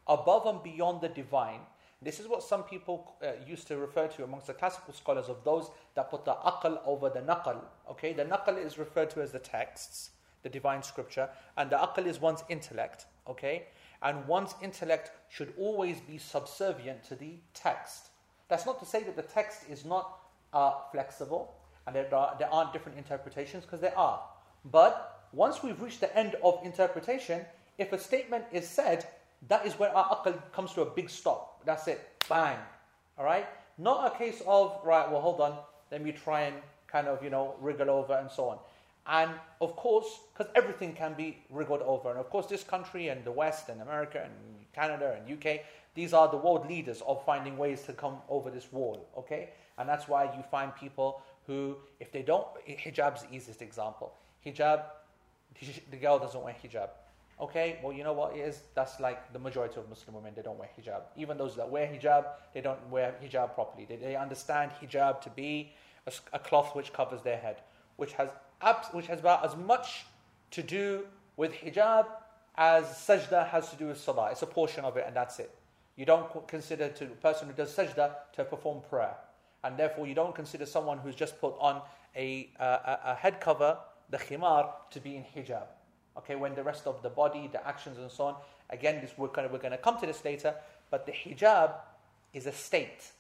above 0.08 0.48
and 0.48 0.64
beyond 0.64 1.02
the 1.02 1.10
divine, 1.10 1.60
this 2.02 2.20
is 2.20 2.28
what 2.28 2.42
some 2.42 2.64
people 2.64 3.16
uh, 3.24 3.34
used 3.48 3.68
to 3.68 3.78
refer 3.78 4.08
to 4.08 4.24
amongst 4.24 4.48
the 4.48 4.54
classical 4.54 4.94
scholars 4.94 5.28
of 5.28 5.44
those 5.44 5.70
that 5.96 6.10
put 6.10 6.26
the 6.26 6.34
aql 6.34 6.80
over 6.86 7.10
the 7.10 7.20
naql. 7.20 7.58
Okay, 7.92 8.14
the 8.14 8.26
naql 8.26 8.58
is 8.58 8.78
referred 8.78 9.10
to 9.12 9.22
as 9.22 9.32
the 9.32 9.40
texts, 9.40 10.12
the 10.42 10.50
divine 10.50 10.82
scripture, 10.82 11.30
and 11.58 11.70
the 11.70 11.78
aql 11.78 12.06
is 12.08 12.20
one's 12.20 12.44
intellect. 12.50 13.06
Okay? 13.28 13.68
And 14.02 14.26
one's 14.28 14.56
intellect 14.64 15.12
should 15.30 15.54
always 15.58 16.00
be 16.02 16.18
subservient 16.18 17.04
to 17.04 17.16
the 17.16 17.36
text. 17.54 18.10
That's 18.48 18.66
not 18.66 18.80
to 18.80 18.86
say 18.86 19.04
that 19.04 19.16
the 19.16 19.22
text 19.22 19.70
is 19.70 19.86
not 19.86 20.18
uh, 20.54 20.72
flexible 20.92 21.54
and 21.86 21.96
there, 21.96 22.14
are, 22.14 22.36
there 22.38 22.52
aren't 22.52 22.74
different 22.74 22.98
interpretations, 22.98 23.64
because 23.64 23.80
there 23.80 23.98
are. 23.98 24.22
But 24.66 25.28
once 25.34 25.64
we've 25.64 25.82
reached 25.82 26.02
the 26.02 26.16
end 26.18 26.36
of 26.44 26.60
interpretation, 26.64 27.42
if 27.78 27.92
a 27.94 27.98
statement 27.98 28.46
is 28.52 28.68
said, 28.68 29.08
that 29.48 29.66
is 29.66 29.74
where 29.80 29.96
our 29.96 30.18
aql 30.18 30.40
comes 30.52 30.74
to 30.74 30.82
a 30.82 30.86
big 30.86 31.10
stop. 31.10 31.51
That's 31.66 31.88
it. 31.88 32.02
Bang. 32.30 32.58
All 33.18 33.26
right? 33.26 33.48
Not 33.78 34.14
a 34.14 34.18
case 34.18 34.42
of, 34.46 34.80
right, 34.84 35.10
well, 35.10 35.22
hold 35.22 35.42
on, 35.42 35.58
let 35.92 36.04
me 36.04 36.12
try 36.12 36.42
and 36.42 36.56
kind 36.88 37.08
of, 37.08 37.24
you 37.24 37.30
know, 37.30 37.56
wriggle 37.60 37.90
over 37.90 38.14
and 38.14 38.30
so 38.30 38.50
on. 38.50 38.58
And 39.08 39.32
of 39.60 39.76
course, 39.76 40.20
because 40.32 40.52
everything 40.56 40.94
can 40.94 41.14
be 41.14 41.38
wriggled 41.50 41.82
over. 41.82 42.12
And 42.12 42.20
of 42.20 42.30
course, 42.30 42.46
this 42.46 42.64
country 42.64 43.08
and 43.08 43.24
the 43.26 43.32
West 43.32 43.70
and 43.70 43.82
America 43.82 44.22
and 44.24 44.34
Canada 44.74 45.18
and 45.18 45.38
UK, 45.38 45.62
these 45.96 46.14
are 46.14 46.30
the 46.30 46.38
world 46.38 46.68
leaders 46.68 47.02
of 47.08 47.26
finding 47.26 47.58
ways 47.58 47.82
to 47.84 47.94
come 47.94 48.18
over 48.30 48.50
this 48.50 48.72
wall, 48.72 49.10
okay? 49.18 49.50
And 49.78 49.90
that's 49.90 50.08
why 50.08 50.26
you 50.26 50.44
find 50.50 50.76
people 50.76 51.22
who, 51.48 51.78
if 52.00 52.12
they 52.12 52.22
don't, 52.22 52.48
hijab's 52.68 53.24
the 53.24 53.34
easiest 53.34 53.62
example. 53.62 54.14
Hijab, 54.46 54.84
the 55.90 55.98
girl 55.98 56.20
doesn't 56.20 56.42
wear 56.42 56.56
hijab. 56.64 56.90
Okay, 57.42 57.80
well, 57.84 57.92
you 57.92 58.04
know 58.04 58.14
what 58.14 58.36
it 58.36 58.42
is? 58.42 58.62
That's 58.76 59.00
like 59.00 59.34
the 59.34 59.40
majority 59.40 59.80
of 59.80 59.90
Muslim 59.90 60.16
women, 60.16 60.34
they 60.36 60.44
don't 60.44 60.60
wear 60.60 60.70
hijab. 60.80 61.02
Even 61.18 61.40
those 61.40 61.56
that 61.56 61.68
wear 61.68 61.88
hijab, 61.88 62.26
they 62.54 62.62
don't 62.62 62.88
wear 62.92 63.16
hijab 63.24 63.56
properly. 63.56 63.86
They, 63.86 63.96
they 63.96 64.16
understand 64.16 64.72
hijab 64.80 65.22
to 65.22 65.32
be 65.32 65.74
a, 66.06 66.14
a 66.34 66.40
cloth 66.40 66.76
which 66.76 66.94
covers 66.94 67.24
their 67.24 67.38
head, 67.38 67.62
which 67.96 68.14
has 68.14 68.30
abs, 68.62 68.90
which 68.92 69.08
has 69.08 69.20
about 69.20 69.44
as 69.44 69.56
much 69.56 70.06
to 70.52 70.62
do 70.62 71.08
with 71.36 71.52
hijab 71.54 72.06
as 72.58 72.86
sajda 72.86 73.48
has 73.48 73.72
to 73.72 73.76
do 73.76 73.88
with 73.88 74.00
salah. 74.00 74.30
It's 74.30 74.44
a 74.44 74.48
portion 74.48 74.86
of 74.86 74.96
it, 74.98 75.06
and 75.08 75.16
that's 75.16 75.40
it. 75.40 75.50
You 75.96 76.06
don't 76.06 76.48
consider 76.48 76.90
to 76.90 77.06
a 77.06 77.08
person 77.08 77.48
who 77.48 77.54
does 77.54 77.76
sajda 77.76 78.12
to 78.34 78.44
perform 78.44 78.82
prayer, 78.88 79.16
and 79.64 79.78
therefore 79.78 80.06
you 80.06 80.14
don't 80.14 80.36
consider 80.36 80.68
someone 80.68 81.00
who's 81.00 81.16
just 81.16 81.42
put 81.42 81.56
on 81.60 81.82
a, 82.16 82.52
uh, 82.60 82.64
a, 82.64 83.00
a 83.06 83.16
head 83.16 83.42
cover, 83.42 83.80
the 84.12 84.18
khimar, 84.18 84.70
to 84.92 85.00
be 85.00 85.16
in 85.16 85.24
hijab. 85.24 85.66
Okay, 86.18 86.36
when 86.36 86.56
the 86.56 86.64
rest 86.64 86.88
of 86.88 87.02
the 87.02 87.10
body, 87.10 87.50
the 87.52 87.66
actions, 87.66 87.98
and 87.98 88.12
so 88.12 88.26
on. 88.26 88.36
Again, 88.70 89.02
this 89.02 89.12
we're 89.18 89.28
going 89.28 89.52
we're 89.52 89.60
going 89.60 89.72
to 89.72 89.78
come 89.78 90.00
to 90.00 90.06
this 90.06 90.24
later. 90.26 90.54
But 90.90 91.06
the 91.06 91.12
hijab 91.12 91.74
is 92.34 92.46
a 92.46 92.52
state. 92.52 93.12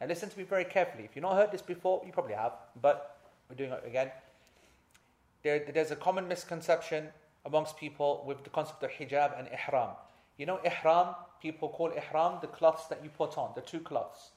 Now 0.00 0.06
listen 0.06 0.30
to 0.30 0.38
me 0.38 0.44
very 0.44 0.64
carefully. 0.64 1.04
If 1.04 1.14
you've 1.14 1.22
not 1.22 1.36
heard 1.36 1.52
this 1.52 1.62
before, 1.62 2.02
you 2.04 2.12
probably 2.12 2.34
have, 2.34 2.52
but 2.80 3.18
we're 3.48 3.56
doing 3.56 3.70
it 3.70 3.82
again. 3.86 4.10
There, 5.42 5.62
there's 5.72 5.90
a 5.90 5.96
common 5.96 6.26
misconception 6.26 7.08
amongst 7.44 7.76
people 7.76 8.24
with 8.26 8.42
the 8.44 8.50
concept 8.50 8.82
of 8.82 8.90
hijab 8.90 9.38
and 9.38 9.48
ihram. 9.48 9.90
You 10.38 10.46
know, 10.46 10.58
ihram, 10.64 11.14
people 11.40 11.68
call 11.68 11.90
ihram 11.90 12.38
the 12.40 12.46
cloths 12.46 12.86
that 12.88 13.04
you 13.04 13.10
put 13.10 13.36
on, 13.36 13.52
the 13.54 13.60
two 13.60 13.80
cloths. 13.80 14.30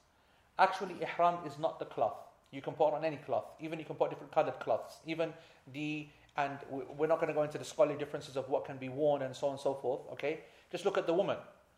Actually, 0.59 0.95
ihram 1.01 1.37
is 1.45 1.57
not 1.57 1.79
the 1.79 1.85
cloth. 1.85 2.17
You 2.51 2.61
can 2.61 2.73
put 2.73 2.93
on 2.93 3.03
any 3.03 3.17
cloth. 3.17 3.45
Even 3.59 3.79
you 3.79 3.85
can 3.85 3.95
put 3.95 4.09
different 4.09 4.31
colored 4.31 4.59
cloths. 4.59 4.97
Even 5.05 5.33
the, 5.73 6.07
and 6.37 6.57
we're 6.69 7.07
not 7.07 7.19
going 7.19 7.29
to 7.29 7.33
go 7.33 7.43
into 7.43 7.57
the 7.57 7.65
scholarly 7.65 7.97
differences 7.97 8.37
of 8.37 8.47
what 8.47 8.63
can 8.63 8.77
be 8.77 8.89
worn 8.89 9.23
and 9.23 9.35
so 9.35 9.47
on 9.47 9.53
and 9.53 9.59
so 9.59 9.73
forth, 9.73 10.01
okay? 10.11 10.41
Just 10.71 10.85
look 10.85 10.97
at 10.97 11.07
the 11.07 11.13
woman. 11.13 11.37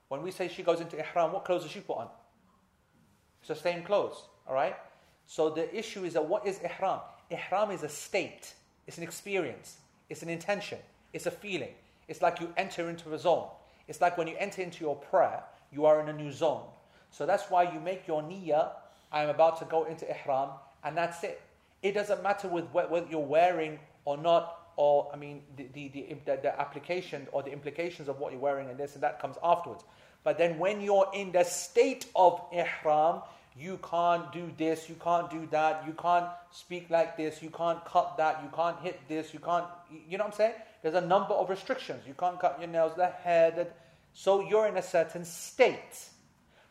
When 0.09 0.21
we 0.21 0.31
say 0.31 0.49
she 0.49 0.63
goes 0.63 0.81
into 0.81 0.97
ihram, 0.97 1.31
what 1.31 1.45
clothes 1.45 1.63
does 1.63 1.71
she 1.71 1.79
put 1.79 1.97
on? 1.97 2.09
It's 3.39 3.47
the 3.47 3.55
same 3.55 3.83
clothes, 3.83 4.23
all 4.47 4.53
right? 4.53 4.75
So 5.27 5.49
the 5.49 5.73
issue 5.77 6.03
is 6.03 6.13
that 6.13 6.25
what 6.25 6.45
is 6.45 6.59
ihram? 6.59 6.99
Ihram 7.31 7.71
is 7.71 7.83
a 7.83 7.89
state, 7.89 8.53
it's 8.85 8.97
an 8.97 9.03
experience, 9.03 9.77
it's 10.09 10.23
an 10.23 10.29
intention, 10.29 10.79
it's 11.13 11.25
a 11.25 11.31
feeling. 11.31 11.73
It's 12.07 12.21
like 12.21 12.39
you 12.39 12.51
enter 12.57 12.89
into 12.89 13.13
a 13.13 13.19
zone. 13.19 13.47
It's 13.87 14.01
like 14.01 14.17
when 14.17 14.27
you 14.27 14.35
enter 14.39 14.61
into 14.61 14.83
your 14.83 14.95
prayer, 14.95 15.43
you 15.71 15.85
are 15.85 16.01
in 16.01 16.09
a 16.09 16.13
new 16.13 16.31
zone. 16.31 16.63
So 17.11 17.25
that's 17.25 17.49
why 17.49 17.71
you 17.71 17.79
make 17.79 18.07
your 18.07 18.21
niyyah, 18.23 18.71
I 19.11 19.23
am 19.23 19.29
about 19.29 19.59
to 19.59 19.65
go 19.65 19.85
into 19.85 20.09
ihram, 20.09 20.49
and 20.83 20.97
that's 20.97 21.23
it. 21.23 21.41
It 21.81 21.93
doesn't 21.93 22.21
matter 22.21 22.47
with 22.47 22.65
whether 22.73 23.05
you're 23.09 23.19
wearing 23.19 23.79
or 24.05 24.17
not, 24.17 24.71
or 24.75 25.09
I 25.13 25.17
mean, 25.17 25.43
the, 25.57 25.67
the, 25.73 25.89
the, 25.89 26.39
the 26.41 26.59
application 26.59 27.27
or 27.31 27.43
the 27.43 27.51
implications 27.51 28.07
of 28.07 28.19
what 28.19 28.31
you're 28.31 28.41
wearing 28.41 28.69
and 28.69 28.77
this 28.77 28.93
and 28.93 29.03
that 29.03 29.19
comes 29.19 29.35
afterwards. 29.43 29.83
But 30.23 30.37
then 30.37 30.59
when 30.59 30.81
you're 30.81 31.09
in 31.13 31.31
the 31.31 31.43
state 31.43 32.05
of 32.15 32.41
ihram, 32.51 33.21
you 33.57 33.79
can't 33.89 34.31
do 34.31 34.51
this, 34.57 34.87
you 34.87 34.95
can't 34.95 35.29
do 35.29 35.47
that, 35.51 35.83
you 35.85 35.93
can't 35.93 36.27
speak 36.51 36.89
like 36.89 37.17
this, 37.17 37.41
you 37.41 37.49
can't 37.49 37.83
cut 37.83 38.15
that, 38.17 38.41
you 38.43 38.49
can't 38.55 38.79
hit 38.79 38.99
this, 39.07 39.33
you 39.33 39.39
can't, 39.39 39.65
you 40.07 40.17
know 40.17 40.23
what 40.23 40.33
I'm 40.33 40.37
saying? 40.37 40.53
There's 40.81 40.95
a 40.95 41.01
number 41.01 41.33
of 41.33 41.49
restrictions. 41.49 42.03
You 42.07 42.13
can't 42.13 42.39
cut 42.39 42.57
your 42.59 42.69
nails, 42.69 42.93
the 42.95 43.07
hair, 43.07 43.51
that, 43.51 43.75
so 44.13 44.47
you're 44.47 44.67
in 44.67 44.77
a 44.77 44.81
certain 44.81 45.25
state. 45.25 46.09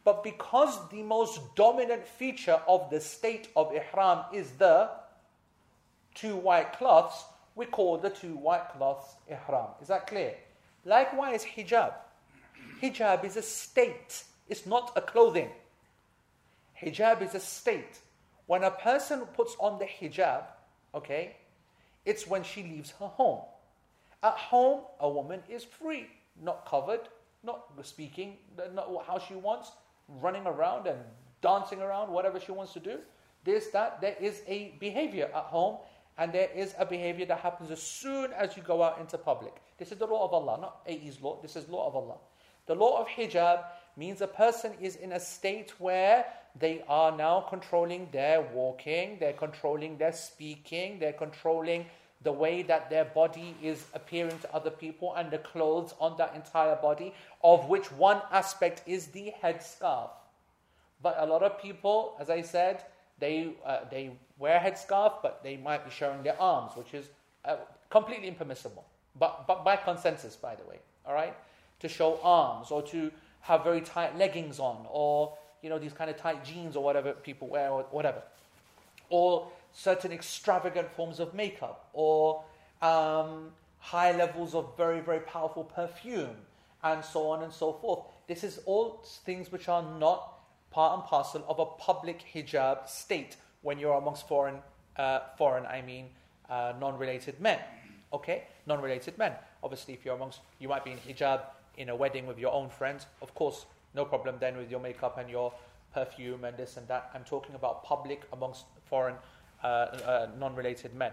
But 0.05 0.25
because 0.25 0.79
the 0.89 1.03
most 1.03 1.55
dominant 1.55 2.07
feature 2.07 2.61
of 2.67 2.89
the 2.91 3.01
state 3.01 3.49
of 3.55 3.73
ihram 3.75 4.25
is 4.33 4.53
the 4.53 4.89
two 6.21 6.37
white 6.37 6.73
cloths, 6.73 7.25
we 7.55 7.67
call 7.67 7.99
the 7.99 8.11
two 8.11 8.37
white 8.37 8.69
cloths 8.77 9.15
ihram. 9.29 9.69
Is 9.81 9.89
that 9.89 10.07
clear? 10.07 10.35
Likewise, 10.85 11.45
hijab. 11.45 11.93
Hijab 12.83 13.25
is 13.25 13.37
a 13.37 13.43
state, 13.43 14.25
it's 14.49 14.67
not 14.67 14.93
a 14.97 15.01
clothing. 15.01 15.51
Hijab 16.81 17.23
is 17.23 17.35
a 17.35 17.41
state. 17.41 17.99
When 18.47 18.65
a 18.65 18.71
person 18.71 19.21
puts 19.35 19.57
on 19.59 19.79
the 19.79 19.85
hijab, 19.85 20.45
okay, 20.95 21.37
it's 22.05 22.27
when 22.27 22.43
she 22.43 22.63
leaves 22.63 22.93
her 23.01 23.07
home. 23.07 23.41
At 24.23 24.35
home, 24.35 24.83
a 25.01 25.09
woman 25.09 25.43
is 25.49 25.65
free, 25.65 26.07
not 26.43 26.67
covered, 26.67 27.09
not 27.45 27.67
speaking, 27.83 28.37
not 28.73 29.05
how 29.07 29.19
she 29.19 29.35
wants, 29.35 29.73
running 30.09 30.47
around 30.47 30.87
and 30.87 30.99
dancing 31.43 31.81
around, 31.81 32.11
whatever 32.11 32.41
she 32.41 32.53
wants 32.53 32.73
to 32.73 32.81
do. 32.81 32.99
This, 33.45 33.69
that, 33.69 34.01
there 34.01 34.17
is 34.21 34.43
a 34.47 34.75
behavior 34.81 35.31
at 35.35 35.45
home, 35.45 35.79
and 36.19 36.33
there 36.33 36.49
is 36.55 36.75
a 36.79 36.85
behavior 36.85 37.25
that 37.27 37.39
happens 37.39 37.71
as 37.71 37.81
soon 37.81 38.33
as 38.33 38.57
you 38.57 38.63
go 38.63 38.83
out 38.83 38.99
into 39.01 39.17
public. 39.17 39.55
This 39.79 39.93
is 39.93 39.99
the 39.99 40.07
law 40.07 40.25
of 40.25 40.33
Allah, 40.33 40.59
not 40.61 40.81
AE's 40.89 41.21
law, 41.21 41.39
this 41.41 41.55
is 41.55 41.69
law 41.69 41.87
of 41.87 41.95
Allah. 41.95 42.17
The 42.67 42.75
law 42.75 43.01
of 43.01 43.07
hijab 43.07 43.65
means 43.97 44.21
a 44.21 44.27
person 44.27 44.73
is 44.81 44.97
in 44.97 45.13
a 45.13 45.21
state 45.21 45.73
where 45.79 46.27
they 46.59 46.83
are 46.89 47.17
now 47.17 47.41
controlling 47.49 48.09
their 48.13 48.43
walking, 48.43 49.17
they're 49.21 49.33
controlling 49.33 49.97
their 49.97 50.13
speaking, 50.13 50.99
they're 50.99 51.13
controlling 51.13 51.87
the 52.23 52.33
way 52.33 52.63
that 52.63 52.91
their 52.91 53.05
body 53.05 53.55
is 53.63 53.85
appearing 53.95 54.39
to 54.41 54.55
other 54.55 54.71
people 54.71 55.15
and 55.15 55.31
the 55.31 55.39
clothes 55.39 55.95
on 56.01 56.17
that 56.19 56.35
entire 56.35 56.77
body, 56.77 57.15
of 57.45 57.69
which 57.69 57.93
one 57.93 58.21
aspect 58.33 58.83
is 58.87 59.07
the 59.09 59.33
headscarf. 59.43 60.11
But 61.01 61.17
a 61.19 61.27
lot 61.27 61.45
of 61.45 61.63
people, 61.63 62.17
as 62.19 62.29
I 62.29 62.43
said, 62.43 62.85
they, 63.21 63.55
uh, 63.65 63.81
they 63.91 64.11
wear 64.39 64.59
headscarf, 64.59 65.15
but 65.23 65.43
they 65.43 65.57
might 65.57 65.85
be 65.85 65.91
showing 65.91 66.23
their 66.23 66.41
arms, 66.41 66.73
which 66.77 66.95
is 66.95 67.07
uh, 67.45 67.57
completely 67.91 68.29
impermissible. 68.29 68.85
But, 69.19 69.47
but 69.47 69.65
by 69.65 69.77
consensus, 69.77 70.37
by 70.37 70.55
the 70.55 70.65
way, 70.65 70.79
all 71.07 71.15
right? 71.15 71.35
To 71.81 71.89
show 71.89 72.21
arms 72.23 72.71
or 72.71 72.83
to 72.83 73.11
have 73.41 73.65
very 73.65 73.81
tight 73.81 74.17
leggings 74.17 74.59
on 74.59 74.87
or, 74.91 75.37
you 75.63 75.71
know, 75.71 75.79
these 75.79 75.93
kind 75.93 76.11
of 76.11 76.17
tight 76.17 76.45
jeans 76.45 76.77
or 76.77 76.85
whatever 76.85 77.13
people 77.13 77.49
wear 77.49 77.71
or 77.71 77.83
whatever. 77.91 78.23
Or 79.11 79.49
certain 79.73 80.13
extravagant 80.13 80.91
forms 80.93 81.21
of 81.21 81.35
makeup 81.35 81.89
or 81.93 82.45
um, 82.83 83.51
high 83.79 84.13
levels 84.13 84.55
of 84.55 84.77
very, 84.77 85.01
very 85.01 85.21
powerful 85.21 85.65
perfume 85.65 86.37
and 86.85 87.05
so 87.05 87.29
on 87.29 87.43
and 87.43 87.53
so 87.53 87.73
forth. 87.73 88.01
This 88.27 88.45
is 88.45 88.61
all 88.67 89.03
things 89.25 89.51
which 89.51 89.69
are 89.69 89.83
not 89.99 90.38
part 90.71 90.99
and 90.99 91.07
parcel 91.09 91.45
of 91.49 91.59
a 91.59 91.67
public 91.67 92.25
hijab 92.35 92.89
state 92.89 93.37
when 93.63 93.79
you're 93.79 93.95
amongst 93.95 94.29
foreign, 94.29 94.57
uh, 94.97 95.21
foreign, 95.37 95.67
I 95.67 95.83
mean, 95.83 96.07
uh, 96.49 96.75
non-related 96.81 97.41
men. 97.41 97.59
Okay, 98.13 98.45
non-related 98.67 99.19
men. 99.19 99.33
Obviously, 99.63 99.95
if 99.95 100.05
you're 100.05 100.15
amongst, 100.15 100.41
you 100.59 100.69
might 100.69 100.85
be 100.85 100.93
in 100.93 100.99
hijab 100.99 101.41
in 101.77 101.89
a 101.89 101.97
wedding 101.97 102.27
with 102.27 102.39
your 102.39 102.53
own 102.53 102.69
friends. 102.69 103.07
Of 103.23 103.35
course, 103.35 103.67
no 103.95 104.05
problem 104.05 104.37
then 104.41 104.57
with 104.57 104.71
your 104.71 104.81
makeup 104.81 105.19
and 105.19 105.29
your 105.29 105.53
perfume 105.93 106.45
and 106.45 106.57
this 106.57 106.77
and 106.77 106.87
that. 106.89 107.11
I'm 107.15 107.25
talking 107.25 107.55
about 107.55 107.85
public 107.85 108.23
amongst 108.33 108.65
foreign 108.89 109.17
uh, 109.63 109.67
uh, 109.67 110.29
non 110.39 110.55
related 110.55 110.95
men. 110.95 111.13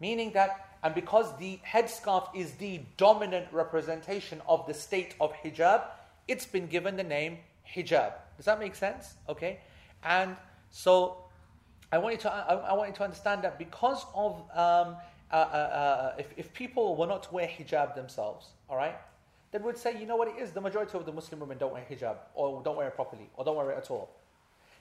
Meaning 0.00 0.32
that, 0.32 0.68
and 0.82 0.94
because 0.94 1.36
the 1.38 1.60
headscarf 1.66 2.28
is 2.34 2.52
the 2.52 2.80
dominant 2.96 3.46
representation 3.52 4.40
of 4.48 4.66
the 4.66 4.74
state 4.74 5.14
of 5.20 5.32
hijab, 5.32 5.84
it's 6.26 6.46
been 6.46 6.66
given 6.66 6.96
the 6.96 7.04
name 7.04 7.38
hijab. 7.74 8.12
Does 8.36 8.46
that 8.46 8.58
make 8.58 8.74
sense? 8.74 9.14
Okay? 9.28 9.60
And 10.04 10.36
so 10.70 11.24
I 11.92 11.98
want 11.98 12.14
you 12.14 12.20
to, 12.22 12.32
I, 12.32 12.54
I 12.54 12.72
want 12.74 12.90
you 12.90 12.96
to 12.96 13.04
understand 13.04 13.42
that 13.42 13.58
because 13.58 14.04
of, 14.14 14.40
um, 14.54 14.96
uh, 15.32 15.34
uh, 15.34 15.36
uh, 15.36 16.14
if, 16.18 16.26
if 16.36 16.52
people 16.54 16.96
were 16.96 17.06
not 17.06 17.24
to 17.24 17.34
wear 17.34 17.46
hijab 17.46 17.94
themselves, 17.94 18.48
all 18.68 18.76
right, 18.76 18.96
then 19.52 19.62
we'd 19.64 19.76
say, 19.76 19.98
you 19.98 20.06
know 20.06 20.16
what 20.16 20.28
it 20.28 20.36
is, 20.40 20.52
the 20.52 20.60
majority 20.60 20.96
of 20.96 21.06
the 21.06 21.12
Muslim 21.12 21.40
women 21.40 21.58
don't 21.58 21.72
wear 21.72 21.84
hijab, 21.90 22.16
or 22.34 22.62
don't 22.62 22.76
wear 22.76 22.88
it 22.88 22.94
properly, 22.94 23.28
or 23.34 23.44
don't 23.44 23.56
wear 23.56 23.70
it 23.72 23.78
at 23.78 23.90
all. 23.90 24.10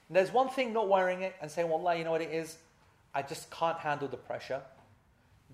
And 0.08 0.15
there's 0.15 0.32
one 0.32 0.49
thing 0.49 0.73
not 0.73 0.88
wearing 0.88 1.21
it 1.21 1.36
and 1.41 1.49
saying, 1.49 1.69
Wallah, 1.69 1.95
you 1.95 2.04
know 2.04 2.12
what 2.12 2.21
it 2.21 2.32
is, 2.32 2.58
I 3.13 3.21
just 3.23 3.49
can't 3.49 3.78
handle 3.78 4.08
the 4.08 4.17
pressure. 4.17 4.62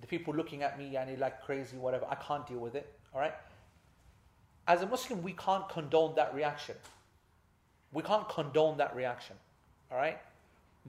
The 0.01 0.07
people 0.07 0.33
looking 0.33 0.63
at 0.63 0.77
me, 0.77 0.91
yani 0.93 1.17
like 1.17 1.41
crazy, 1.41 1.77
whatever. 1.77 2.05
I 2.09 2.15
can't 2.15 2.45
deal 2.45 2.59
with 2.59 2.75
it. 2.75 2.91
All 3.13 3.21
right. 3.21 3.33
As 4.67 4.81
a 4.81 4.87
Muslim, 4.87 5.23
we 5.23 5.33
can't 5.33 5.67
condone 5.69 6.15
that 6.15 6.33
reaction. 6.33 6.75
We 7.95 8.03
can't 8.03 8.27
condone 8.27 8.75
that 8.77 8.93
reaction. 8.93 9.37
All 9.89 9.97
right. 9.97 10.19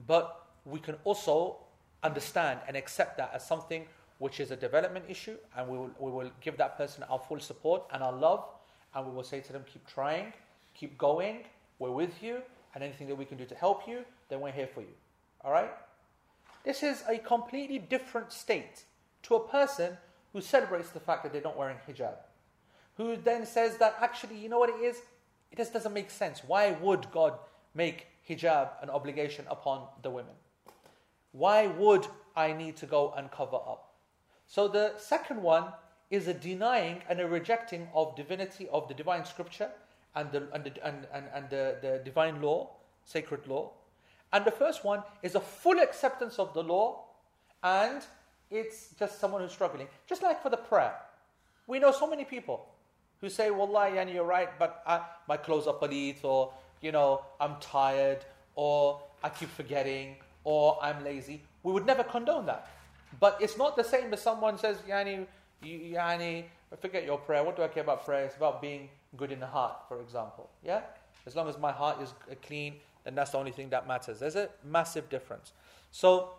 But 0.07 0.45
we 0.65 0.79
can 0.79 0.95
also 1.05 1.55
understand 2.03 2.59
and 2.67 2.75
accept 2.75 3.17
that 3.17 3.31
as 3.33 3.47
something 3.47 3.85
which 4.19 4.41
is 4.41 4.51
a 4.51 4.57
development 4.57 5.05
issue, 5.07 5.37
and 5.55 5.69
we 5.69 5.77
will, 5.77 5.91
we 5.99 6.11
will 6.11 6.29
give 6.41 6.57
that 6.57 6.77
person 6.77 7.03
our 7.09 7.19
full 7.19 7.39
support 7.39 7.83
and 7.93 8.03
our 8.03 8.11
love, 8.11 8.43
and 8.93 9.05
we 9.05 9.13
will 9.13 9.23
say 9.23 9.39
to 9.39 9.53
them, 9.53 9.63
keep 9.71 9.87
trying, 9.87 10.33
keep 10.73 10.97
going, 10.97 11.45
we're 11.79 11.91
with 11.91 12.21
you, 12.21 12.41
and 12.75 12.83
anything 12.83 13.07
that 13.07 13.15
we 13.15 13.23
can 13.23 13.37
do 13.37 13.45
to 13.45 13.55
help 13.55 13.87
you, 13.87 14.03
then 14.27 14.41
we're 14.41 14.51
here 14.51 14.67
for 14.67 14.81
you. 14.81 14.95
All 15.45 15.51
right? 15.51 15.71
This 16.65 16.83
is 16.83 17.03
a 17.07 17.19
completely 17.19 17.79
different 17.79 18.33
state 18.33 18.83
to 19.23 19.35
a 19.35 19.47
person 19.47 19.97
who 20.33 20.41
celebrates 20.41 20.89
the 20.89 20.99
fact 20.99 21.23
that 21.23 21.31
they're 21.31 21.41
not 21.41 21.57
wearing 21.57 21.77
hijab. 21.87 22.15
Who 22.97 23.15
then 23.15 23.45
says 23.45 23.77
that 23.77 23.95
actually, 24.01 24.37
you 24.37 24.49
know 24.49 24.59
what 24.59 24.69
it 24.69 24.83
is? 24.83 24.97
It 25.51 25.57
just 25.57 25.73
doesn't 25.73 25.93
make 25.93 26.09
sense. 26.09 26.41
Why 26.45 26.71
would 26.71 27.11
God 27.11 27.33
make 27.73 28.07
hijab 28.27 28.69
an 28.81 28.89
obligation 28.89 29.45
upon 29.49 29.87
the 30.01 30.09
women? 30.09 30.33
Why 31.31 31.67
would 31.67 32.07
I 32.35 32.53
need 32.53 32.75
to 32.77 32.85
go 32.85 33.13
and 33.15 33.31
cover 33.31 33.57
up? 33.57 33.93
So 34.47 34.67
the 34.67 34.93
second 34.97 35.41
one 35.41 35.65
is 36.09 36.27
a 36.27 36.33
denying 36.33 37.01
and 37.09 37.19
a 37.19 37.27
rejecting 37.27 37.87
of 37.93 38.15
divinity 38.15 38.67
of 38.69 38.87
the 38.87 38.93
divine 38.93 39.25
scripture 39.25 39.69
and 40.15 40.31
the, 40.31 40.47
and, 40.53 40.63
the, 40.63 40.87
and, 40.87 41.07
and, 41.13 41.25
and 41.33 41.49
the, 41.49 41.77
the 41.81 42.01
divine 42.03 42.41
law, 42.41 42.71
sacred 43.03 43.47
law. 43.47 43.71
And 44.33 44.45
the 44.45 44.51
first 44.51 44.83
one 44.83 45.03
is 45.21 45.35
a 45.35 45.39
full 45.39 45.79
acceptance 45.79 46.39
of 46.39 46.53
the 46.53 46.63
law, 46.63 47.05
and 47.63 48.05
it's 48.49 48.89
just 48.99 49.19
someone 49.19 49.41
who's 49.41 49.51
struggling. 49.51 49.87
Just 50.07 50.23
like 50.23 50.41
for 50.41 50.49
the 50.49 50.57
prayer. 50.57 50.95
We 51.67 51.79
know 51.79 51.91
so 51.91 52.09
many 52.09 52.25
people 52.25 52.67
who 53.21 53.29
say, 53.29 53.49
Wallahi, 53.51 53.93
yani, 53.93 54.13
you're 54.13 54.25
right, 54.25 54.49
but 54.59 54.83
I, 54.85 55.01
my 55.27 55.37
clothes 55.37 55.67
are 55.67 55.73
palit, 55.73 56.23
or, 56.23 56.53
you 56.81 56.91
know, 56.91 57.21
I'm 57.39 57.55
tired, 57.59 58.25
or 58.55 59.01
I 59.23 59.29
keep 59.29 59.49
forgetting, 59.49 60.15
or 60.43 60.77
I'm 60.81 61.03
lazy. 61.03 61.41
We 61.63 61.73
would 61.73 61.85
never 61.85 62.03
condone 62.03 62.45
that. 62.45 62.69
But 63.19 63.37
it's 63.41 63.57
not 63.57 63.75
the 63.75 63.83
same 63.83 64.13
as 64.13 64.21
someone 64.21 64.57
says, 64.57 64.77
Yani, 64.87 65.25
yani, 65.63 66.45
forget 66.79 67.05
your 67.05 67.17
prayer. 67.17 67.43
What 67.43 67.55
do 67.55 67.63
I 67.63 67.67
care 67.67 67.83
about 67.83 68.05
prayer? 68.05 68.25
It's 68.25 68.35
about 68.35 68.61
being 68.61 68.89
good 69.15 69.31
in 69.31 69.39
the 69.39 69.47
heart, 69.47 69.87
for 69.87 70.01
example. 70.01 70.49
Yeah? 70.63 70.81
As 71.25 71.35
long 71.35 71.47
as 71.49 71.57
my 71.57 71.71
heart 71.71 72.01
is 72.01 72.13
clean, 72.45 72.75
then 73.03 73.15
that's 73.15 73.31
the 73.31 73.37
only 73.37 73.51
thing 73.51 73.69
that 73.69 73.87
matters. 73.87 74.19
There's 74.19 74.35
a 74.35 74.49
massive 74.63 75.09
difference. 75.09 75.53
So 75.91 76.31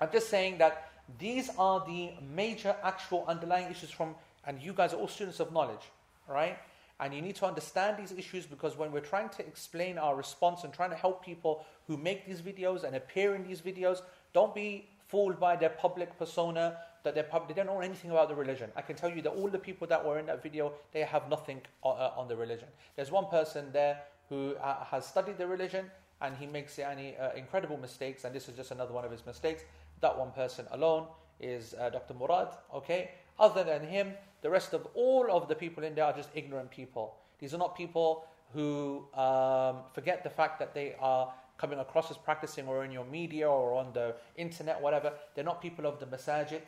I'm 0.00 0.10
just 0.12 0.28
saying 0.30 0.58
that 0.58 0.90
these 1.18 1.50
are 1.58 1.84
the 1.86 2.10
major 2.34 2.74
actual 2.82 3.24
underlying 3.28 3.70
issues 3.70 3.90
from, 3.90 4.14
and 4.46 4.60
you 4.60 4.72
guys 4.72 4.92
are 4.92 4.96
all 4.96 5.08
students 5.08 5.40
of 5.40 5.52
knowledge, 5.52 5.90
right? 6.28 6.58
And 6.98 7.12
you 7.12 7.20
need 7.20 7.36
to 7.36 7.46
understand 7.46 7.98
these 7.98 8.12
issues 8.12 8.46
because 8.46 8.76
when 8.76 8.90
we're 8.90 9.00
trying 9.00 9.28
to 9.30 9.46
explain 9.46 9.98
our 9.98 10.16
response 10.16 10.64
and 10.64 10.72
trying 10.72 10.90
to 10.90 10.96
help 10.96 11.24
people 11.24 11.66
who 11.86 11.96
make 11.96 12.26
these 12.26 12.40
videos 12.40 12.84
and 12.84 12.96
appear 12.96 13.34
in 13.34 13.46
these 13.46 13.60
videos, 13.60 14.00
don't 14.32 14.54
be 14.54 14.88
fooled 15.06 15.38
by 15.38 15.56
their 15.56 15.70
public 15.70 16.18
persona 16.18 16.78
that 17.04 17.14
they're 17.14 17.22
pub- 17.22 17.46
they 17.46 17.54
don't 17.54 17.66
know 17.66 17.80
anything 17.80 18.10
about 18.10 18.28
the 18.28 18.34
religion. 18.34 18.70
I 18.74 18.82
can 18.82 18.96
tell 18.96 19.10
you 19.10 19.22
that 19.22 19.30
all 19.30 19.48
the 19.48 19.58
people 19.58 19.86
that 19.86 20.04
were 20.04 20.18
in 20.18 20.26
that 20.26 20.42
video, 20.42 20.72
they 20.92 21.02
have 21.02 21.28
nothing 21.28 21.60
on, 21.82 21.96
uh, 21.98 22.20
on 22.20 22.28
the 22.28 22.34
religion. 22.34 22.68
There's 22.96 23.12
one 23.12 23.26
person 23.26 23.70
there 23.72 24.00
who 24.28 24.56
uh, 24.56 24.84
has 24.84 25.06
studied 25.06 25.38
the 25.38 25.46
religion 25.46 25.90
and 26.20 26.34
he 26.36 26.46
makes 26.46 26.78
any 26.78 27.16
uh, 27.16 27.32
incredible 27.34 27.76
mistakes, 27.76 28.24
and 28.24 28.34
this 28.34 28.48
is 28.48 28.56
just 28.56 28.70
another 28.70 28.92
one 28.92 29.04
of 29.04 29.10
his 29.10 29.24
mistakes. 29.26 29.62
That 30.00 30.18
one 30.18 30.30
person 30.32 30.66
alone 30.72 31.06
is 31.38 31.74
uh, 31.78 31.90
Dr. 31.90 32.14
Murad, 32.14 32.48
okay? 32.74 33.10
Other 33.38 33.62
than 33.62 33.86
him, 33.86 34.14
the 34.42 34.50
rest 34.50 34.74
of 34.74 34.86
all 34.94 35.26
of 35.30 35.48
the 35.48 35.54
people 35.54 35.84
in 35.84 35.94
there 35.94 36.04
are 36.04 36.12
just 36.12 36.30
ignorant 36.34 36.70
people. 36.70 37.16
These 37.38 37.54
are 37.54 37.58
not 37.58 37.76
people 37.76 38.24
who 38.52 39.06
um, 39.14 39.78
forget 39.92 40.22
the 40.22 40.30
fact 40.30 40.58
that 40.58 40.74
they 40.74 40.94
are 41.00 41.32
coming 41.58 41.78
across 41.78 42.10
as 42.10 42.16
practicing 42.16 42.66
or 42.66 42.84
in 42.84 42.92
your 42.92 43.04
media 43.04 43.48
or 43.48 43.74
on 43.74 43.92
the 43.92 44.14
internet, 44.36 44.80
whatever. 44.80 45.12
They're 45.34 45.44
not 45.44 45.60
people 45.60 45.86
of 45.86 45.98
the 45.98 46.06
masajid. 46.06 46.60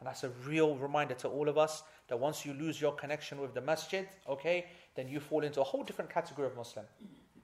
And 0.00 0.08
that's 0.08 0.24
a 0.24 0.30
real 0.44 0.76
reminder 0.76 1.14
to 1.14 1.28
all 1.28 1.48
of 1.48 1.56
us 1.56 1.82
that 2.08 2.18
once 2.18 2.44
you 2.44 2.52
lose 2.54 2.80
your 2.80 2.92
connection 2.92 3.40
with 3.40 3.54
the 3.54 3.60
masjid, 3.60 4.08
okay, 4.28 4.66
then 4.96 5.08
you 5.08 5.20
fall 5.20 5.42
into 5.44 5.60
a 5.60 5.64
whole 5.64 5.82
different 5.82 6.10
category 6.10 6.46
of 6.46 6.56
Muslim. 6.56 6.84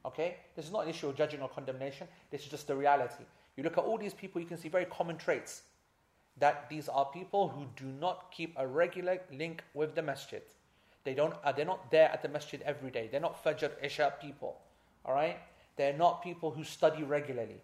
Okay? 0.04 0.36
This 0.56 0.66
is 0.66 0.72
not 0.72 0.84
an 0.84 0.90
issue 0.90 1.08
of 1.08 1.16
judging 1.16 1.40
or 1.42 1.48
condemnation. 1.48 2.08
This 2.30 2.42
is 2.42 2.48
just 2.48 2.66
the 2.66 2.74
reality. 2.74 3.24
You 3.56 3.62
look 3.62 3.78
at 3.78 3.84
all 3.84 3.98
these 3.98 4.14
people, 4.14 4.40
you 4.40 4.46
can 4.46 4.58
see 4.58 4.68
very 4.68 4.86
common 4.86 5.16
traits. 5.16 5.62
That 6.40 6.68
these 6.68 6.88
are 6.88 7.04
people 7.04 7.48
who 7.48 7.66
do 7.76 7.90
not 8.00 8.32
keep 8.32 8.54
a 8.56 8.66
regular 8.66 9.20
link 9.32 9.62
with 9.74 9.94
the 9.94 10.02
masjid. 10.02 10.42
They 11.04 11.14
don't, 11.14 11.34
uh, 11.44 11.52
they're 11.52 11.64
not 11.64 11.90
there 11.90 12.10
at 12.10 12.22
the 12.22 12.28
masjid 12.28 12.60
every 12.62 12.90
day. 12.90 13.08
They're 13.10 13.20
not 13.20 13.42
Fajr 13.44 13.70
Isha 13.82 14.14
people. 14.20 14.58
Alright? 15.06 15.38
They're 15.76 15.96
not 15.96 16.22
people 16.22 16.50
who 16.50 16.64
study 16.64 17.02
regularly. 17.02 17.60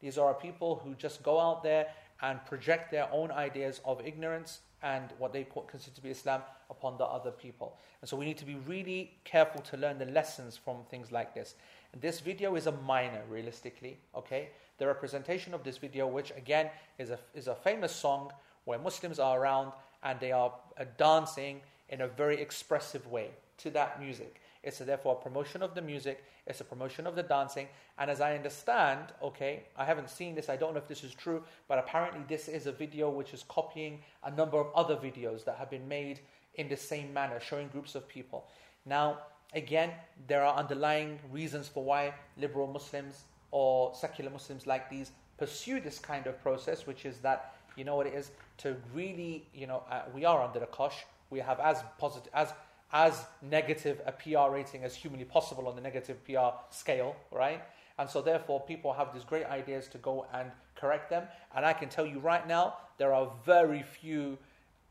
These 0.00 0.18
are 0.18 0.34
people 0.34 0.80
who 0.84 0.94
just 0.94 1.22
go 1.22 1.40
out 1.40 1.62
there 1.62 1.86
and 2.22 2.44
project 2.46 2.90
their 2.90 3.08
own 3.12 3.30
ideas 3.30 3.80
of 3.84 4.00
ignorance 4.06 4.60
and 4.82 5.10
what 5.18 5.32
they 5.32 5.46
consider 5.68 5.94
to 5.94 6.02
be 6.02 6.10
Islam 6.10 6.42
upon 6.70 6.96
the 6.98 7.04
other 7.04 7.30
people. 7.30 7.76
And 8.00 8.08
so 8.08 8.16
we 8.16 8.24
need 8.24 8.38
to 8.38 8.44
be 8.44 8.56
really 8.66 9.18
careful 9.24 9.62
to 9.62 9.76
learn 9.76 9.98
the 9.98 10.06
lessons 10.06 10.56
from 10.56 10.84
things 10.90 11.10
like 11.10 11.34
this. 11.34 11.54
This 12.00 12.20
video 12.20 12.56
is 12.56 12.66
a 12.66 12.72
minor, 12.72 13.22
realistically, 13.30 13.98
okay? 14.14 14.50
The 14.76 14.86
representation 14.86 15.54
of 15.54 15.62
this 15.64 15.78
video, 15.78 16.06
which 16.06 16.30
again 16.36 16.68
is 16.98 17.10
a, 17.10 17.18
is 17.34 17.46
a 17.46 17.54
famous 17.54 17.92
song 17.92 18.32
where 18.64 18.78
Muslims 18.78 19.18
are 19.18 19.40
around 19.40 19.72
and 20.02 20.20
they 20.20 20.30
are 20.30 20.52
uh, 20.78 20.84
dancing 20.98 21.62
in 21.88 22.02
a 22.02 22.08
very 22.08 22.38
expressive 22.38 23.06
way 23.06 23.30
to 23.58 23.70
that 23.70 23.98
music. 23.98 24.42
It's 24.62 24.80
a, 24.82 24.84
therefore 24.84 25.16
a 25.18 25.24
promotion 25.24 25.62
of 25.62 25.74
the 25.74 25.80
music, 25.80 26.22
it's 26.46 26.60
a 26.60 26.64
promotion 26.64 27.06
of 27.06 27.14
the 27.14 27.22
dancing. 27.22 27.66
And 27.98 28.10
as 28.10 28.20
I 28.20 28.34
understand, 28.34 29.12
okay, 29.22 29.62
I 29.76 29.86
haven't 29.86 30.10
seen 30.10 30.34
this, 30.34 30.50
I 30.50 30.56
don't 30.56 30.74
know 30.74 30.80
if 30.80 30.88
this 30.88 31.02
is 31.04 31.14
true, 31.14 31.42
but 31.66 31.78
apparently 31.78 32.20
this 32.28 32.48
is 32.48 32.66
a 32.66 32.72
video 32.72 33.08
which 33.08 33.32
is 33.32 33.44
copying 33.48 34.00
a 34.22 34.30
number 34.30 34.58
of 34.58 34.66
other 34.74 34.96
videos 34.96 35.44
that 35.44 35.56
have 35.56 35.70
been 35.70 35.88
made 35.88 36.20
in 36.56 36.68
the 36.68 36.76
same 36.76 37.14
manner, 37.14 37.40
showing 37.40 37.68
groups 37.68 37.94
of 37.94 38.06
people. 38.06 38.44
Now, 38.84 39.18
again, 39.56 39.90
there 40.28 40.44
are 40.44 40.56
underlying 40.56 41.18
reasons 41.32 41.66
for 41.66 41.82
why 41.82 42.14
liberal 42.36 42.66
Muslims 42.68 43.24
or 43.50 43.92
secular 43.94 44.30
Muslims 44.30 44.66
like 44.66 44.88
these 44.88 45.10
pursue 45.38 45.80
this 45.80 45.98
kind 45.98 46.26
of 46.26 46.40
process, 46.42 46.86
which 46.86 47.04
is 47.04 47.18
that, 47.18 47.54
you 47.74 47.84
know 47.84 47.96
what 47.96 48.06
it 48.06 48.14
is, 48.14 48.30
to 48.58 48.76
really, 48.94 49.46
you 49.54 49.66
know, 49.66 49.82
uh, 49.90 50.02
we 50.14 50.24
are 50.24 50.42
under 50.42 50.60
the 50.60 50.66
kosh, 50.66 51.04
we 51.30 51.40
have 51.40 51.58
as 51.58 51.82
positive, 51.98 52.30
as 52.34 52.52
as 52.92 53.24
negative 53.42 54.00
a 54.06 54.12
PR 54.12 54.52
rating 54.52 54.84
as 54.84 54.94
humanly 54.94 55.24
possible 55.24 55.66
on 55.66 55.74
the 55.74 55.82
negative 55.82 56.24
PR 56.24 56.54
scale, 56.70 57.16
right? 57.32 57.60
And 57.98 58.08
so, 58.08 58.22
therefore, 58.22 58.60
people 58.60 58.92
have 58.92 59.12
these 59.12 59.24
great 59.24 59.46
ideas 59.46 59.88
to 59.88 59.98
go 59.98 60.26
and 60.32 60.52
correct 60.76 61.10
them. 61.10 61.24
And 61.54 61.66
I 61.66 61.72
can 61.72 61.88
tell 61.88 62.06
you 62.06 62.20
right 62.20 62.46
now, 62.46 62.76
there 62.98 63.12
are 63.12 63.32
very 63.44 63.82
few 63.82 64.38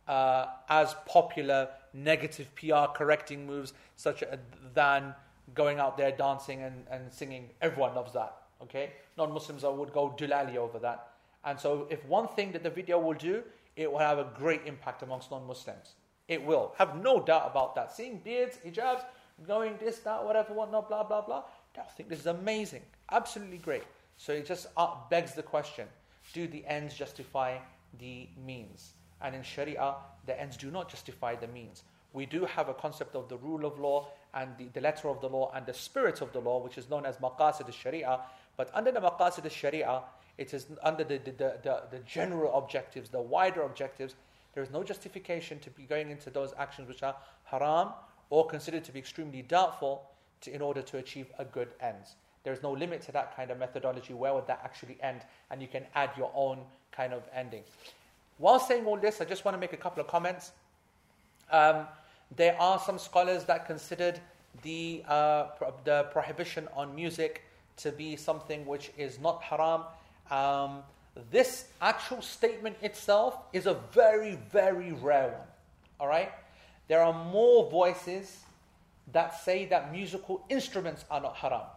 uh, 0.07 0.47
as 0.69 0.93
popular 1.05 1.69
negative 1.95 2.53
PR 2.55 2.91
correcting 2.93 3.47
moves 3.47 3.73
such 3.95 4.21
a, 4.21 4.37
than 4.73 5.15
going 5.53 5.79
out 5.79 5.97
there 5.97 6.11
dancing 6.11 6.61
and, 6.61 6.85
and 6.91 7.11
singing. 7.11 7.49
Everyone 7.61 7.95
loves 7.95 8.13
that, 8.13 8.35
okay? 8.61 8.93
Non 9.17 9.31
Muslims 9.31 9.63
would 9.63 9.93
go 9.93 10.13
dulali 10.17 10.57
over 10.57 10.79
that. 10.79 11.09
And 11.43 11.59
so, 11.59 11.87
if 11.89 12.03
one 12.05 12.27
thing 12.27 12.51
that 12.51 12.63
the 12.63 12.69
video 12.69 12.99
will 12.99 13.13
do, 13.13 13.43
it 13.75 13.91
will 13.91 13.99
have 13.99 14.17
a 14.17 14.27
great 14.35 14.61
impact 14.65 15.03
amongst 15.03 15.31
non 15.31 15.45
Muslims. 15.45 15.93
It 16.27 16.43
will. 16.43 16.73
Have 16.77 17.01
no 17.01 17.21
doubt 17.21 17.47
about 17.51 17.75
that. 17.75 17.91
Seeing 17.91 18.17
beards, 18.17 18.57
hijabs, 18.65 19.03
going 19.45 19.77
this, 19.79 19.99
that, 19.99 20.23
whatever, 20.23 20.53
whatnot, 20.53 20.89
blah, 20.89 21.03
blah, 21.03 21.21
blah. 21.21 21.43
I 21.77 21.83
think 21.95 22.09
this 22.09 22.19
is 22.19 22.25
amazing. 22.25 22.81
Absolutely 23.11 23.57
great. 23.57 23.83
So 24.17 24.33
it 24.33 24.45
just 24.45 24.67
uh, 24.77 24.95
begs 25.09 25.33
the 25.33 25.43
question 25.43 25.87
do 26.33 26.47
the 26.47 26.65
ends 26.65 26.95
justify 26.95 27.57
the 27.99 28.27
means? 28.45 28.93
And 29.21 29.35
in 29.35 29.43
Sharia, 29.43 29.95
the 30.25 30.39
ends 30.39 30.57
do 30.57 30.71
not 30.71 30.89
justify 30.89 31.35
the 31.35 31.47
means. 31.47 31.83
We 32.13 32.25
do 32.25 32.45
have 32.45 32.69
a 32.69 32.73
concept 32.73 33.15
of 33.15 33.27
the 33.27 33.37
rule 33.37 33.65
of 33.65 33.79
law 33.79 34.07
and 34.33 34.57
the, 34.57 34.65
the 34.73 34.81
letter 34.81 35.09
of 35.09 35.21
the 35.21 35.27
law 35.27 35.51
and 35.53 35.65
the 35.65 35.73
spirit 35.73 36.21
of 36.21 36.31
the 36.31 36.39
law, 36.39 36.63
which 36.63 36.77
is 36.77 36.89
known 36.89 37.05
as 37.05 37.17
maqasid 37.17 37.65
al-sharia. 37.65 38.19
But 38.57 38.69
under 38.73 38.91
the 38.91 39.01
maqasid 39.01 39.43
al-sharia, 39.43 40.01
it 40.37 40.53
is 40.53 40.67
under 40.83 41.03
the, 41.03 41.17
the, 41.17 41.31
the, 41.31 41.81
the, 41.91 41.99
general 42.05 42.57
objectives, 42.57 43.09
the 43.09 43.21
wider 43.21 43.63
objectives, 43.63 44.15
there 44.53 44.63
is 44.63 44.69
no 44.69 44.83
justification 44.83 45.59
to 45.59 45.69
be 45.69 45.83
going 45.83 46.09
into 46.09 46.29
those 46.29 46.53
actions 46.57 46.87
which 46.87 47.03
are 47.03 47.15
haram 47.43 47.89
or 48.29 48.47
considered 48.47 48.83
to 48.85 48.91
be 48.91 48.99
extremely 48.99 49.41
doubtful 49.41 50.09
to, 50.41 50.53
in 50.53 50.61
order 50.61 50.81
to 50.81 50.97
achieve 50.97 51.27
a 51.39 51.45
good 51.45 51.69
end. 51.81 52.05
There 52.43 52.53
is 52.53 52.61
no 52.61 52.71
limit 52.71 53.01
to 53.03 53.11
that 53.11 53.35
kind 53.35 53.51
of 53.51 53.57
methodology. 53.57 54.13
Where 54.13 54.33
would 54.33 54.47
that 54.47 54.61
actually 54.63 54.97
end? 55.01 55.21
And 55.49 55.61
you 55.61 55.67
can 55.67 55.85
add 55.95 56.11
your 56.15 56.31
own 56.35 56.59
kind 56.91 57.11
of 57.11 57.23
ending. 57.33 57.63
While 58.37 58.59
saying 58.59 58.85
all 58.85 58.97
this, 58.97 59.21
I 59.21 59.25
just 59.25 59.45
want 59.45 59.55
to 59.55 59.59
make 59.59 59.73
a 59.73 59.77
couple 59.77 60.01
of 60.01 60.07
comments. 60.07 60.51
Um, 61.51 61.87
there 62.35 62.59
are 62.59 62.79
some 62.79 62.99
scholars 62.99 63.45
that 63.45 63.65
considered 63.65 64.19
the, 64.63 65.03
uh, 65.07 65.43
pro- 65.57 65.73
the 65.83 66.07
prohibition 66.11 66.67
on 66.75 66.95
music 66.95 67.43
to 67.77 67.91
be 67.91 68.15
something 68.15 68.65
which 68.65 68.91
is 68.97 69.19
not 69.19 69.41
haram. 69.43 69.83
Um, 70.31 70.83
this 71.31 71.65
actual 71.81 72.21
statement 72.21 72.75
itself 72.81 73.37
is 73.53 73.67
a 73.67 73.75
very, 73.91 74.37
very 74.51 74.91
rare 74.91 75.29
one. 75.29 75.47
All 75.99 76.07
right? 76.07 76.31
There 76.87 77.01
are 77.01 77.13
more 77.13 77.69
voices 77.69 78.39
that 79.13 79.39
say 79.43 79.65
that 79.65 79.91
musical 79.91 80.43
instruments 80.49 81.05
are 81.09 81.21
not 81.21 81.35
haram. 81.35 81.67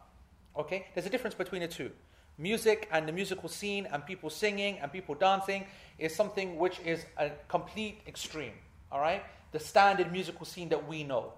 Okay? 0.57 0.87
There's 0.95 1.07
a 1.07 1.11
difference 1.11 1.35
between 1.35 1.63
the 1.63 1.69
two. 1.69 1.91
Music 2.39 2.89
and 2.93 3.09
the 3.09 3.13
musical 3.13 3.49
scene 3.49 3.87
and 3.93 4.07
people 4.07 4.31
singing 4.31 4.79
and 4.79 4.93
people 4.93 5.15
dancing 5.15 5.67
is 5.99 6.15
something 6.15 6.57
which 6.57 6.79
is 6.81 7.05
a 7.17 7.31
complete 7.49 8.01
extreme. 8.07 8.53
All 8.93 9.01
right? 9.01 9.23
The 9.53 9.59
standard 9.59 10.13
musical 10.13 10.47
scene 10.47 10.69
that 10.69 10.87
we 10.87 11.03
know. 11.03 11.33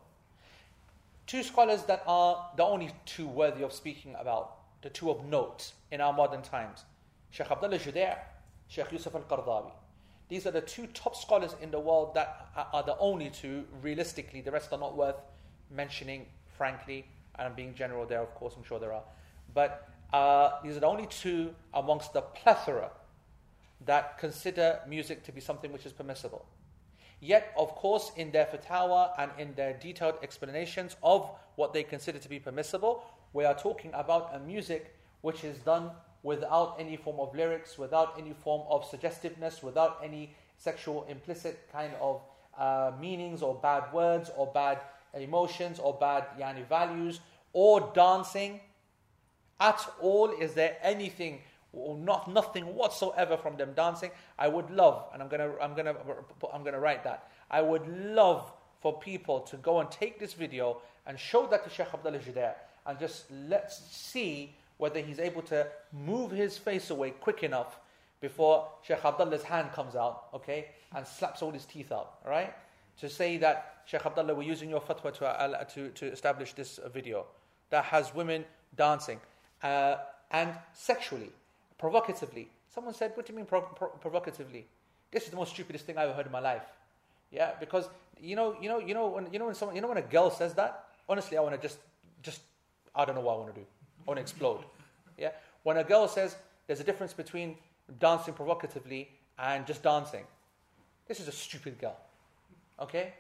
Two 1.27 1.43
scholars 1.43 1.85
that 1.85 2.03
are 2.07 2.51
the 2.57 2.65
only 2.65 2.91
two 3.07 3.27
worthy 3.27 3.63
of 3.63 3.73
speaking 3.73 4.15
about, 4.19 4.57
the 4.83 4.91
two 4.91 5.11
of 5.11 5.25
note 5.25 5.73
in 5.91 6.01
our 6.01 6.13
modern 6.13 6.43
times. 6.43 6.85
Sheikh 7.31 7.51
Abdullah 7.51 7.79
Judai, 7.79 8.17
Sheikh 8.69 8.93
Yusuf 8.93 9.15
al 9.15 9.23
Qardawi. 9.23 9.71
These 10.29 10.47
are 10.47 10.51
the 10.51 10.61
two 10.61 10.87
top 10.89 11.17
scholars 11.17 11.57
in 11.61 11.71
the 11.71 11.81
world 11.81 12.15
that 12.15 12.49
are 12.73 12.83
the 12.83 12.97
only 12.99 13.31
two, 13.31 13.65
realistically, 13.83 14.41
the 14.41 14.51
rest 14.51 14.73
are 14.73 14.79
not 14.79 14.97
worth 14.97 15.17
mentioning, 15.71 16.27
frankly, 16.57 17.07
and 17.37 17.49
I'm 17.49 17.55
being 17.55 17.75
general 17.75 18.07
there, 18.07 18.21
of 18.21 18.35
course, 18.35 18.55
I'm 18.57 18.65
sure 18.65 18.79
there 18.79 18.93
are. 18.93 19.03
But 19.55 19.90
uh, 20.13 20.53
these 20.63 20.77
are 20.77 20.81
the 20.81 20.87
only 20.87 21.07
two 21.07 21.55
amongst 21.75 22.13
the 22.13 22.23
plethora 22.23 22.91
that 23.87 24.19
consider 24.19 24.81
music 24.87 25.23
to 25.25 25.33
be 25.33 25.41
something 25.41 25.73
which 25.73 25.87
is 25.87 25.93
permissible. 25.93 26.45
Yet, 27.21 27.53
of 27.57 27.75
course, 27.75 28.13
in 28.17 28.31
their 28.31 28.47
fatwa 28.47 29.11
and 29.19 29.31
in 29.39 29.55
their 29.55 29.75
detailed 29.75 30.15
explanations 30.23 30.97
of 31.03 31.31
what 31.57 31.73
they 31.73 31.83
consider 31.83 32.19
to 32.19 32.29
be 32.29 32.39
permissible, 32.39 33.05
we 33.33 33.45
are 33.45 33.55
talking 33.55 33.91
about 33.95 34.31
a 34.35 34.39
music 34.39 34.95
which 35.21 35.45
is 35.45 35.59
done 35.59 35.91
without 36.23 36.77
any 36.79 36.97
form 36.97 37.21
of 37.21 37.35
lyrics, 37.35 37.79
without 37.79 38.15
any 38.19 38.33
form 38.33 38.63
of 38.69 38.85
suggestiveness, 38.85 39.63
without 39.63 40.01
any 40.03 40.35
sexual 40.59 41.07
implicit 41.09 41.69
kind 41.73 41.93
of 42.01 42.21
uh, 42.59 42.93
meanings 43.01 43.43
or 43.43 43.55
bad 43.55 43.93
words 43.93 44.31
or 44.37 44.47
bad 44.47 44.81
emotions 45.15 45.79
or 45.79 45.95
bad 45.95 46.25
yani, 46.39 46.67
values 46.69 47.21
or 47.53 47.91
dancing 47.95 48.61
at 49.61 49.87
all. 50.01 50.31
Is 50.31 50.55
there 50.55 50.77
anything? 50.83 51.41
Or 51.73 51.97
not 51.97 52.29
nothing 52.29 52.75
whatsoever 52.75 53.37
from 53.37 53.57
them 53.57 53.75
dancing. 53.77 54.11
I 54.37 54.49
would 54.49 54.71
love, 54.71 55.07
and 55.13 55.23
I'm 55.23 55.29
gonna 55.29 55.53
I'm 55.63 55.75
gonna 55.75 55.95
I'm 56.53 56.65
gonna 56.65 56.81
write 56.81 57.05
that. 57.05 57.31
I 57.49 57.63
would 57.63 57.87
love 57.87 58.51
for 58.81 58.99
people 58.99 59.41
to 59.41 59.57
go 59.57 59.79
and 59.79 59.89
take 59.91 60.19
this 60.19 60.33
video 60.33 60.79
and 61.07 61.19
show 61.19 61.47
that 61.47 61.63
to 61.65 61.71
Sheikh 61.71 61.95
Abdullah 61.95 62.19
Judai 62.19 62.55
and 62.87 62.99
just 62.99 63.31
let's 63.49 63.81
see 63.91 64.55
whether 64.79 65.01
he's 65.01 65.19
able 65.19 65.43
to 65.43 65.67
move 65.93 66.31
his 66.31 66.57
face 66.57 66.91
away 66.91 67.11
quick 67.11 67.43
enough 67.43 67.79
before 68.21 68.69
Sheikh 68.83 69.05
Abdullah's 69.05 69.43
hand 69.43 69.73
comes 69.73 69.95
out, 69.97 70.25
okay, 70.35 70.69
and 70.95 71.07
slaps 71.07 71.43
all 71.43 71.51
his 71.51 71.65
teeth 71.65 71.93
out, 71.93 72.15
right? 72.27 72.55
To 73.01 73.09
say 73.09 73.39
that, 73.39 73.83
Sheikh 73.87 74.05
Abdullah, 74.05 74.35
we're 74.35 74.43
using 74.43 74.69
your 74.71 74.81
fatwa 74.81 75.13
to, 75.15 75.27
uh, 75.27 75.65
to, 75.65 75.89
to 75.91 76.07
establish 76.07 76.53
this 76.53 76.79
video 76.93 77.27
that 77.71 77.85
has 77.85 78.15
women 78.15 78.45
dancing 78.77 79.21
uh, 79.63 79.97
and 80.31 80.53
sexually, 80.73 81.31
provocatively. 81.79 82.49
Someone 82.73 82.95
said, 82.95 83.13
What 83.15 83.27
do 83.27 83.33
you 83.33 83.37
mean 83.37 83.47
pro- 83.47 83.63
pro- 83.63 83.89
provocatively? 83.89 84.67
This 85.11 85.25
is 85.25 85.31
the 85.31 85.37
most 85.37 85.53
stupidest 85.53 85.87
thing 85.87 85.99
I've 85.99 86.09
ever 86.11 86.17
heard 86.17 86.27
in 86.27 86.33
my 86.33 86.41
life. 86.41 86.63
Yeah, 87.31 87.53
because 87.59 87.89
you 88.21 88.37
know, 88.37 88.57
you 88.61 88.69
know, 88.69 88.79
you 88.79 88.95
know, 88.95 89.09
when 89.09 89.33
you 89.33 89.39
know 89.39 89.47
when 89.47 89.55
someone, 89.55 89.75
you 89.75 89.83
know, 89.83 89.89
when 89.89 89.99
a 89.99 90.03
girl 90.03 90.31
says 90.31 90.55
that, 90.55 90.85
honestly, 91.09 91.37
I 91.37 91.41
want 91.41 91.55
to 91.55 91.61
just, 91.61 91.79
just, 92.23 92.41
I 92.95 93.05
don't 93.05 93.15
know 93.15 93.21
what 93.21 93.35
I 93.35 93.39
want 93.39 93.55
to 93.55 93.61
do. 93.61 93.67
I 93.67 94.11
want 94.11 94.19
to 94.19 94.23
explode. 94.23 94.65
Yeah, 95.19 95.31
when 95.63 95.77
a 95.77 95.85
girl 95.85 96.07
says 96.09 96.37
there's 96.67 96.81
a 96.81 96.85
difference 96.85 97.13
between 97.13 97.57
dancing 97.99 98.35
provocatively 98.35 99.09
and 99.39 99.67
just 99.67 99.83
dancing, 99.83 100.25
this 101.09 101.21
is 101.21 101.29
a 101.29 101.33
stupid 101.33 101.79
girl. 101.79 101.97
Okay, 102.81 103.13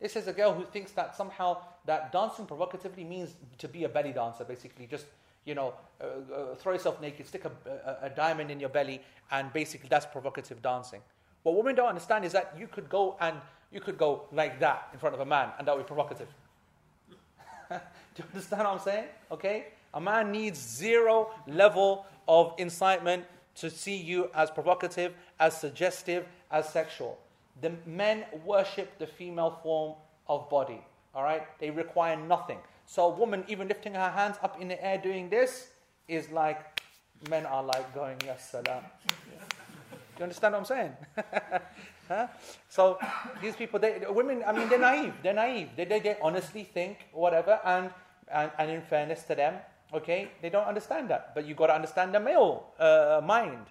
this 0.00 0.16
is 0.16 0.28
a 0.28 0.32
girl 0.32 0.52
who 0.52 0.64
thinks 0.64 0.92
that 0.92 1.16
somehow 1.16 1.58
that 1.86 2.12
dancing 2.12 2.46
provocatively 2.46 3.04
means 3.04 3.34
to 3.58 3.68
be 3.68 3.84
a 3.84 3.88
belly 3.88 4.12
dancer, 4.12 4.44
basically 4.44 4.86
just 4.86 5.06
you 5.48 5.54
know, 5.54 5.72
uh, 6.00 6.04
uh, 6.04 6.54
throw 6.56 6.74
yourself 6.74 7.00
naked, 7.00 7.26
stick 7.26 7.46
a, 7.46 7.50
a, 7.70 8.06
a, 8.06 8.10
diamond 8.10 8.50
in 8.50 8.60
your 8.60 8.68
belly, 8.68 9.00
and 9.30 9.50
basically 9.52 9.88
that's 9.88 10.04
provocative 10.04 10.60
dancing. 10.60 11.00
What 11.42 11.56
women 11.56 11.74
don't 11.74 11.88
understand 11.88 12.26
is 12.26 12.32
that 12.32 12.54
you 12.58 12.66
could 12.66 12.88
go 12.90 13.16
and 13.20 13.36
you 13.72 13.80
could 13.80 13.96
go 13.96 14.24
like 14.30 14.60
that 14.60 14.88
in 14.92 14.98
front 14.98 15.14
of 15.14 15.20
a 15.20 15.24
man, 15.24 15.48
and 15.58 15.66
that 15.66 15.74
would 15.74 15.84
be 15.84 15.86
provocative. 15.86 16.28
Do 17.70 17.76
you 18.18 18.24
understand 18.34 18.64
what 18.64 18.72
I'm 18.72 18.78
saying? 18.78 19.04
Okay? 19.32 19.66
A 19.94 20.00
man 20.00 20.30
needs 20.30 20.58
zero 20.58 21.30
level 21.46 22.04
of 22.26 22.54
incitement 22.58 23.24
to 23.56 23.70
see 23.70 23.96
you 23.96 24.30
as 24.34 24.50
provocative, 24.50 25.14
as 25.40 25.58
suggestive, 25.58 26.26
as 26.50 26.68
sexual. 26.68 27.18
The 27.62 27.72
men 27.86 28.24
worship 28.44 28.98
the 28.98 29.06
female 29.06 29.58
form 29.62 29.94
of 30.28 30.48
body. 30.50 30.84
All 31.14 31.22
right? 31.22 31.42
They 31.58 31.70
require 31.70 32.16
nothing. 32.16 32.58
So 32.88 33.04
a 33.04 33.10
woman 33.10 33.44
even 33.48 33.68
lifting 33.68 33.92
her 33.92 34.08
hands 34.08 34.36
up 34.42 34.58
in 34.58 34.68
the 34.68 34.82
air 34.82 34.96
doing 34.96 35.28
this 35.28 35.68
is 36.08 36.30
like 36.30 36.80
men 37.28 37.44
are 37.44 37.62
like 37.62 37.94
going, 37.94 38.16
Yes 38.24 38.48
salam. 38.50 38.82
Do 40.16 40.16
you 40.16 40.22
understand 40.22 40.54
what 40.54 40.60
I'm 40.60 40.64
saying? 40.64 40.92
huh? 42.08 42.26
So 42.70 42.98
these 43.42 43.54
people, 43.56 43.78
they, 43.78 44.00
women, 44.08 44.42
I 44.46 44.52
mean, 44.52 44.70
they're 44.70 44.78
naive. 44.78 45.12
They're 45.22 45.34
naive. 45.34 45.68
They, 45.76 45.84
they, 45.84 46.00
they 46.00 46.16
honestly 46.22 46.64
think 46.64 47.06
whatever, 47.12 47.60
and, 47.62 47.90
and, 48.32 48.50
and 48.58 48.70
in 48.70 48.80
fairness 48.80 49.22
to 49.24 49.34
them, 49.34 49.56
okay, 49.92 50.30
they 50.40 50.48
don't 50.48 50.66
understand 50.66 51.10
that. 51.10 51.34
But 51.34 51.46
you've 51.46 51.58
got 51.58 51.66
to 51.66 51.74
understand 51.74 52.14
the 52.14 52.20
male 52.20 52.72
uh, 52.78 53.20
mind. 53.22 53.66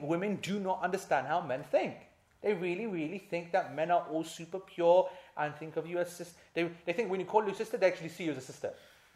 Women 0.00 0.38
do 0.40 0.58
not 0.58 0.82
understand 0.82 1.26
how 1.26 1.42
men 1.42 1.62
think. 1.70 1.94
They 2.42 2.54
really, 2.54 2.86
really 2.86 3.18
think 3.18 3.52
that 3.52 3.76
men 3.76 3.90
are 3.90 4.06
all 4.10 4.24
super 4.24 4.60
pure 4.60 5.08
and 5.36 5.54
think 5.56 5.76
of 5.76 5.86
you 5.86 5.98
as 5.98 6.10
sister. 6.10 6.36
They, 6.54 6.70
they 6.84 6.92
think 6.92 7.10
when 7.10 7.20
you 7.20 7.26
call 7.26 7.46
you 7.46 7.54
sister, 7.54 7.76
they 7.76 7.86
actually 7.86 8.10
see 8.10 8.24
you 8.24 8.32
as 8.32 8.38
a 8.38 8.40
sister. 8.40 8.72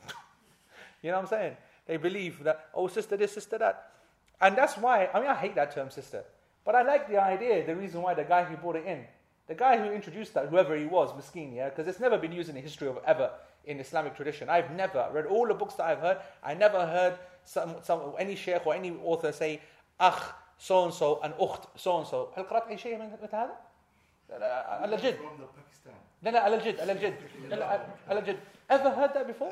you 1.03 1.11
know 1.11 1.17
what 1.17 1.25
I'm 1.25 1.29
saying? 1.29 1.57
They 1.87 1.97
believe 1.97 2.43
that, 2.45 2.69
oh, 2.75 2.89
sister 2.89 3.17
this, 3.17 3.33
sister 3.33 3.59
that. 3.59 3.93
And 4.41 4.57
that's 4.57 4.77
why, 4.77 5.09
I 5.13 5.21
mean, 5.21 5.31
I 5.31 5.35
hate 5.35 5.55
that 5.55 5.75
term 5.75 5.91
sister. 5.91 6.25
But 6.65 6.75
I 6.75 6.83
like 6.83 7.09
the 7.09 7.21
idea, 7.21 7.67
the 7.67 7.75
reason 7.75 8.03
why 8.03 8.15
the 8.15 8.25
guy 8.25 8.45
who 8.45 8.57
brought 8.57 8.77
it 8.77 8.85
in, 8.85 9.05
the 9.47 9.55
guy 9.55 9.79
who 9.79 9.91
introduced 9.91 10.35
that, 10.35 10.49
whoever 10.49 10.77
he 10.77 10.85
was, 10.85 11.11
Miskin, 11.13 11.55
yeah, 11.55 11.71
because 11.71 11.89
it's 11.89 12.01
never 12.01 12.19
been 12.19 12.33
used 12.33 12.51
in 12.51 12.55
the 12.55 12.61
history 12.61 12.89
of 12.89 12.99
ever 13.07 13.31
in 13.65 13.81
Islamic 13.81 14.15
tradition. 14.15 14.51
I've 14.51 14.71
never 14.73 15.09
read 15.13 15.27
all 15.27 15.49
the 15.49 15.55
books 15.55 15.75
that 15.75 15.87
I've 15.87 16.01
heard. 16.01 16.19
I 16.43 16.55
never 16.55 16.87
heard 16.87 17.19
some, 17.45 17.77
some 17.83 18.13
any 18.19 18.37
sheikh 18.37 18.67
or 18.67 18.75
any 18.75 18.93
author 19.03 19.33
say, 19.33 19.61
"Akh 19.99 20.35
so 20.59 20.85
and 20.85 20.93
so" 20.93 21.21
and 21.23 21.33
ukht 21.35 21.67
so 21.77 21.99
and 21.99 22.07
so." 22.07 22.33
هل 22.37 22.45
قرأت 22.45 22.69
أي 22.69 22.99
من 22.99 23.11
هذا؟ 23.33 23.51
مثل 24.30 24.44
هذا؟ 24.44 24.54
على 24.82 24.96
الجد 24.96 25.18
لا 26.24 26.30
لا 26.30 26.40
على 26.40 26.56
الجد 26.56 26.80
على 26.80 26.92
الجد 26.92 27.16
لا 27.50 27.88
على 28.10 28.20
الجد 28.20 28.38
ever 28.70 28.90
heard 28.92 29.14
that 29.14 29.28
before؟ 29.28 29.52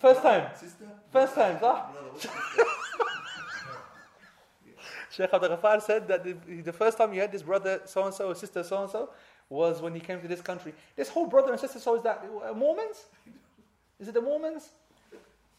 first 0.00 0.22
time 0.22 0.50
first 1.12 1.34
time 1.34 1.58
صح؟ 1.60 1.90
Sheikh 5.10 5.32
Abdul 5.32 5.50
Ghaffar 5.50 5.80
said 5.80 6.08
that 6.08 6.24
the, 6.24 6.32
the 6.62 6.72
first 6.72 6.98
time 6.98 7.12
he 7.12 7.18
had 7.18 7.30
this 7.30 7.42
brother 7.42 7.80
so 7.84 8.04
and 8.04 8.12
so, 8.12 8.34
sister 8.34 8.64
so 8.64 8.82
and 8.82 8.90
so, 8.90 9.10
was 9.48 9.80
when 9.80 9.94
he 9.94 10.00
came 10.00 10.20
to 10.20 10.26
this 10.26 10.40
country. 10.40 10.74
This 10.96 11.08
whole 11.08 11.26
brother 11.28 11.52
and 11.52 11.60
sister 11.60 11.78
so 11.78 11.94
is 11.94 12.02
that 12.02 12.24
Mormons? 12.56 13.04
Is 14.00 14.08
it 14.08 14.14
the 14.14 14.20
Mormons? 14.20 14.70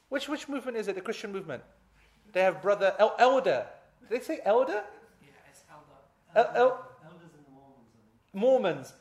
Which 0.10 0.28
which 0.28 0.50
movement 0.50 0.78
is 0.78 0.88
it? 0.90 0.96
The 0.96 1.02
Christian 1.02 1.32
movement? 1.32 1.64
They 2.34 2.42
have 2.42 2.62
brother, 2.62 2.94
el- 3.00 3.16
elder. 3.18 3.66
Did 4.02 4.10
they 4.10 4.26
say 4.26 4.40
elder? 4.44 4.84
Yeah, 5.22 5.30
it's 5.50 5.64
elder. 5.72 6.58
El- 6.58 6.88
Mormons. 8.33 8.93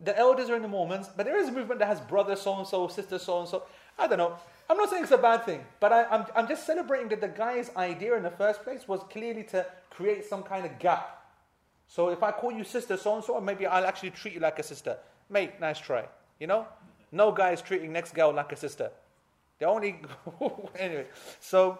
The 0.00 0.18
elders 0.18 0.50
are 0.50 0.56
in 0.56 0.62
the 0.62 0.68
Mormons, 0.68 1.08
but 1.16 1.26
there 1.26 1.38
is 1.38 1.48
a 1.48 1.52
movement 1.52 1.78
that 1.78 1.86
has 1.86 2.00
brother 2.00 2.34
so 2.34 2.58
and 2.58 2.66
so, 2.66 2.88
sister 2.88 3.18
so 3.18 3.40
and 3.40 3.48
so. 3.48 3.64
I 3.98 4.08
don't 4.08 4.18
know. 4.18 4.36
I'm 4.68 4.76
not 4.76 4.90
saying 4.90 5.04
it's 5.04 5.12
a 5.12 5.18
bad 5.18 5.44
thing, 5.44 5.64
but 5.78 5.92
I, 5.92 6.04
I'm, 6.04 6.26
I'm 6.34 6.48
just 6.48 6.66
celebrating 6.66 7.08
that 7.10 7.20
the 7.20 7.28
guy's 7.28 7.70
idea 7.76 8.16
in 8.16 8.22
the 8.22 8.30
first 8.30 8.64
place 8.64 8.88
was 8.88 9.00
clearly 9.10 9.44
to 9.44 9.64
create 9.90 10.24
some 10.24 10.42
kind 10.42 10.66
of 10.66 10.78
gap. 10.78 11.22
So 11.86 12.08
if 12.08 12.22
I 12.22 12.32
call 12.32 12.50
you 12.50 12.64
sister 12.64 12.96
so 12.96 13.14
and 13.14 13.24
so, 13.24 13.40
maybe 13.40 13.66
I'll 13.66 13.84
actually 13.84 14.10
treat 14.10 14.34
you 14.34 14.40
like 14.40 14.58
a 14.58 14.62
sister. 14.62 14.96
Mate, 15.28 15.60
nice 15.60 15.78
try. 15.78 16.06
You 16.40 16.46
know? 16.48 16.66
No 17.12 17.30
guy 17.30 17.52
is 17.52 17.60
treating 17.60 17.92
next 17.92 18.14
girl 18.14 18.32
like 18.32 18.50
a 18.50 18.56
sister. 18.56 18.90
The 19.58 19.66
only. 19.66 20.00
anyway, 20.76 21.06
so 21.38 21.78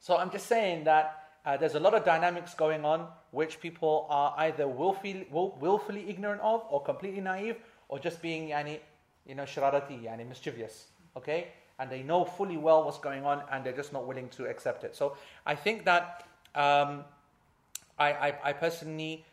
so 0.00 0.18
I'm 0.18 0.30
just 0.30 0.46
saying 0.46 0.84
that 0.84 1.23
uh, 1.44 1.56
there's 1.56 1.74
a 1.74 1.80
lot 1.80 1.94
of 1.94 2.04
dynamics 2.04 2.54
going 2.54 2.84
on 2.84 3.06
which 3.30 3.60
people 3.60 4.06
are 4.08 4.34
either 4.38 4.66
willfully, 4.66 5.26
will, 5.30 5.56
willfully 5.60 6.08
ignorant 6.08 6.40
of 6.40 6.64
or 6.70 6.82
completely 6.82 7.20
naive 7.20 7.56
or 7.88 7.98
just 7.98 8.22
being 8.22 8.48
yani, 8.48 8.80
you 9.26 9.34
know, 9.34 9.42
shararati, 9.42 10.02
yani 10.02 10.26
mischievous. 10.26 10.86
Okay? 11.16 11.48
And 11.78 11.90
they 11.90 12.02
know 12.02 12.24
fully 12.24 12.56
well 12.56 12.84
what's 12.84 12.98
going 12.98 13.24
on 13.24 13.42
and 13.52 13.64
they're 13.64 13.76
just 13.76 13.92
not 13.92 14.06
willing 14.06 14.28
to 14.30 14.46
accept 14.46 14.84
it. 14.84 14.96
So 14.96 15.16
I 15.44 15.54
think 15.54 15.84
that 15.84 16.26
um, 16.54 17.04
I, 17.98 18.12
I, 18.12 18.34
I 18.44 18.52
personally 18.52 19.24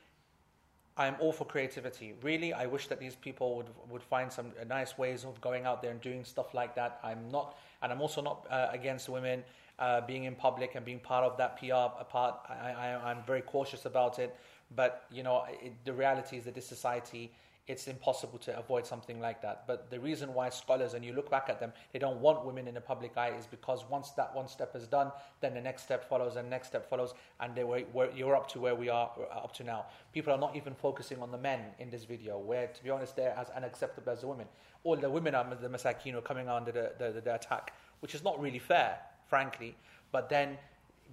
I'm 0.98 1.16
all 1.20 1.32
for 1.32 1.46
creativity. 1.46 2.14
Really, 2.22 2.54
I 2.54 2.66
wish 2.66 2.88
that 2.88 3.00
these 3.00 3.16
people 3.16 3.56
would 3.56 3.70
would 3.90 4.04
find 4.04 4.32
some 4.32 4.52
uh, 4.60 4.66
nice 4.66 4.98
ways 4.98 5.24
of 5.24 5.40
going 5.40 5.66
out 5.66 5.82
there 5.82 5.92
and 5.92 6.02
doing 6.02 6.26
stuff 6.26 6.54
like 6.54 6.76
that. 6.76 7.00
I'm 7.04 7.32
not, 7.32 7.58
and 7.82 7.92
I'm 7.92 8.02
also 8.02 8.22
not 8.22 8.46
uh, 8.50 8.68
against 8.72 9.08
women 9.08 9.44
uh, 9.82 10.00
being 10.02 10.26
in 10.26 10.36
public 10.36 10.76
and 10.76 10.86
being 10.86 11.00
part 11.00 11.26
of 11.26 11.36
that 11.38 11.60
PR 11.60 12.04
part. 12.10 12.36
I, 12.48 12.72
I, 12.72 13.12
I'm 13.12 13.24
very 13.26 13.42
cautious 13.42 13.86
about 13.86 14.20
it. 14.20 14.38
But 14.76 15.04
you 15.12 15.24
know, 15.24 15.44
it, 15.62 15.74
the 15.84 15.92
reality 15.92 16.38
is 16.38 16.46
that 16.46 16.54
this 16.54 16.68
society, 16.68 17.32
it's 17.68 17.88
impossible 17.88 18.38
to 18.40 18.58
avoid 18.58 18.86
something 18.86 19.20
like 19.20 19.42
that. 19.42 19.64
But 19.68 19.90
the 19.90 20.00
reason 20.00 20.34
why 20.34 20.50
scholars, 20.50 20.94
and 20.94 21.04
you 21.04 21.14
look 21.14 21.32
back 21.32 21.48
at 21.50 21.60
them, 21.60 21.74
they 21.94 22.00
don't 22.00 22.22
want 22.22 22.46
women 22.46 22.68
in 22.68 22.76
the 22.76 22.82
public 22.82 23.18
eye 23.18 23.34
is 23.38 23.48
because 23.48 23.84
once 23.90 24.12
that 24.12 24.36
one 24.36 24.48
step 24.48 24.76
is 24.76 24.88
done, 24.88 25.12
then 25.42 25.56
the 25.56 25.62
next 25.62 25.84
step 25.84 26.08
follows, 26.08 26.36
and 26.36 26.50
next 26.50 26.68
step 26.68 26.88
follows, 26.88 27.14
and 27.40 27.56
they 27.56 27.64
were, 27.64 27.82
were, 27.92 28.10
you're 28.16 28.36
up 28.36 28.50
to 28.52 28.60
where 28.60 28.76
we 28.76 28.88
are 28.88 29.12
uh, 29.20 29.38
up 29.40 29.54
to 29.56 29.64
now. 29.64 29.86
People 30.14 30.32
are 30.32 30.40
not 30.40 30.56
even 30.56 30.76
focusing 30.76 31.22
on 31.22 31.32
the 31.32 31.38
men 31.38 31.60
in 31.80 31.90
this 31.90 32.04
video, 32.04 32.38
where, 32.38 32.68
to 32.68 32.84
be 32.84 32.92
honest, 32.92 33.16
they're 33.16 33.36
as 33.38 33.50
unacceptable 33.50 34.12
as 34.12 34.22
the 34.22 34.28
women. 34.28 34.48
All 34.84 34.96
the 34.96 35.10
women 35.10 35.36
are 35.36 35.46
the 35.56 35.70
masakino 35.70 36.24
coming 36.24 36.48
under 36.48 36.72
the, 36.72 36.94
the, 36.98 37.12
the, 37.12 37.22
the 37.22 37.36
attack, 37.36 37.74
which 38.00 38.16
is 38.16 38.24
not 38.24 38.40
really 38.40 38.60
fair 38.60 38.98
frankly, 39.32 39.72
but 40.12 40.30
then 40.30 40.58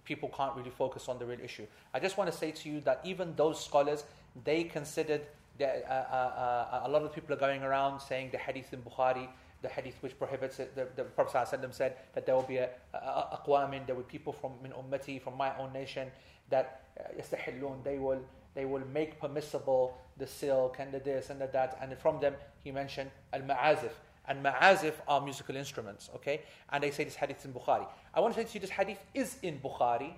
people 0.05 0.29
can't 0.37 0.55
really 0.57 0.75
focus 0.85 1.09
on 1.09 1.19
the 1.21 1.27
real 1.31 1.41
issue. 1.41 1.67
I 1.95 2.01
just 2.01 2.17
want 2.19 2.31
to 2.33 2.37
say 2.37 2.51
to 2.51 2.69
you 2.69 2.81
that 2.81 3.01
even 3.05 3.27
those 3.37 3.65
scholars, 3.65 4.01
they 4.45 4.65
considered 4.65 5.23
that 5.61 5.85
uh, 5.89 5.93
uh, 5.93 6.77
uh, 6.77 6.89
a 6.89 6.91
lot 6.95 7.03
of 7.03 7.15
people 7.15 7.33
are 7.35 7.43
going 7.47 7.63
around 7.63 8.01
saying 8.01 8.31
the 8.33 8.39
hadith 8.39 8.73
in 8.73 8.81
Bukhari, 8.83 9.29
the 9.63 9.69
hadith 9.69 9.97
which 10.01 10.19
prohibits 10.19 10.59
it, 10.59 10.75
the, 10.75 10.89
the 10.97 11.05
Prophet 11.05 11.47
ﷺ 11.47 11.73
said 11.73 11.97
that 12.15 12.27
there 12.27 12.35
will 12.35 12.51
be 12.57 12.57
a, 12.57 12.71
a, 12.95 13.39
aqwamin, 13.39 13.87
there 13.87 13.95
will 13.95 14.03
be 14.03 14.19
people 14.19 14.33
from 14.33 14.53
min 14.63 14.73
ummati, 14.73 15.23
from 15.23 15.37
my 15.37 15.57
own 15.59 15.73
nation, 15.73 16.09
that 16.51 16.83
yastahillun, 17.19 17.85
they 17.85 17.99
will 17.99 18.21
they 18.55 18.65
will 18.65 18.87
make 18.93 19.21
permissible 19.21 19.97
the 20.17 20.27
silk 20.27 20.79
and 20.81 20.91
the 20.93 20.99
this 20.99 21.31
and 21.31 21.41
the 21.41 21.47
that, 21.53 21.79
and 21.81 21.97
from 21.99 22.19
them 22.19 22.35
he 22.65 22.73
mentioned 22.73 23.11
al-ma'azif, 23.33 23.93
and 24.29 24.45
ma'azif 24.45 24.95
are 25.07 25.21
musical 25.21 25.57
instruments, 25.57 26.11
okay? 26.15 26.43
And 26.71 26.83
they 26.83 26.91
say 26.91 27.05
this 27.05 27.15
hadith 27.15 27.45
in 27.45 27.53
Bukhari. 27.53 27.87
I 28.15 28.21
want 28.21 28.35
to 28.35 28.41
say 28.41 28.47
to 28.47 28.55
you 28.55 28.61
this 28.61 28.71
hadith 28.71 29.03
is 29.15 29.37
in 29.43 29.59
Bukhari, 29.59 30.13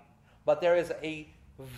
but 0.44 0.60
there 0.60 0.76
is 0.76 0.92
a 1.02 1.28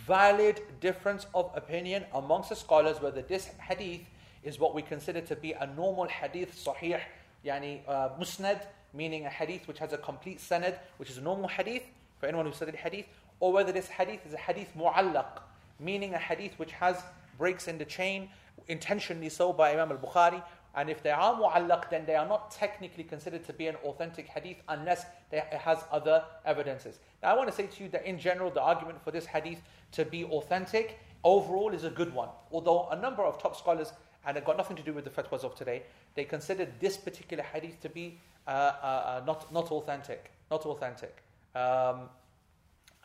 valid 0.06 0.60
difference 0.80 1.26
of 1.34 1.50
opinion 1.54 2.04
amongst 2.14 2.48
the 2.48 2.56
scholars 2.56 3.00
whether 3.00 3.22
this 3.22 3.50
hadith 3.68 4.02
is 4.42 4.58
what 4.58 4.74
we 4.74 4.82
consider 4.82 5.20
to 5.20 5.36
be 5.36 5.52
a 5.52 5.66
normal 5.76 6.06
hadith 6.06 6.64
sahih, 6.64 7.00
yani 7.44 7.80
uh, 7.88 8.10
musnad, 8.20 8.62
meaning 8.94 9.26
a 9.26 9.30
hadith 9.30 9.66
which 9.68 9.78
has 9.78 9.92
a 9.92 9.98
complete 9.98 10.38
sanad, 10.38 10.76
which 10.96 11.10
is 11.10 11.18
a 11.18 11.20
normal 11.20 11.48
hadith 11.48 11.82
for 12.18 12.26
anyone 12.26 12.46
who 12.46 12.52
studied 12.52 12.76
hadith, 12.76 13.06
or 13.40 13.52
whether 13.52 13.72
this 13.72 13.88
hadith 13.88 14.24
is 14.26 14.34
a 14.34 14.38
hadith 14.38 14.68
mu'allaq, 14.76 15.42
meaning 15.80 16.14
a 16.14 16.18
hadith 16.18 16.58
which 16.58 16.72
has 16.72 17.02
breaks 17.38 17.68
in 17.68 17.78
the 17.78 17.84
chain, 17.84 18.28
intentionally 18.68 19.28
so 19.28 19.52
by 19.52 19.72
Imam 19.72 19.90
al-Bukhari, 19.90 20.42
And 20.74 20.88
if 20.88 21.02
they 21.02 21.10
are 21.10 21.34
mu'allaq, 21.34 21.90
then 21.90 22.06
they 22.06 22.14
are 22.14 22.26
not 22.26 22.50
technically 22.50 23.04
considered 23.04 23.44
to 23.44 23.52
be 23.52 23.66
an 23.66 23.76
authentic 23.84 24.26
hadith 24.26 24.56
unless 24.68 25.04
they, 25.30 25.38
it 25.38 25.52
has 25.52 25.84
other 25.90 26.24
evidences. 26.46 26.98
Now, 27.22 27.34
I 27.34 27.36
want 27.36 27.50
to 27.50 27.54
say 27.54 27.66
to 27.66 27.82
you 27.82 27.90
that 27.90 28.06
in 28.06 28.18
general, 28.18 28.50
the 28.50 28.62
argument 28.62 29.02
for 29.02 29.10
this 29.10 29.26
hadith 29.26 29.60
to 29.92 30.04
be 30.04 30.24
authentic 30.24 30.98
overall 31.24 31.74
is 31.74 31.84
a 31.84 31.90
good 31.90 32.14
one. 32.14 32.30
Although 32.50 32.88
a 32.88 32.96
number 32.96 33.22
of 33.22 33.40
top 33.40 33.56
scholars, 33.56 33.92
and 34.24 34.36
it 34.36 34.44
got 34.44 34.56
nothing 34.56 34.76
to 34.76 34.82
do 34.82 34.94
with 34.94 35.04
the 35.04 35.10
fatwas 35.10 35.44
of 35.44 35.54
today, 35.54 35.82
they 36.14 36.24
considered 36.24 36.68
this 36.80 36.96
particular 36.96 37.42
hadith 37.42 37.80
to 37.80 37.88
be 37.88 38.18
uh, 38.46 38.50
uh, 38.50 38.84
uh, 38.84 39.22
not, 39.26 39.52
not 39.52 39.70
authentic. 39.70 40.30
Not 40.50 40.64
authentic. 40.64 41.22
Um, 41.54 42.08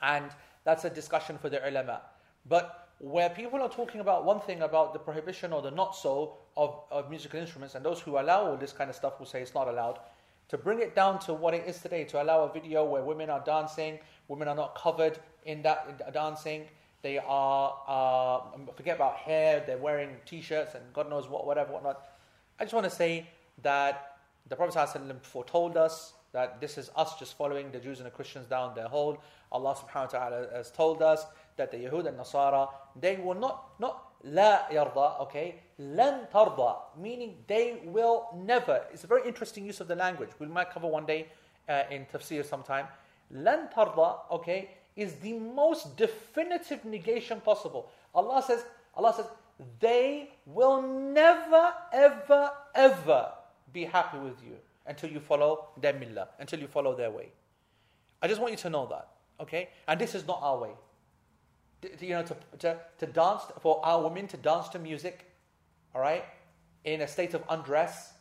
and 0.01 0.32
that's 0.63 0.86
a 0.86 0.89
discussion 0.89 1.38
for 1.38 1.49
the 1.49 1.68
ulama. 1.68 2.01
But 2.47 2.89
where 2.99 3.30
people 3.30 3.61
are 3.61 3.70
talking 3.70 4.01
about 4.01 4.26
one 4.26 4.39
thing 4.39 4.61
about 4.61 4.93
the 4.93 4.99
prohibition 4.99 5.53
or 5.53 5.61
the 5.61 5.72
not 5.72 5.95
so 5.95 6.38
of, 6.58 6.82
of 6.91 7.10
musical 7.10 7.39
instruments, 7.39 7.76
and 7.76 7.86
those 7.86 8.01
who 8.01 8.18
allow 8.18 8.47
all 8.47 8.58
this 8.58 8.74
kind 8.74 8.89
of 8.89 8.95
stuff 8.95 9.20
will 9.20 9.28
say 9.28 9.41
it's 9.41 9.53
not 9.53 9.68
allowed, 9.68 9.99
to 10.49 10.58
bring 10.58 10.80
it 10.80 10.95
down 10.95 11.20
to 11.20 11.34
what 11.34 11.53
it 11.53 11.64
is 11.68 11.80
today, 11.80 12.03
to 12.05 12.22
allow 12.22 12.43
a 12.43 12.51
video 12.51 12.84
where 12.84 13.03
women 13.03 13.30
are 13.30 13.43
dancing, 13.45 13.99
women 14.28 14.47
are 14.47 14.55
not 14.55 14.76
covered 14.76 15.20
in 15.45 15.62
that 15.62 15.88
in 15.88 16.14
dancing, 16.14 16.66
they 17.03 17.20
are, 17.20 17.78
uh, 17.88 18.39
forget 18.76 18.95
about 18.95 19.18
hair, 19.18 19.64
they're 19.66 19.78
wearing 19.78 20.10
t 20.26 20.41
shirts 20.41 20.74
and 20.74 20.84
God 20.93 21.10
knows 21.10 21.30
what, 21.30 21.45
whatever, 21.45 21.72
whatnot. 21.74 22.10
I 22.60 22.64
just 22.64 22.74
want 22.74 22.86
to 22.86 22.89
say 22.89 23.30
that 23.62 24.18
the 24.49 24.55
Prophet 24.55 24.76
ﷺ 24.76 25.22
foretold 25.22 25.78
us 25.78 26.14
that 26.32 26.60
this 26.60 26.78
is 26.78 26.89
us 26.95 27.18
just 27.20 27.38
following 27.38 27.72
the 27.72 27.80
Jews 27.80 27.99
and 27.99 28.08
the 28.08 28.12
Christians 28.12 28.47
down 28.47 28.74
their 28.74 28.88
hole. 28.88 29.22
Allah 29.51 29.76
subhanahu 29.76 30.14
wa 30.14 30.20
ta'ala 30.20 30.47
has 30.53 30.72
told 30.72 31.01
us 31.01 31.26
that 31.55 31.72
the 31.72 31.78
Yahud 31.78 32.08
and 32.08 32.18
Nasara, 32.18 32.70
they 32.99 33.18
will 33.18 33.36
not, 33.36 33.80
not 33.80 34.07
la 34.24 34.68
yarda, 34.72 35.22
okay, 35.22 35.55
lan 35.78 36.28
tarda, 36.34 36.78
meaning 36.99 37.36
they 37.47 37.80
will 37.86 38.28
never. 38.36 38.82
It's 38.91 39.03
a 39.03 39.07
very 39.07 39.28
interesting 39.28 39.65
use 39.65 39.80
of 39.80 39.88
the 39.88 39.95
language. 39.95 40.30
We 40.39 40.47
might 40.47 40.72
cover 40.72 40.88
one 40.88 41.05
day 41.05 41.28
uh, 41.70 41.84
in 41.91 42.05
tafsir 42.05 42.45
sometime. 42.45 42.88
Lan 43.32 43.70
tarda, 43.76 44.20
okay, 44.32 44.72
is 44.95 45.15
the 45.15 45.34
most 45.34 45.95
definitive 45.97 46.84
negation 46.86 47.39
possible. 47.41 47.91
Allah 48.15 48.43
says, 48.45 48.65
Allah 48.95 49.13
says, 49.15 49.26
they 49.80 50.32
will 50.45 50.82
never, 50.82 51.74
ever, 51.93 52.51
ever 52.74 53.32
be 53.74 53.86
happy 53.86 54.18
with 54.18 54.41
you 54.43 54.55
until 54.86 55.09
you 55.09 55.20
follow 55.20 55.68
their 55.80 55.93
millah, 55.93 56.28
until 56.39 56.59
you 56.59 56.68
follow 56.68 56.95
their 56.95 57.11
way. 57.11 57.30
I 58.22 58.28
just 58.28 58.41
want 58.41 58.51
you 58.51 58.57
to 58.57 58.70
know 58.70 58.88
that, 58.88 59.09
okay? 59.39 59.70
And 59.88 59.99
this 59.99 60.15
is 60.15 60.26
not 60.26 60.39
our 60.41 60.57
way 60.57 60.72
you 61.99 62.09
know, 62.09 62.23
to, 62.23 62.35
to, 62.59 62.77
to 62.99 63.05
dance, 63.05 63.43
for 63.61 63.83
our 63.85 64.03
women 64.03 64.27
to 64.27 64.38
dance 64.38 64.69
to 64.69 64.79
music, 64.79 65.25
all 65.93 66.01
right, 66.01 66.23
in 66.83 67.01
a 67.01 67.07
state 67.07 67.33
of 67.33 67.43
undress, 67.49 68.13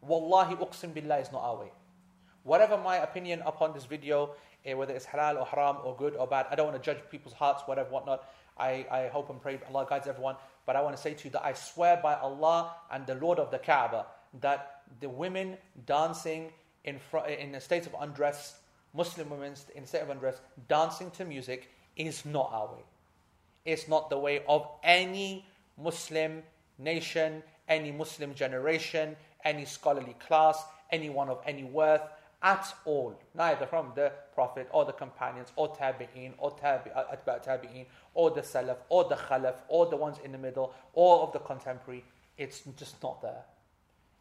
wallahi 0.00 0.54
uqsim 0.56 0.92
billah 0.92 1.18
is 1.18 1.32
not 1.32 1.42
our 1.42 1.60
way. 1.60 1.72
Whatever 2.44 2.76
my 2.76 2.96
opinion 2.96 3.42
upon 3.46 3.72
this 3.72 3.84
video, 3.84 4.30
eh, 4.64 4.74
whether 4.74 4.94
it's 4.94 5.06
halal 5.06 5.38
or 5.38 5.46
haram 5.46 5.76
or 5.84 5.94
good 5.96 6.16
or 6.16 6.26
bad, 6.26 6.46
I 6.50 6.54
don't 6.54 6.66
want 6.66 6.82
to 6.82 6.94
judge 6.94 7.02
people's 7.10 7.34
hearts, 7.34 7.62
whatever, 7.66 7.90
whatnot. 7.90 8.28
I, 8.58 8.86
I 8.90 9.08
hope 9.08 9.30
and 9.30 9.40
pray 9.40 9.58
Allah 9.68 9.86
guides 9.88 10.06
everyone. 10.06 10.36
But 10.66 10.76
I 10.76 10.82
want 10.82 10.96
to 10.96 11.02
say 11.02 11.14
to 11.14 11.24
you 11.24 11.30
that 11.30 11.44
I 11.44 11.52
swear 11.54 12.00
by 12.02 12.14
Allah 12.14 12.74
and 12.90 13.06
the 13.06 13.14
Lord 13.14 13.38
of 13.38 13.50
the 13.50 13.58
Kaaba 13.58 14.06
that 14.40 14.82
the 15.00 15.08
women 15.08 15.56
dancing 15.86 16.52
in, 16.84 16.98
fr- 16.98 17.26
in 17.26 17.54
a 17.54 17.60
state 17.60 17.86
of 17.86 17.94
undress, 18.00 18.54
Muslim 18.94 19.30
women 19.30 19.54
in 19.74 19.84
a 19.84 19.86
state 19.86 20.02
of 20.02 20.10
undress, 20.10 20.40
dancing 20.68 21.10
to 21.12 21.24
music 21.24 21.70
is 21.96 22.24
not 22.24 22.50
our 22.52 22.66
way. 22.74 22.82
It's 23.64 23.88
not 23.88 24.10
the 24.10 24.18
way 24.18 24.42
of 24.48 24.66
any 24.82 25.46
Muslim 25.76 26.42
nation, 26.78 27.42
any 27.68 27.92
Muslim 27.92 28.34
generation, 28.34 29.16
any 29.44 29.64
scholarly 29.64 30.16
class, 30.26 30.62
anyone 30.90 31.28
of 31.28 31.40
any 31.46 31.64
worth 31.64 32.02
at 32.42 32.74
all. 32.84 33.18
Neither 33.34 33.66
from 33.66 33.92
the 33.94 34.12
Prophet 34.34 34.68
or 34.72 34.84
the 34.84 34.92
companions 34.92 35.52
or 35.56 35.74
Tabi'een 35.74 36.32
or 36.38 36.50
tabi, 36.52 36.90
uh, 36.90 37.04
Tabi'een 37.26 37.86
or 38.14 38.30
the 38.30 38.40
Salaf 38.40 38.78
or 38.88 39.04
the 39.04 39.14
Khalaf 39.14 39.54
or 39.68 39.86
the 39.86 39.96
ones 39.96 40.18
in 40.24 40.32
the 40.32 40.38
middle 40.38 40.74
or 40.92 41.20
of 41.20 41.32
the 41.32 41.38
contemporary. 41.38 42.04
It's 42.36 42.62
just 42.76 43.02
not 43.02 43.22
there. 43.22 43.44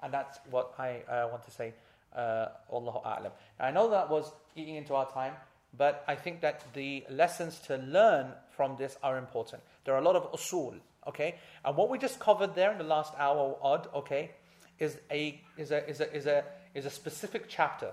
And 0.03 0.13
that's 0.13 0.39
what 0.49 0.73
I 0.77 1.01
uh, 1.09 1.27
want 1.29 1.43
to 1.45 1.51
say. 1.51 1.73
Uh, 2.15 2.47
Allahu 2.71 2.99
A'lam. 3.05 3.31
I 3.59 3.71
know 3.71 3.89
that 3.89 4.09
was 4.09 4.33
eating 4.55 4.75
into 4.75 4.93
our 4.93 5.09
time. 5.09 5.33
But 5.77 6.03
I 6.07 6.15
think 6.15 6.41
that 6.41 6.63
the 6.73 7.05
lessons 7.09 7.59
to 7.67 7.77
learn 7.77 8.33
from 8.49 8.75
this 8.77 8.97
are 9.01 9.17
important. 9.17 9.63
There 9.85 9.93
are 9.93 9.99
a 9.99 10.03
lot 10.03 10.15
of 10.15 10.31
usul, 10.33 10.79
okay? 11.07 11.35
And 11.63 11.77
what 11.77 11.89
we 11.89 11.97
just 11.97 12.19
covered 12.19 12.55
there 12.55 12.71
in 12.71 12.77
the 12.77 12.83
last 12.83 13.13
hour 13.17 13.37
or 13.37 13.57
odd, 13.61 13.87
okay, 13.95 14.31
is 14.79 14.97
a, 15.09 15.39
is 15.57 15.71
a, 15.71 15.87
is 15.89 16.01
a, 16.01 16.13
is 16.13 16.25
a, 16.25 16.43
is 16.73 16.85
a 16.85 16.89
specific 16.89 17.45
chapter. 17.47 17.91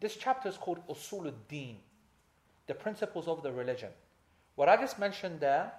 This 0.00 0.16
chapter 0.16 0.48
is 0.48 0.56
called 0.56 0.86
Usul 0.88 1.26
al-Din, 1.26 1.76
the 2.66 2.74
principles 2.74 3.26
of 3.26 3.42
the 3.42 3.50
religion. 3.50 3.88
What 4.54 4.68
I 4.68 4.76
just 4.76 4.98
mentioned 4.98 5.40
there 5.40 5.72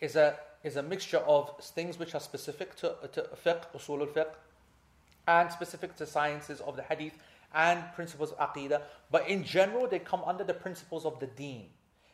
is 0.00 0.16
a, 0.16 0.36
is 0.62 0.76
a 0.76 0.82
mixture 0.82 1.18
of 1.18 1.58
things 1.60 1.98
which 1.98 2.14
are 2.14 2.20
specific 2.20 2.76
to, 2.76 2.94
to 3.12 3.28
fiqh, 3.44 3.64
usul 3.74 4.00
al-fiqh, 4.00 4.34
and 5.26 5.50
specific 5.50 5.96
to 5.96 6.06
sciences 6.06 6.60
of 6.60 6.76
the 6.76 6.82
hadith 6.82 7.14
and 7.54 7.82
principles 7.94 8.32
of 8.32 8.38
aqidah, 8.38 8.82
but 9.10 9.28
in 9.28 9.44
general, 9.44 9.86
they 9.86 9.98
come 9.98 10.22
under 10.24 10.44
the 10.44 10.54
principles 10.54 11.04
of 11.04 11.18
the 11.20 11.26
deen. 11.26 11.68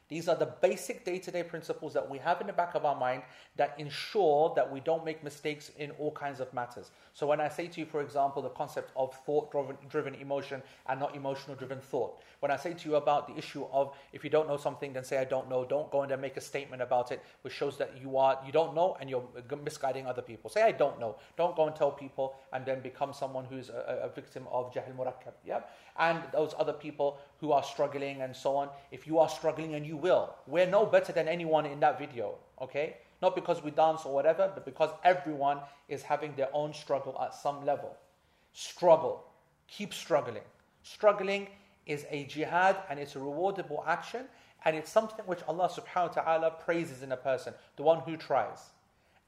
These 0.09 0.29
are 0.29 0.37
the 0.37 0.47
basic 0.47 1.05
day 1.05 1.19
to 1.19 1.31
day 1.31 1.43
principles 1.43 1.93
that 1.93 2.09
we 2.09 2.19
have 2.19 2.41
in 2.41 2.47
the 2.47 2.53
back 2.53 2.75
of 2.75 2.85
our 2.87 2.95
mind 2.95 3.23
that 3.57 3.75
ensure 3.79 4.53
that 4.57 4.71
we 4.73 4.81
don't 4.81 5.05
make 5.05 5.23
mistakes 5.23 5.71
in 5.79 5.91
all 5.93 6.13
kinds 6.13 6.41
of 6.41 6.53
matters. 6.55 6.91
So, 7.13 7.27
when 7.27 7.41
I 7.41 7.49
say 7.49 7.67
to 7.69 7.81
you, 7.81 7.87
for 7.87 8.01
example, 8.01 8.41
the 8.41 8.49
concept 8.51 8.91
of 8.97 9.15
thought 9.27 9.51
driven 9.91 10.15
emotion 10.15 10.63
and 10.89 10.99
not 10.99 11.15
emotional 11.15 11.57
driven 11.57 11.81
thought, 11.81 12.23
when 12.41 12.51
I 12.51 12.57
say 12.57 12.73
to 12.73 12.89
you 12.89 12.97
about 12.97 13.29
the 13.29 13.37
issue 13.37 13.67
of 13.71 13.95
if 14.13 14.25
you 14.25 14.31
don't 14.31 14.49
know 14.49 14.57
something, 14.57 14.93
then 14.95 15.05
say 15.05 15.19
I 15.19 15.25
don't 15.25 15.49
know, 15.49 15.65
don't 15.65 15.91
go 15.91 16.03
and 16.03 16.11
then 16.11 16.21
make 16.21 16.37
a 16.37 16.41
statement 16.41 16.81
about 16.81 17.13
it, 17.13 17.23
which 17.43 17.53
shows 17.53 17.77
that 17.77 18.01
you 18.01 18.17
are 18.17 18.39
you 18.47 18.53
don't 18.53 18.75
know 18.75 18.97
and 19.01 19.11
you're 19.11 19.29
misguiding 19.63 20.07
other 20.07 20.23
people. 20.23 20.49
Say 20.49 20.63
I 20.63 20.73
don't 20.73 20.99
know. 20.99 21.17
Don't 21.37 21.55
go 21.55 21.67
and 21.67 21.77
tell 21.77 21.91
people 21.91 22.37
and 22.53 22.65
then 22.65 22.81
become 22.81 23.13
someone 23.13 23.45
who's 23.45 23.69
a, 23.69 24.01
a 24.05 24.09
victim 24.09 24.47
of 24.51 24.73
jahil 24.73 24.97
murakkab. 24.97 25.35
Yeah? 25.45 25.61
And 25.99 26.23
those 26.33 26.55
other 26.59 26.73
people 26.73 27.19
who 27.41 27.53
are 27.53 27.63
struggling 27.63 28.23
and 28.23 28.35
so 28.35 28.57
on. 28.57 28.69
If 28.91 29.07
you 29.07 29.19
are 29.19 29.29
struggling 29.29 29.75
and 29.75 29.87
you 29.87 29.97
will, 29.97 30.35
we're 30.47 30.67
no 30.67 30.87
better 30.87 31.13
than 31.13 31.29
anyone 31.29 31.67
in 31.67 31.81
that 31.81 31.99
video, 31.99 32.35
okay? 32.61 32.97
Not 33.21 33.35
because 33.35 33.63
we 33.63 33.71
dance 33.71 34.05
or 34.05 34.15
whatever, 34.15 34.51
but 34.55 34.65
because 34.65 34.91
everyone 35.05 35.59
is 35.89 36.03
having 36.03 36.35
their 36.37 36.49
own 36.53 36.73
struggle 36.73 37.19
at 37.21 37.35
some 37.35 37.65
level. 37.65 37.97
Struggle. 38.53 39.25
Keep 39.67 39.93
struggling. 39.93 40.43
Struggling 40.83 41.49
is 41.87 42.07
a 42.11 42.25
jihad 42.25 42.77
and 42.89 42.99
it's 42.99 43.17
a 43.17 43.19
rewardable 43.19 43.83
action 43.87 44.27
and 44.65 44.77
it's 44.77 44.91
something 44.91 45.25
which 45.27 45.41
Allah 45.49 45.69
subhanahu 45.69 46.17
wa 46.17 46.23
ta'ala 46.23 46.51
praises 46.51 47.03
in 47.03 47.13
a 47.13 47.17
person, 47.17 47.55
the 47.77 47.83
one 47.83 48.01
who 48.01 48.17
tries. 48.17 48.71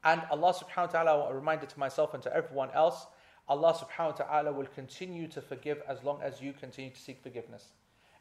And 0.03 0.21
Allah 0.29 0.53
subhanahu 0.53 0.93
wa 0.93 1.03
ta'ala, 1.03 1.29
a 1.29 1.33
reminder 1.33 1.65
to 1.65 1.79
myself 1.79 2.13
and 2.13 2.23
to 2.23 2.35
everyone 2.35 2.69
else, 2.71 3.05
Allah 3.47 3.73
subhanahu 3.73 4.19
wa 4.19 4.25
ta'ala 4.25 4.53
will 4.53 4.67
continue 4.67 5.27
to 5.27 5.41
forgive 5.41 5.81
as 5.87 6.03
long 6.03 6.19
as 6.21 6.41
you 6.41 6.53
continue 6.53 6.91
to 6.91 6.99
seek 6.99 7.21
forgiveness. 7.21 7.73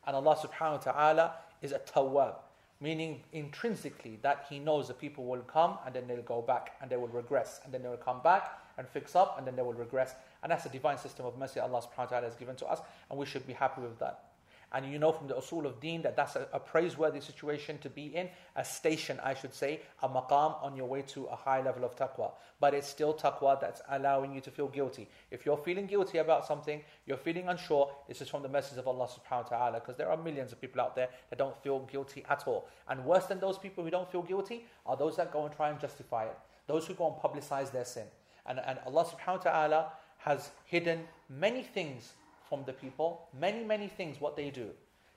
And 0.07 0.16
Allah 0.16 0.37
subhanahu 0.37 0.87
wa 0.87 0.93
ta'ala 0.93 1.35
is 1.62 1.73
a 1.73 1.79
tawwab, 1.79 2.37
meaning 2.81 3.23
intrinsically 3.33 4.18
that 4.23 4.47
He 4.49 4.59
knows 4.59 4.89
the 4.89 4.95
people 4.95 5.25
will 5.25 5.43
come 5.43 5.79
and 5.85 5.95
then 5.95 6.07
they'll 6.07 6.23
go 6.23 6.43
back 6.43 6.73
and 6.81 6.91
they 6.91 6.97
will 6.97 7.09
regress 7.09 7.61
and 7.64 7.73
then 7.73 7.83
they 7.83 7.89
will 7.89 7.97
come 7.97 8.21
back 8.23 8.59
and 8.79 8.89
fix 8.89 9.14
up 9.14 9.37
and 9.39 9.47
then 9.47 9.57
they 9.57 9.62
will 9.62 9.75
regress. 9.75 10.14
And 10.43 10.51
that's 10.51 10.64
the 10.64 10.71
divine 10.71 10.99
system 10.99 11.27
of 11.27 11.39
mercy 11.39 11.61
Allah 11.61 11.81
subhanahu 11.83 11.99
wa 11.99 12.05
ta'ala 12.07 12.27
has 12.27 12.35
given 12.35 12.57
to 12.57 12.66
us 12.66 12.81
and 13.11 13.18
we 13.18 13.27
should 13.27 13.47
be 13.47 13.53
happy 13.53 13.83
with 13.83 13.99
that. 13.99 14.30
And 14.73 14.91
you 14.91 15.01
know 15.01 15.11
from 15.11 15.27
the 15.27 15.35
usul 15.35 15.64
of 15.64 15.81
deen 15.81 16.03
that 16.03 16.14
that's 16.14 16.37
a, 16.37 16.47
a, 16.53 16.61
praiseworthy 16.61 17.21
situation 17.21 17.79
to 17.79 17.91
be 17.91 18.14
in, 18.14 18.29
a 18.55 18.64
station, 18.64 19.18
I 19.23 19.35
should 19.35 19.53
say, 19.53 19.81
a 20.03 20.09
maqam 20.09 20.62
on 20.62 20.77
your 20.77 20.87
way 20.87 21.03
to 21.09 21.25
a 21.25 21.35
high 21.35 21.61
level 21.61 21.85
of 21.85 21.97
taqwa. 21.97 22.31
But 22.61 22.75
it's 22.75 22.87
still 22.87 23.12
taqwa 23.12 23.61
that's 23.61 23.83
allowing 23.91 24.33
you 24.33 24.41
to 24.43 24.51
feel 24.51 24.68
guilty. 24.68 25.09
If 25.33 25.45
you're 25.45 25.57
feeling 25.57 25.87
guilty 25.87 26.18
about 26.18 26.47
something, 26.47 26.83
you're 27.05 27.16
feeling 27.16 27.49
unsure, 27.49 27.91
this 28.07 28.21
is 28.21 28.29
from 28.29 28.43
the 28.45 28.49
message 28.49 28.79
of 28.79 28.87
Allah 28.87 29.09
subhanahu 29.09 29.51
wa 29.51 29.59
ta'ala. 29.59 29.81
Because 29.81 29.97
there 29.97 30.09
are 30.09 30.16
millions 30.16 30.53
of 30.53 30.61
people 30.61 30.81
out 30.81 30.95
there 30.95 31.09
that 31.31 31.39
don't 31.39 31.61
feel 31.64 31.81
guilty 31.91 32.25
at 32.31 32.47
all. 32.47 32.68
And 32.89 33.05
worse 33.05 33.27
than 33.27 33.41
those 33.41 33.59
people 33.59 33.83
who 33.83 33.91
don't 33.91 34.11
feel 34.11 34.23
guilty 34.23 34.66
are 34.87 34.97
those 34.97 35.16
that 35.16 35.33
go 35.33 35.47
and 35.47 35.55
try 35.55 35.71
and 35.71 35.81
justify 35.81 36.27
it. 36.27 36.39
Those 36.68 36.87
who 36.87 36.95
go 36.95 37.09
and 37.09 37.16
publicize 37.16 37.73
their 37.73 37.85
sin. 37.85 38.07
And, 38.47 38.61
and 38.64 38.79
Allah 38.87 39.05
subhanahu 39.05 39.45
wa 39.45 39.51
ta'ala 39.51 39.93
has 40.18 40.51
hidden 40.66 41.01
many 41.29 41.62
things 41.62 42.12
from 42.51 42.64
the 42.66 42.74
people, 42.74 43.28
many, 43.40 43.64
many 43.64 43.88
things, 43.88 44.20
what 44.20 44.36
they 44.36 44.51
do. 44.51 44.68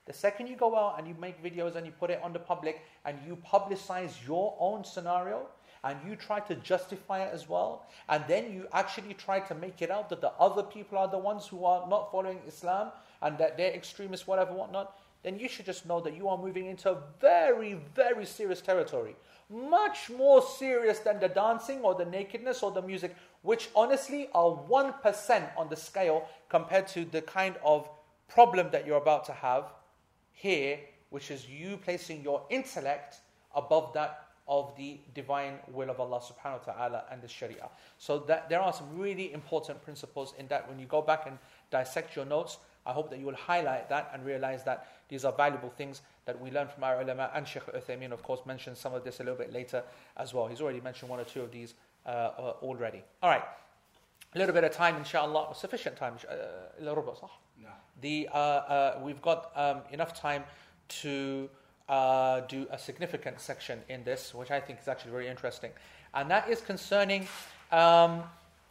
The 0.06 0.14
second 0.14 0.46
you 0.46 0.56
go 0.56 0.74
out 0.76 0.98
and 0.98 1.06
you 1.06 1.14
make 1.20 1.42
videos 1.42 1.76
and 1.76 1.84
you 1.84 1.92
put 1.92 2.10
it 2.10 2.20
on 2.22 2.32
the 2.32 2.38
public 2.38 2.82
and 3.04 3.18
you 3.26 3.36
publicize 3.46 4.12
your 4.26 4.56
own 4.58 4.84
scenario 4.84 5.46
and 5.82 5.98
you 6.08 6.16
try 6.16 6.40
to 6.40 6.54
justify 6.56 7.24
it 7.24 7.30
as 7.34 7.46
well, 7.46 7.86
and 8.08 8.24
then 8.26 8.50
you 8.50 8.66
actually 8.72 9.12
try 9.12 9.38
to 9.38 9.54
make 9.54 9.82
it 9.82 9.90
out 9.90 10.08
that 10.08 10.22
the 10.22 10.32
other 10.40 10.62
people 10.62 10.96
are 10.96 11.08
the 11.08 11.18
ones 11.18 11.46
who 11.46 11.66
are 11.66 11.86
not 11.90 12.10
following 12.10 12.40
Islam 12.48 12.88
and 13.20 13.36
that 13.36 13.58
they're 13.58 13.74
extremists, 13.74 14.26
whatever, 14.26 14.54
whatnot, 14.54 14.98
then 15.22 15.38
you 15.38 15.48
should 15.48 15.66
just 15.66 15.84
know 15.86 16.00
that 16.00 16.16
you 16.16 16.28
are 16.28 16.38
moving 16.38 16.66
into 16.66 16.96
very, 17.20 17.74
very 17.94 18.24
serious 18.24 18.60
territory. 18.60 19.14
Much 19.50 20.10
more 20.10 20.40
serious 20.42 21.00
than 21.00 21.20
the 21.20 21.28
dancing 21.28 21.80
or 21.80 21.94
the 21.94 22.04
nakedness 22.04 22.62
or 22.62 22.70
the 22.70 22.82
music. 22.82 23.14
Which 23.44 23.68
honestly 23.76 24.28
are 24.34 24.50
1% 24.50 25.48
on 25.56 25.68
the 25.68 25.76
scale 25.76 26.26
compared 26.48 26.88
to 26.88 27.04
the 27.04 27.20
kind 27.20 27.54
of 27.62 27.88
problem 28.26 28.70
that 28.72 28.86
you're 28.86 28.96
about 28.96 29.24
to 29.26 29.32
have 29.32 29.64
here, 30.32 30.80
which 31.10 31.30
is 31.30 31.46
you 31.48 31.76
placing 31.76 32.22
your 32.22 32.42
intellect 32.48 33.18
above 33.54 33.92
that 33.92 34.24
of 34.48 34.74
the 34.76 34.98
divine 35.14 35.58
will 35.72 35.90
of 35.90 36.00
Allah 36.00 36.20
subhanahu 36.20 36.66
wa 36.66 36.72
ta'ala 36.72 37.04
and 37.10 37.20
the 37.20 37.28
Sharia. 37.28 37.68
So 37.98 38.18
that 38.20 38.48
there 38.48 38.60
are 38.60 38.72
some 38.72 38.98
really 38.98 39.32
important 39.32 39.82
principles 39.84 40.32
in 40.38 40.46
that 40.48 40.66
when 40.68 40.78
you 40.78 40.86
go 40.86 41.02
back 41.02 41.26
and 41.26 41.38
dissect 41.70 42.16
your 42.16 42.24
notes, 42.24 42.56
I 42.86 42.92
hope 42.92 43.10
that 43.10 43.18
you 43.18 43.26
will 43.26 43.34
highlight 43.34 43.90
that 43.90 44.10
and 44.14 44.24
realize 44.24 44.64
that 44.64 44.88
these 45.08 45.24
are 45.24 45.32
valuable 45.32 45.70
things 45.70 46.00
that 46.24 46.38
we 46.40 46.50
learn 46.50 46.68
from 46.68 46.84
our 46.84 47.00
ulama 47.02 47.30
and 47.34 47.46
Sheikh 47.46 47.64
Uthaymeen 47.66 48.12
of 48.12 48.22
course 48.22 48.40
mentioned 48.46 48.76
some 48.76 48.94
of 48.94 49.04
this 49.04 49.20
a 49.20 49.22
little 49.22 49.38
bit 49.38 49.52
later 49.52 49.82
as 50.16 50.32
well. 50.32 50.46
He's 50.46 50.60
already 50.60 50.80
mentioned 50.80 51.10
one 51.10 51.20
or 51.20 51.24
two 51.24 51.40
of 51.42 51.50
these 51.50 51.74
uh, 52.05 52.09
uh, 52.09 52.53
already. 52.61 53.03
All 53.21 53.29
right. 53.29 53.43
A 54.35 54.37
little 54.37 54.53
bit 54.53 54.63
of 54.63 54.71
time 54.71 54.95
inshallah, 54.97 55.55
sufficient 55.55 55.95
time. 55.97 56.15
Uh, 56.29 56.35
نعم 56.81 57.73
the, 58.01 58.29
uh, 58.31 58.37
uh, 58.37 58.99
we've 59.03 59.21
got 59.21 59.51
um, 59.55 59.81
enough 59.91 60.13
time 60.19 60.43
to 60.87 61.49
uh, 61.89 62.41
do 62.41 62.67
a 62.71 62.77
significant 62.77 63.41
section 63.41 63.81
in 63.89 64.03
this, 64.03 64.33
which 64.33 64.51
I 64.51 64.59
think 64.59 64.79
is 64.79 64.87
actually 64.87 65.11
very 65.11 65.27
interesting. 65.27 65.71
And 66.13 66.29
that 66.31 66.49
is 66.49 66.61
concerning, 66.61 67.27
um, 67.71 68.23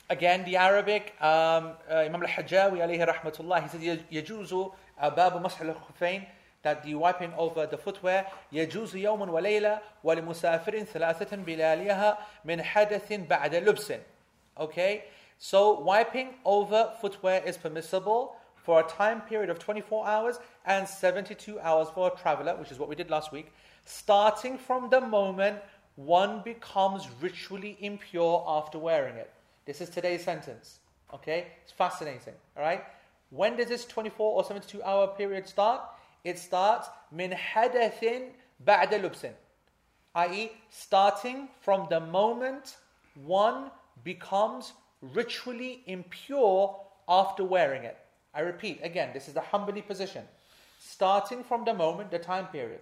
again, 0.08 0.44
the 0.44 0.56
Arabic. 0.56 1.14
Um, 1.20 1.72
uh, 1.90 2.06
Imam 2.06 2.22
al-Hajjawi 2.22 2.78
alayhi 2.78 3.06
rahmatullah, 3.06 3.62
he 3.62 3.68
said, 3.68 4.04
يجوز 4.12 4.54
باب 5.02 5.42
مسح 5.42 5.60
الخفين 5.60 6.24
that 6.62 6.82
the 6.82 6.94
wiping 6.94 7.32
over 7.36 7.66
the 7.66 7.78
footwear 7.78 8.26
يجوز 8.52 8.96
يوم 8.96 9.30
وليلة 9.30 9.80
ولمسافر 10.04 10.84
ثلاثة 10.84 11.36
بلاليها 11.36 12.18
من 12.44 12.62
حدث 12.62 13.12
بعد 13.12 13.54
لبس 13.54 13.92
Okay, 14.58 15.04
so 15.38 15.78
wiping 15.80 16.34
over 16.44 16.92
footwear 17.00 17.42
is 17.46 17.56
permissible 17.56 18.36
for 18.56 18.80
a 18.80 18.82
time 18.82 19.20
period 19.20 19.50
of 19.50 19.58
24 19.58 20.06
hours 20.06 20.38
and 20.66 20.86
72 20.86 21.60
hours 21.60 21.88
for 21.94 22.12
a 22.12 22.20
traveler, 22.20 22.56
which 22.56 22.72
is 22.72 22.78
what 22.78 22.88
we 22.88 22.96
did 22.96 23.08
last 23.08 23.30
week, 23.32 23.52
starting 23.84 24.58
from 24.58 24.90
the 24.90 25.00
moment 25.00 25.58
one 25.96 26.42
becomes 26.44 27.08
ritually 27.20 27.76
impure 27.80 28.44
after 28.46 28.78
wearing 28.78 29.16
it. 29.16 29.32
This 29.64 29.80
is 29.80 29.88
today's 29.88 30.22
sentence. 30.22 30.80
Okay? 31.14 31.46
It's 31.64 31.72
fascinating. 31.72 32.34
All 32.56 32.62
right? 32.62 32.84
When 33.30 33.56
does 33.56 33.68
this 33.68 33.84
24 33.84 34.36
or 34.36 34.44
72 34.44 34.82
hour 34.82 35.08
period 35.08 35.48
start? 35.48 35.80
It 36.23 36.39
starts 36.39 36.87
min 37.11 37.31
hadathin 37.31 38.29
ba'da 38.63 39.01
lubsin, 39.01 39.33
i.e., 40.15 40.51
starting 40.69 41.49
from 41.61 41.87
the 41.89 41.99
moment 41.99 42.77
one 43.15 43.71
becomes 44.03 44.73
ritually 45.01 45.83
impure 45.85 46.79
after 47.07 47.43
wearing 47.43 47.83
it. 47.83 47.97
I 48.33 48.39
repeat 48.39 48.79
again, 48.83 49.11
this 49.13 49.27
is 49.27 49.33
the 49.33 49.41
Hanbali 49.41 49.85
position. 49.85 50.23
Starting 50.79 51.43
from 51.43 51.65
the 51.65 51.73
moment, 51.73 52.11
the 52.11 52.19
time 52.19 52.47
period, 52.47 52.81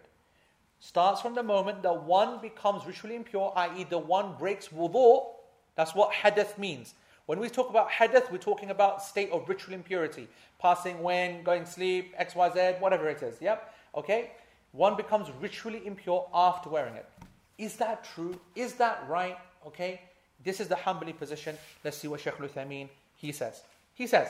starts 0.79 1.21
from 1.21 1.35
the 1.35 1.43
moment 1.43 1.83
that 1.83 2.03
one 2.03 2.39
becomes 2.41 2.85
ritually 2.85 3.15
impure, 3.15 3.53
i.e., 3.55 3.85
the 3.89 3.97
one 3.97 4.35
breaks 4.37 4.69
wudu. 4.69 5.25
That's 5.75 5.93
what 5.95 6.11
hadath 6.13 6.57
means. 6.57 6.93
When 7.31 7.39
we 7.39 7.47
talk 7.47 7.69
about 7.69 7.89
hadath, 7.89 8.29
we're 8.29 8.39
talking 8.39 8.71
about 8.71 9.01
state 9.01 9.31
of 9.31 9.47
ritual 9.47 9.73
impurity, 9.73 10.27
passing 10.59 11.01
when, 11.01 11.43
going 11.43 11.65
sleep, 11.65 12.13
X, 12.17 12.35
Y, 12.35 12.49
Z, 12.53 12.59
whatever 12.81 13.07
it 13.07 13.23
is. 13.23 13.37
Yep. 13.39 13.73
Okay. 13.95 14.31
One 14.73 14.97
becomes 14.97 15.29
ritually 15.39 15.81
impure 15.85 16.27
after 16.33 16.69
wearing 16.69 16.95
it. 16.95 17.07
Is 17.57 17.77
that 17.77 18.03
true? 18.03 18.37
Is 18.53 18.73
that 18.73 19.05
right? 19.07 19.37
Okay. 19.65 20.01
This 20.43 20.59
is 20.59 20.67
the 20.67 20.75
Hanbali 20.75 21.17
position. 21.17 21.57
Let's 21.85 21.95
see 21.95 22.09
what 22.09 22.19
Sheikh 22.19 22.33
al-Uthaymeen 22.37 22.89
he 23.15 23.31
says. 23.31 23.63
He 23.93 24.07
says. 24.07 24.27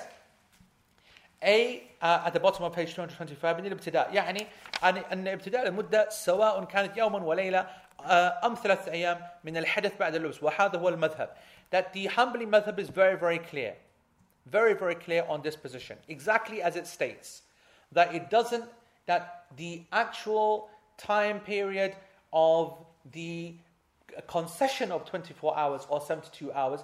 "A 1.42 1.82
uh, 2.04 2.28
at 2.28 2.34
the 2.34 2.40
bottom 2.40 2.66
of 2.66 2.74
page 2.74 2.94
225 2.94 3.58
من 3.58 3.66
الابتداء 3.66 4.14
يعني 4.14 4.46
أن 4.84 5.28
ابتداء 5.28 5.68
المدة 5.68 6.10
سواء 6.10 6.64
كانت 6.66 6.98
يوما 6.98 7.24
وليلة 7.24 7.68
uh, 8.01 8.45
أم 8.45 8.55
ثلاثة 8.55 8.93
أيام 8.93 9.19
من 9.45 9.57
الحدث 9.57 9.99
بعد 9.99 10.15
اللبس 10.15 10.43
وهذا 10.43 10.79
هو 10.79 10.89
المذهب 10.89 11.29
that 11.71 11.93
the 11.93 12.07
Hanbali 12.07 12.47
madhab 12.47 12.79
is 12.79 12.89
very 12.89 13.17
very 13.17 13.39
clear 13.39 13.75
very 14.47 14.75
very 14.75 14.95
clear 14.95 15.25
on 15.29 15.43
this 15.43 15.57
position 15.57 15.97
exactly 16.09 16.63
as 16.63 16.77
it 16.77 16.87
states 16.87 17.43
that 17.93 18.15
it 18.15 18.31
doesn't 18.31 18.65
that 19.07 19.47
the 19.57 19.83
actual 19.93 20.69
time 20.99 21.41
period 21.41 21.95
of 22.33 22.75
the 23.13 23.55
concession 24.27 24.93
of 24.93 25.05
24 25.05 25.57
hours 25.57 25.87
or 25.89 26.01
72 26.01 26.53
hours 26.53 26.81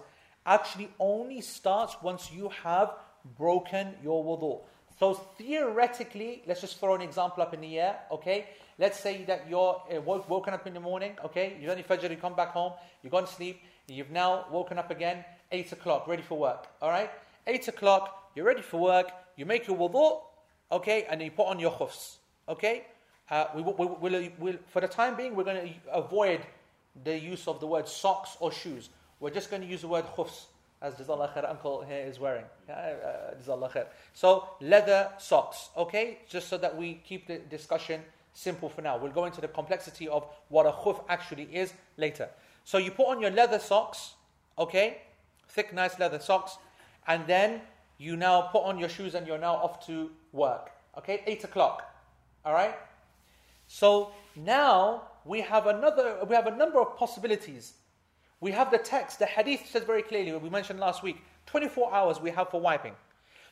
actually 0.47 0.89
only 0.99 1.41
starts 1.41 1.97
once 2.03 2.31
you 2.33 2.49
have 2.63 2.93
broken 3.37 3.95
your 4.03 4.25
wudu. 4.25 4.61
So 4.99 5.15
theoretically, 5.15 6.43
let's 6.47 6.61
just 6.61 6.79
throw 6.79 6.95
an 6.95 7.03
example 7.03 7.43
up 7.43 7.55
in 7.55 7.61
the 7.61 7.79
air, 7.79 7.99
okay? 8.11 8.47
Let's 8.80 9.00
say 9.00 9.24
that 9.26 9.50
you're 9.50 9.82
uh, 9.92 10.02
woke, 10.02 10.30
woken 10.30 10.54
up 10.54 10.68
in 10.68 10.74
the 10.74 10.80
morning, 10.80 11.14
okay? 11.26 11.58
You've 11.60 11.70
done 11.70 11.80
your 11.80 11.88
fajr, 11.88 12.12
you 12.12 12.18
come 12.18 12.36
back 12.36 12.50
home, 12.50 12.74
you've 13.02 13.12
gone 13.12 13.26
to 13.26 13.34
sleep, 13.34 13.60
you've 13.88 14.12
now 14.12 14.46
woken 14.52 14.78
up 14.78 14.92
again, 14.92 15.26
8 15.52 15.72
o'clock, 15.72 16.08
ready 16.08 16.22
for 16.22 16.38
work, 16.38 16.68
all 16.82 16.90
right? 16.90 17.10
8 17.48 17.68
o'clock, 17.70 18.32
you're 18.36 18.46
ready 18.46 18.62
for 18.62 18.80
work, 18.80 19.10
you 19.36 19.48
make 19.48 19.68
your 19.68 19.78
wudu, 19.78 20.22
okay? 20.72 21.08
And 21.10 21.20
then 21.20 21.26
you 21.26 21.32
put 21.32 21.48
on 21.48 21.60
your 21.60 21.72
khufs, 21.72 22.18
okay? 22.48 22.86
Uh, 23.32 23.46
we, 23.56 23.64
we, 23.64 23.74
we'll, 23.74 24.30
we'll, 24.38 24.56
for 24.68 24.80
the 24.80 24.88
time 24.88 25.18
being, 25.18 25.36
we're 25.36 25.44
going 25.44 25.68
to 25.68 25.92
avoid 25.92 26.42
the 27.04 27.18
use 27.18 27.48
of 27.48 27.60
the 27.60 27.68
word 27.68 27.88
socks 27.88 28.38
or 28.40 28.52
shoes. 28.52 28.90
We're 29.20 29.32
just 29.32 29.50
going 29.50 29.64
to 29.64 29.68
use 29.68 29.82
the 29.82 29.88
word 29.88 30.06
khufs 30.16 30.46
as 30.82 30.94
Jazallah 30.94 31.34
khair 31.34 31.50
uncle 31.50 31.82
here 31.82 32.06
is 32.06 32.20
wearing. 32.20 32.46
Uh, 32.70 33.34
Jazallah 33.42 33.72
khair. 33.72 33.88
So 34.14 34.48
leather 34.62 35.10
socks, 35.18 35.70
okay? 35.76 36.20
Just 36.30 36.48
so 36.48 36.58
that 36.60 36.78
we 36.78 37.02
keep 37.04 37.28
the 37.28 37.40
discussion 37.40 38.02
simple 38.38 38.70
for 38.70 38.82
now. 38.82 38.98
We'll 38.98 39.12
go 39.12 39.26
into 39.26 39.42
the 39.42 39.48
complexity 39.48 40.08
of 40.08 40.26
what 40.50 40.66
a 40.66 40.72
khuf 40.72 41.04
actually 41.10 41.48
is 41.52 41.74
later. 41.98 42.30
So 42.64 42.78
you 42.78 42.92
put 42.92 43.08
on 43.08 43.22
your 43.22 43.32
leather 43.32 43.60
socks, 43.60 44.14
okay? 44.58 45.02
Thick, 45.48 45.74
nice 45.74 45.98
leather 46.00 46.20
socks, 46.20 46.58
and 47.08 47.26
then 47.26 47.62
you 47.98 48.16
now 48.16 48.42
put 48.42 48.64
on 48.64 48.78
your 48.78 48.90
shoes 48.90 49.16
and 49.16 49.26
you're 49.26 49.38
now 49.38 49.56
off 49.56 49.86
to 49.88 50.12
work. 50.34 50.72
Okay, 50.98 51.24
eight 51.26 51.44
o'clock. 51.44 51.84
All 52.44 52.54
right. 52.54 52.76
So 53.68 54.12
now 54.36 55.04
we 55.26 55.42
have 55.42 55.68
another. 55.68 56.18
We 56.28 56.36
have 56.36 56.48
a 56.48 56.56
number 56.56 56.82
of 56.82 56.98
possibilities 56.98 57.74
we 58.40 58.52
have 58.52 58.70
the 58.70 58.78
text, 58.78 59.20
the 59.20 59.26
hadith 59.26 59.68
says 59.68 59.84
very 59.84 60.04
clearly, 60.04 60.32
we 60.34 60.50
mentioned 60.50 60.80
last 60.80 61.02
week, 61.02 61.18
24 61.48 61.94
hours 61.94 62.22
we 62.22 62.30
have 62.32 62.50
for 62.50 62.62
wiping. 62.62 62.94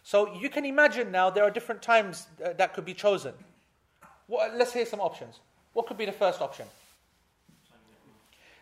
So 0.03 0.35
you 0.35 0.49
can 0.49 0.65
imagine 0.65 1.11
now 1.11 1.31
there 1.31 1.43
are 1.43 1.49
different 1.49 1.81
times 1.81 2.27
uh, 2.43 2.53
that 2.53 2.73
could 2.73 2.85
be 2.85 2.93
chosen. 2.93 3.33
What, 4.27 4.55
let's 4.55 4.73
hear 4.73 4.85
some 4.85 4.99
options. 4.99 5.39
What 5.73 5.87
could 5.87 5.97
be 5.97 6.05
the 6.05 6.11
first 6.11 6.41
option? 6.41 6.65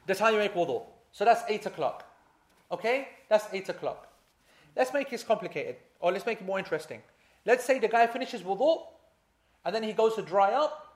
The 0.07 0.15
time 0.15 0.33
you 0.33 0.39
make 0.39 0.53
wudu. 0.53 0.83
So 1.11 1.25
that's 1.25 1.43
8 1.47 1.65
o'clock. 1.67 2.05
Okay? 2.71 3.07
That's 3.29 3.45
8 3.51 3.69
o'clock. 3.69 4.07
Let's 4.75 4.91
make 4.93 5.13
it 5.13 5.23
complicated, 5.27 5.75
or 5.99 6.11
let's 6.11 6.25
make 6.25 6.41
it 6.41 6.45
more 6.45 6.57
interesting. 6.57 7.01
Let's 7.45 7.63
say 7.63 7.79
the 7.79 7.87
guy 7.87 8.07
finishes 8.07 8.41
wudu, 8.41 8.81
and 9.65 9.73
then 9.75 9.83
he 9.83 9.93
goes 9.93 10.15
to 10.15 10.21
dry 10.21 10.53
up, 10.53 10.95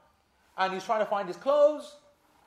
and 0.57 0.73
he's 0.73 0.83
trying 0.83 0.99
to 0.99 1.05
find 1.05 1.27
his 1.27 1.37
clothes, 1.37 1.95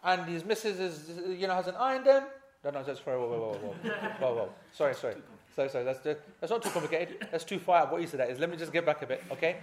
and 0.03 0.27
his 0.27 0.45
missus 0.45 0.81
is, 0.81 1.39
you 1.39 1.47
know, 1.47 1.55
hasn't 1.55 1.77
ironed 1.77 2.07
them, 2.07 2.25
no, 2.63 2.71
no, 2.71 2.83
that's 2.83 3.01
whoa, 3.01 3.19
whoa, 3.19 3.29
whoa, 3.29 3.39
whoa, 3.39 3.93
whoa, 4.21 4.35
whoa. 4.35 4.49
Sorry, 4.73 4.95
sorry. 4.95 5.15
Sorry, 5.57 5.71
sorry. 5.71 5.85
That's, 5.85 6.01
that's 6.03 6.51
not 6.51 6.63
too 6.63 6.69
complicated. 6.69 7.27
That's 7.31 7.45
too 7.45 7.59
far. 7.59 7.87
What 7.87 8.03
you 8.03 8.07
said 8.07 8.21
that 8.21 8.31
is. 8.31 8.39
Let 8.39 8.51
me 8.51 8.57
just 8.59 8.73
get 8.73 8.85
back 8.85 9.01
a 9.01 9.07
bit, 9.07 9.23
okay? 9.33 9.57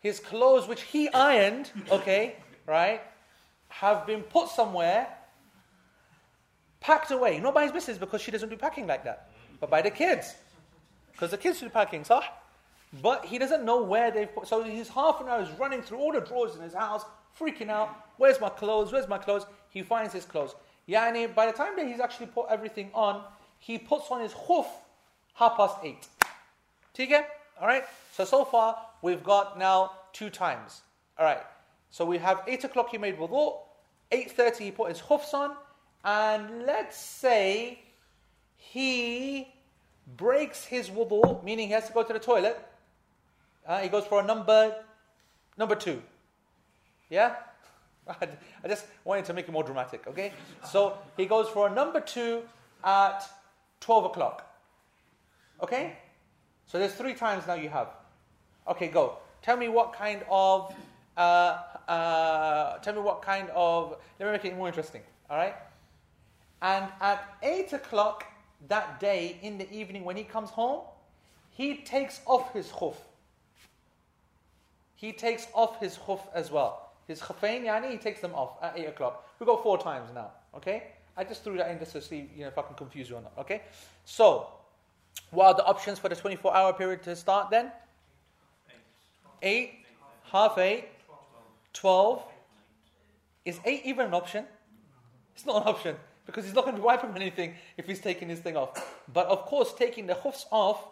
His 0.00 0.18
clothes, 0.18 0.66
which 0.66 0.82
he 0.82 1.08
ironed, 1.10 1.70
okay, 1.90 2.36
right, 2.66 3.02
have 3.68 4.06
been 4.06 4.22
put 4.22 4.48
somewhere, 4.48 5.06
packed 6.80 7.10
away. 7.10 7.38
Not 7.38 7.54
by 7.54 7.64
his 7.64 7.72
missus 7.72 7.98
because 7.98 8.20
she 8.20 8.30
doesn't 8.30 8.48
do 8.48 8.56
packing 8.56 8.86
like 8.86 9.04
that, 9.04 9.30
but 9.60 9.70
by 9.70 9.82
the 9.82 9.90
kids. 9.90 10.34
Because 11.12 11.30
the 11.30 11.38
kids 11.38 11.60
do 11.60 11.68
packing, 11.68 12.04
sah? 12.04 12.22
But 13.02 13.26
he 13.26 13.38
doesn't 13.38 13.64
know 13.64 13.82
where 13.82 14.10
they've 14.10 14.34
put. 14.34 14.48
So 14.48 14.62
he's 14.64 14.88
half 14.88 15.20
an 15.20 15.28
hour 15.28 15.42
is 15.42 15.50
running 15.58 15.82
through 15.82 15.98
all 15.98 16.12
the 16.12 16.20
drawers 16.20 16.56
in 16.56 16.62
his 16.62 16.74
house, 16.74 17.04
freaking 17.38 17.68
out. 17.68 17.94
Where's 18.16 18.40
my 18.40 18.48
clothes? 18.48 18.92
Where's 18.92 19.06
my 19.06 19.18
clothes? 19.18 19.46
He 19.68 19.82
finds 19.82 20.12
his 20.12 20.24
clothes. 20.24 20.54
Yani, 20.88 21.32
by 21.34 21.46
the 21.46 21.52
time 21.52 21.76
that 21.76 21.86
he's 21.86 22.00
actually 22.00 22.26
put 22.26 22.46
everything 22.50 22.90
on, 22.94 23.22
he 23.58 23.78
puts 23.78 24.10
on 24.10 24.22
his 24.22 24.32
khuf 24.32 24.66
half 25.34 25.56
past 25.56 25.76
eight. 25.84 26.08
Okay? 26.98 27.22
Alright? 27.60 27.84
So, 28.12 28.24
so 28.24 28.44
far, 28.44 28.76
we've 29.02 29.22
got 29.22 29.58
now 29.58 29.92
two 30.12 30.30
times. 30.30 30.82
Alright. 31.18 31.42
So 31.90 32.04
we 32.04 32.18
have 32.18 32.42
8 32.46 32.64
o'clock 32.64 32.90
he 32.90 32.98
made 32.98 33.18
wudu, 33.18 33.56
8.30 34.12 34.58
he 34.58 34.70
put 34.70 34.88
his 34.88 35.00
khufs 35.00 35.34
on, 35.34 35.56
and 36.04 36.64
let's 36.66 36.96
say 36.96 37.80
he 38.56 39.48
breaks 40.16 40.64
his 40.64 40.88
wudu, 40.88 41.42
meaning 41.44 41.68
he 41.68 41.74
has 41.74 41.86
to 41.88 41.92
go 41.92 42.02
to 42.02 42.12
the 42.12 42.18
toilet. 42.18 42.58
Uh, 43.66 43.80
he 43.80 43.88
goes 43.88 44.04
for 44.04 44.20
a 44.20 44.24
number, 44.24 44.74
number 45.58 45.74
two. 45.74 46.02
Yeah? 47.08 47.34
I 48.08 48.68
just 48.68 48.86
wanted 49.04 49.24
to 49.26 49.34
make 49.34 49.48
it 49.48 49.52
more 49.52 49.64
dramatic, 49.64 50.06
okay? 50.06 50.32
So 50.64 50.98
he 51.16 51.26
goes 51.26 51.48
for 51.48 51.68
a 51.68 51.70
number 51.70 52.00
two 52.00 52.42
at 52.82 53.22
12 53.80 54.06
o'clock. 54.06 54.46
Okay? 55.62 55.96
So 56.66 56.78
there's 56.78 56.94
three 56.94 57.14
times 57.14 57.46
now 57.46 57.54
you 57.54 57.68
have. 57.68 57.88
Okay, 58.68 58.88
go. 58.88 59.18
Tell 59.42 59.56
me 59.56 59.68
what 59.68 59.92
kind 59.92 60.22
of. 60.30 60.74
Uh, 61.16 61.58
uh, 61.88 62.78
tell 62.78 62.94
me 62.94 63.00
what 63.00 63.22
kind 63.22 63.48
of. 63.54 63.96
Let 64.18 64.26
me 64.26 64.32
make 64.32 64.44
it 64.44 64.56
more 64.56 64.68
interesting. 64.68 65.02
All 65.28 65.36
right? 65.36 65.54
And 66.62 66.86
at 67.00 67.24
8 67.42 67.72
o'clock 67.72 68.24
that 68.68 69.00
day 69.00 69.38
in 69.42 69.56
the 69.58 69.70
evening 69.72 70.04
when 70.04 70.16
he 70.16 70.24
comes 70.24 70.50
home, 70.50 70.82
he 71.50 71.76
takes 71.76 72.20
off 72.26 72.52
his 72.52 72.68
khuf. 72.68 72.96
He 74.94 75.12
takes 75.12 75.46
off 75.54 75.80
his 75.80 75.96
khuf 75.96 76.20
as 76.34 76.50
well. 76.50 76.90
His 77.06 77.20
khufain, 77.20 77.64
yani, 77.64 77.90
he 77.90 77.96
takes 77.96 78.20
them 78.20 78.34
off 78.34 78.58
at 78.62 78.78
8 78.78 78.86
o'clock. 78.88 79.28
We've 79.38 79.46
got 79.46 79.62
four 79.62 79.78
times 79.78 80.10
now. 80.14 80.30
Okay? 80.54 80.84
I 81.16 81.24
just 81.24 81.42
threw 81.42 81.56
that 81.56 81.70
in 81.70 81.78
just 81.78 81.92
to 81.92 82.02
see 82.02 82.30
you 82.34 82.42
know, 82.42 82.48
if 82.48 82.58
I 82.58 82.62
can 82.62 82.76
confuse 82.76 83.08
you 83.08 83.16
or 83.16 83.22
not. 83.22 83.32
Okay? 83.38 83.62
So, 84.04 84.48
what 85.30 85.46
are 85.46 85.54
the 85.54 85.64
options 85.64 85.98
for 85.98 86.08
the 86.08 86.16
24 86.16 86.54
hour 86.54 86.72
period 86.72 87.02
to 87.04 87.16
start 87.16 87.50
then? 87.50 87.72
8, 89.42 89.84
half 90.32 90.58
8, 90.58 90.84
12. 91.72 92.22
Is 93.44 93.60
8 93.64 93.82
even 93.84 94.06
an 94.06 94.14
option? 94.14 94.44
It's 95.34 95.46
not 95.46 95.62
an 95.62 95.68
option 95.68 95.96
because 96.26 96.44
he's 96.44 96.54
not 96.54 96.64
going 96.64 96.76
to 96.76 96.80
be 96.80 96.84
wiping 96.84 97.10
anything 97.16 97.54
if 97.76 97.86
he's 97.86 98.00
taking 98.00 98.28
his 98.28 98.40
thing 98.40 98.56
off. 98.56 99.00
But 99.12 99.26
of 99.26 99.46
course, 99.46 99.72
taking 99.74 100.06
the 100.06 100.14
khufs 100.14 100.44
off 100.50 100.84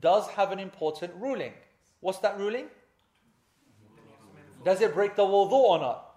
does 0.00 0.28
have 0.28 0.52
an 0.52 0.58
important 0.58 1.12
ruling. 1.18 1.52
What's 2.00 2.18
that 2.18 2.38
ruling? 2.38 2.66
Does 4.64 4.80
it 4.80 4.94
break 4.94 5.16
the 5.16 5.22
wudu 5.22 5.52
or 5.52 5.78
not? 5.78 6.16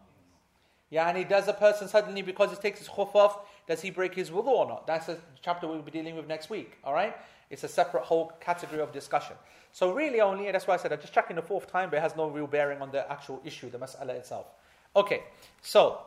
Yeah, 0.89 1.13
Yani, 1.13 1.29
does 1.29 1.47
a 1.47 1.53
person 1.53 1.87
suddenly, 1.87 2.23
because 2.23 2.49
he 2.49 2.55
takes 2.55 2.79
his 2.79 2.87
khuf 2.87 3.13
off, 3.13 3.39
does 3.67 3.81
he 3.81 3.91
break 3.91 4.15
his 4.15 4.31
wudu 4.31 4.47
or 4.47 4.67
not? 4.67 4.87
That's 4.87 5.07
a 5.07 5.17
chapter 5.41 5.67
we'll 5.67 5.81
be 5.81 5.91
dealing 5.91 6.15
with 6.15 6.27
next 6.27 6.49
week, 6.49 6.77
alright? 6.83 7.15
It's 7.49 7.63
a 7.63 7.67
separate 7.67 8.03
whole 8.03 8.31
category 8.39 8.81
of 8.81 8.91
discussion. 8.91 9.35
So 9.71 9.93
really 9.93 10.21
only, 10.21 10.51
that's 10.51 10.67
why 10.67 10.73
I 10.73 10.77
said 10.77 10.91
I'm 10.91 10.99
just 10.99 11.13
checking 11.13 11.35
the 11.35 11.41
fourth 11.41 11.71
time, 11.71 11.89
but 11.89 11.97
it 11.97 12.01
has 12.01 12.15
no 12.15 12.27
real 12.27 12.47
bearing 12.47 12.81
on 12.81 12.91
the 12.91 13.09
actual 13.11 13.41
issue, 13.45 13.69
the 13.69 13.77
mas'ala 13.77 14.09
itself. 14.09 14.47
Okay, 14.95 15.23
so, 15.61 16.01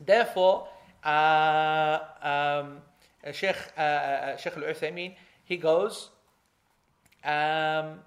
therefore, 0.00 0.68
uh, 1.04 1.98
um, 2.22 2.78
Sheikh, 3.32 3.56
uh, 3.76 3.80
uh, 3.80 4.36
Sheikh 4.36 4.56
Al-Uthaymeen, 4.56 5.16
he 5.44 5.56
goes, 5.56 6.10
um, 7.24 8.00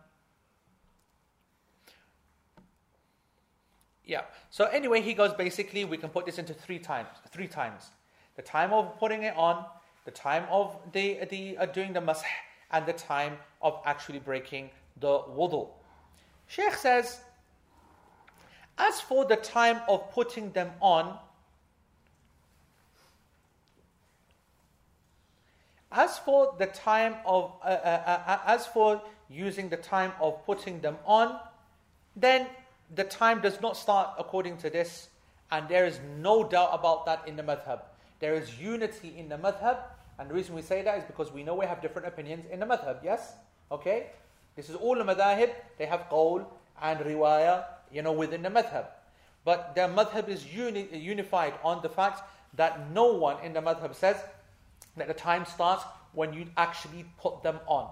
yeah. 4.05 4.21
So 4.49 4.65
anyway, 4.65 5.01
he 5.01 5.13
goes 5.13 5.33
basically, 5.33 5.83
we 5.85 5.97
can 5.97 6.09
put 6.09 6.25
this 6.25 6.37
into 6.37 6.53
three 6.53 6.79
times. 6.79 7.09
Three 7.31 7.47
times. 7.47 7.91
The 8.37 8.41
time 8.41 8.71
of 8.71 8.97
putting 8.97 9.23
it 9.23 9.35
on, 9.35 9.65
the 10.05 10.11
time 10.11 10.45
of 10.49 10.77
the, 10.93 11.19
the 11.29 11.57
uh, 11.57 11.65
doing 11.65 11.91
the 11.93 11.99
masah, 11.99 12.23
and 12.71 12.85
the 12.85 12.93
time 12.93 13.37
of 13.61 13.81
actually 13.85 14.19
breaking 14.19 14.69
the 14.99 15.19
wudu. 15.35 15.67
Sheikh 16.47 16.73
says, 16.75 17.21
as 18.77 19.01
for 19.01 19.25
the 19.25 19.35
time 19.35 19.81
of 19.87 20.11
putting 20.11 20.51
them 20.51 20.71
on, 20.81 21.17
as 25.91 26.17
for 26.19 26.55
the 26.57 26.67
time 26.67 27.15
of, 27.25 27.51
uh, 27.63 27.67
uh, 27.67 28.23
uh, 28.27 28.39
as 28.45 28.65
for 28.67 29.01
using 29.29 29.69
the 29.69 29.77
time 29.77 30.11
of 30.21 30.45
putting 30.45 30.79
them 30.81 30.97
on, 31.05 31.39
then 32.15 32.47
the 32.95 33.03
time 33.03 33.41
does 33.41 33.59
not 33.61 33.77
start 33.77 34.11
according 34.17 34.57
to 34.57 34.69
this, 34.69 35.09
and 35.51 35.67
there 35.67 35.85
is 35.85 35.99
no 36.17 36.43
doubt 36.43 36.69
about 36.73 37.05
that 37.05 37.27
in 37.27 37.35
the 37.35 37.43
madhab. 37.43 37.81
There 38.19 38.33
is 38.33 38.59
unity 38.59 39.13
in 39.17 39.29
the 39.29 39.37
madhab, 39.37 39.77
and 40.18 40.30
the 40.30 40.34
reason 40.34 40.54
we 40.54 40.62
say 40.62 40.82
that 40.82 40.98
is 40.98 41.04
because 41.04 41.32
we 41.32 41.42
know 41.42 41.54
we 41.54 41.66
have 41.66 41.82
different 41.82 42.06
opinions 42.06 42.44
in 42.50 42.60
the 42.60 42.66
madhab, 42.66 43.02
yes? 43.02 43.34
Okay? 43.70 44.10
This 44.56 44.68
is 44.68 44.76
all 44.76 44.94
the 44.94 45.04
madhab, 45.04 45.50
they 45.78 45.86
have 45.86 46.06
qawl 46.10 46.46
and 46.80 47.00
riwayah, 47.00 47.64
you 47.92 48.02
know, 48.02 48.12
within 48.12 48.42
the 48.42 48.48
madhab. 48.48 48.86
But 49.44 49.74
their 49.74 49.88
madhab 49.88 50.28
is 50.28 50.46
uni- 50.46 50.88
unified 50.96 51.54
on 51.64 51.82
the 51.82 51.88
fact 51.88 52.22
that 52.54 52.90
no 52.92 53.12
one 53.12 53.42
in 53.44 53.52
the 53.52 53.60
madhab 53.60 53.94
says 53.94 54.16
that 54.96 55.08
the 55.08 55.14
time 55.14 55.44
starts 55.44 55.84
when 56.12 56.32
you 56.32 56.46
actually 56.56 57.04
put 57.20 57.42
them 57.42 57.58
on. 57.66 57.90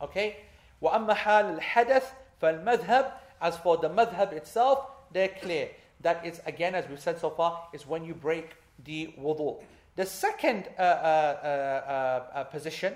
Okay? 0.00 0.36
وَأَمَّا 0.80 1.14
حَالِ 1.14 1.60
الْحَدَثِ 1.60 2.04
فَالْمَذْهَبِ 2.40 3.12
As 3.40 3.56
for 3.58 3.76
the 3.76 3.90
madhab 3.90 4.32
itself, 4.32 4.86
they're 5.12 5.28
clear. 5.28 5.70
That 6.00 6.24
is, 6.24 6.40
again, 6.46 6.74
as 6.74 6.88
we've 6.88 7.00
said 7.00 7.18
so 7.18 7.30
far, 7.30 7.68
is 7.72 7.86
when 7.86 8.04
you 8.04 8.14
break 8.14 8.50
the 8.84 9.14
wudu. 9.20 9.60
The 9.98 10.06
second 10.06 10.68
uh, 10.78 10.82
uh, 10.82 10.84
uh, 10.84 12.38
uh, 12.38 12.44
position, 12.44 12.94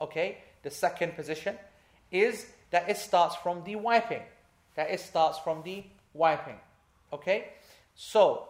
okay, 0.00 0.38
the 0.62 0.70
second 0.70 1.14
position 1.14 1.56
is 2.10 2.46
that 2.70 2.88
it 2.88 2.96
starts 2.96 3.36
from 3.36 3.62
the 3.64 3.76
wiping. 3.76 4.22
That 4.74 4.90
it 4.90 5.00
starts 5.00 5.38
from 5.38 5.62
the 5.62 5.84
wiping. 6.12 6.58
Okay? 7.12 7.48
So, 7.94 8.48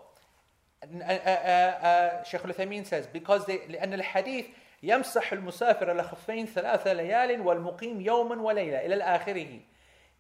uh, 0.83 1.03
uh, 1.03 1.11
uh, 1.11 2.25
Shaykh 2.25 2.45
al 2.45 2.85
says, 2.85 3.07
because 3.12 3.45
they, 3.47 3.59
لأن 3.59 4.01
الحديث 4.01 4.47
يمسح 4.83 5.33
المسافر 5.33 5.93
الخفين 5.93 6.47
ثلاث 6.47 6.87
ليال 6.87 7.41
والمقيم 7.41 8.01
يوما 8.01 8.43
وليلة 8.43 8.87
إلى 8.87 9.03
آخره. 9.03 9.61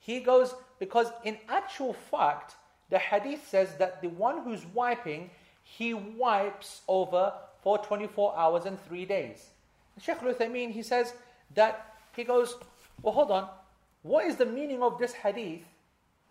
He 0.00 0.20
goes, 0.20 0.54
because 0.78 1.12
in 1.24 1.38
actual 1.48 1.94
fact, 1.94 2.56
the 2.90 2.98
hadith 2.98 3.46
says 3.48 3.76
that 3.76 4.02
the 4.02 4.08
one 4.08 4.42
who's 4.42 4.66
wiping, 4.66 5.30
he 5.62 5.94
wipes 5.94 6.82
over 6.88 7.32
for 7.65 7.79
24 7.79 8.37
hours 8.37 8.65
and 8.65 8.79
3 8.79 9.05
days. 9.05 9.49
Shaykh 9.99 10.21
al-Uthaymeen, 10.21 10.71
he 10.71 10.83
says 10.83 11.13
that, 11.55 11.95
he 12.15 12.23
goes, 12.23 12.57
well 13.01 13.15
hold 13.15 13.31
on, 13.31 13.49
what 14.03 14.27
is 14.27 14.35
the 14.35 14.45
meaning 14.45 14.83
of 14.83 14.99
this 14.99 15.13
hadith? 15.13 15.63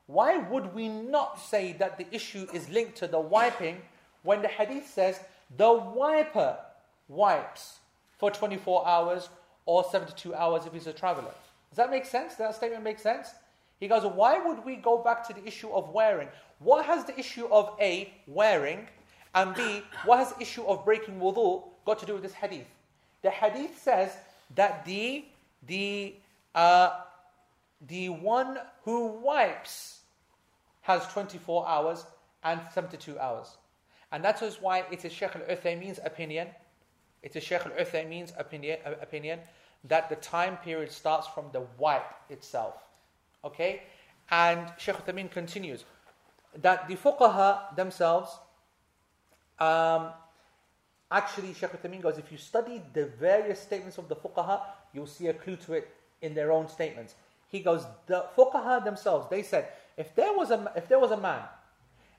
Why 0.06 0.36
would 0.36 0.72
we 0.74 0.88
not 0.88 1.40
say 1.40 1.72
that 1.80 1.98
the 1.98 2.06
issue 2.14 2.46
is 2.52 2.70
linked 2.70 2.96
to 2.98 3.08
the 3.08 3.18
wiping 3.18 3.82
when 4.22 4.42
the 4.42 4.48
hadith 4.48 4.86
says 4.88 5.18
the 5.56 5.72
wiper 5.72 6.56
wipes 7.08 7.80
for 8.16 8.30
24 8.30 8.86
hours 8.86 9.28
or 9.66 9.84
72 9.90 10.34
hours 10.34 10.66
if 10.66 10.72
he's 10.72 10.86
a 10.86 10.92
traveler. 10.92 11.32
Does 11.70 11.76
that 11.78 11.90
make 11.90 12.06
sense? 12.06 12.30
Does 12.32 12.38
that 12.38 12.54
statement 12.54 12.84
make 12.84 12.98
sense? 12.98 13.30
He 13.80 13.88
goes, 13.88 14.04
why 14.04 14.38
would 14.38 14.64
we 14.64 14.76
go 14.76 14.98
back 14.98 15.26
to 15.26 15.32
the 15.32 15.44
issue 15.44 15.70
of 15.70 15.90
wearing? 15.90 16.28
What 16.60 16.84
has 16.86 17.04
the 17.04 17.18
issue 17.18 17.46
of 17.50 17.76
A, 17.80 18.12
wearing, 18.28 18.86
and 19.34 19.54
B, 19.54 19.82
what 20.04 20.18
has 20.18 20.32
the 20.32 20.42
issue 20.42 20.64
of 20.64 20.84
breaking 20.84 21.18
wudu 21.18 21.64
got 21.84 21.98
to 22.00 22.06
do 22.06 22.14
with 22.14 22.22
this 22.22 22.34
hadith? 22.34 22.66
The 23.22 23.30
hadith 23.30 23.80
says 23.80 24.12
that 24.54 24.84
the, 24.84 25.24
the, 25.66 26.14
uh, 26.54 27.00
the 27.88 28.10
one 28.10 28.58
who 28.84 29.08
wipes 29.08 30.00
has 30.82 31.06
24 31.08 31.66
hours 31.66 32.04
and 32.44 32.60
72 32.72 33.18
hours. 33.18 33.56
And 34.12 34.22
that 34.24 34.42
is 34.42 34.58
why 34.60 34.84
it 34.92 35.04
is 35.04 35.12
Sheikh 35.12 35.34
al-Uthaymeen's 35.34 35.98
opinion, 36.04 36.48
it 37.22 37.34
is 37.34 37.42
Sheikh 37.42 37.66
al-Uthaymeen's 37.66 38.32
opinion, 38.38 38.78
uh, 38.86 38.92
opinion 39.00 39.40
that 39.84 40.08
the 40.08 40.16
time 40.16 40.56
period 40.58 40.92
starts 40.92 41.26
from 41.26 41.46
the 41.52 41.62
wipe 41.78 42.14
itself. 42.30 42.74
Okay? 43.44 43.82
And 44.30 44.72
Sheikh 44.78 44.96
al-Uthaymeen 44.96 45.30
continues 45.30 45.84
that 46.60 46.86
the 46.86 46.96
fuqaha 46.96 47.74
themselves, 47.74 48.38
um, 49.58 50.10
actually 51.10 51.54
Sheikh 51.54 51.70
al-Uthaymeen 51.74 52.02
goes, 52.02 52.18
if 52.18 52.30
you 52.32 52.38
study 52.38 52.82
the 52.92 53.06
various 53.06 53.60
statements 53.60 53.98
of 53.98 54.08
the 54.08 54.16
fuqaha, 54.16 54.60
you'll 54.92 55.06
see 55.06 55.28
a 55.28 55.34
clue 55.34 55.56
to 55.56 55.74
it 55.74 55.88
in 56.22 56.34
their 56.34 56.52
own 56.52 56.68
statements. 56.68 57.14
He 57.48 57.60
goes, 57.60 57.84
the 58.06 58.26
fuqaha 58.36 58.84
themselves, 58.84 59.28
they 59.30 59.42
said, 59.42 59.68
if 59.96 60.14
there 60.14 60.32
was 60.32 60.50
a, 60.50 60.72
if 60.76 60.88
there 60.88 60.98
was 60.98 61.12
a 61.12 61.16
man 61.16 61.42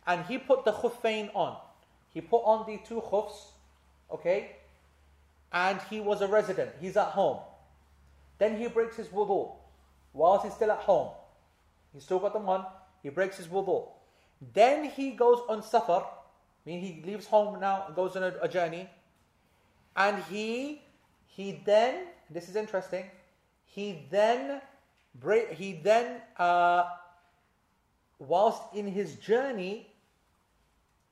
and 0.07 0.25
he 0.25 0.37
put 0.37 0.63
the 0.63 0.71
khuffain 0.71 1.29
on, 1.33 1.57
he 2.13 2.21
put 2.21 2.43
on 2.43 2.65
the 2.65 2.79
two 2.87 3.01
khufs, 3.01 3.51
okay? 4.11 4.55
And 5.51 5.79
he 5.89 5.99
was 5.99 6.21
a 6.21 6.27
resident, 6.27 6.71
he's 6.79 6.95
at 6.95 7.07
home. 7.07 7.39
Then 8.37 8.57
he 8.57 8.67
breaks 8.67 8.97
his 8.97 9.07
wudu 9.07 9.51
whilst 10.13 10.45
he's 10.45 10.53
still 10.53 10.71
at 10.71 10.79
home. 10.79 11.09
He's 11.93 12.03
still 12.03 12.19
got 12.19 12.33
them 12.33 12.47
on, 12.47 12.65
he 13.03 13.09
breaks 13.09 13.37
his 13.37 13.47
wudu. 13.47 13.87
Then 14.53 14.85
he 14.85 15.11
goes 15.11 15.39
on 15.49 15.63
safar, 15.63 16.05
I 16.65 16.69
mean 16.69 16.81
he 16.81 17.03
leaves 17.05 17.27
home 17.27 17.59
now 17.59 17.85
and 17.87 17.95
goes 17.95 18.15
on 18.15 18.23
a, 18.23 18.33
a 18.41 18.47
journey. 18.47 18.89
And 19.95 20.23
he 20.23 20.81
he 21.27 21.61
then 21.65 22.07
this 22.29 22.49
is 22.49 22.55
interesting, 22.55 23.05
he 23.65 24.05
then 24.09 24.61
break 25.19 25.51
he 25.51 25.73
then 25.73 26.21
uh, 26.37 26.85
whilst 28.19 28.61
in 28.73 28.87
his 28.87 29.15
journey 29.15 29.87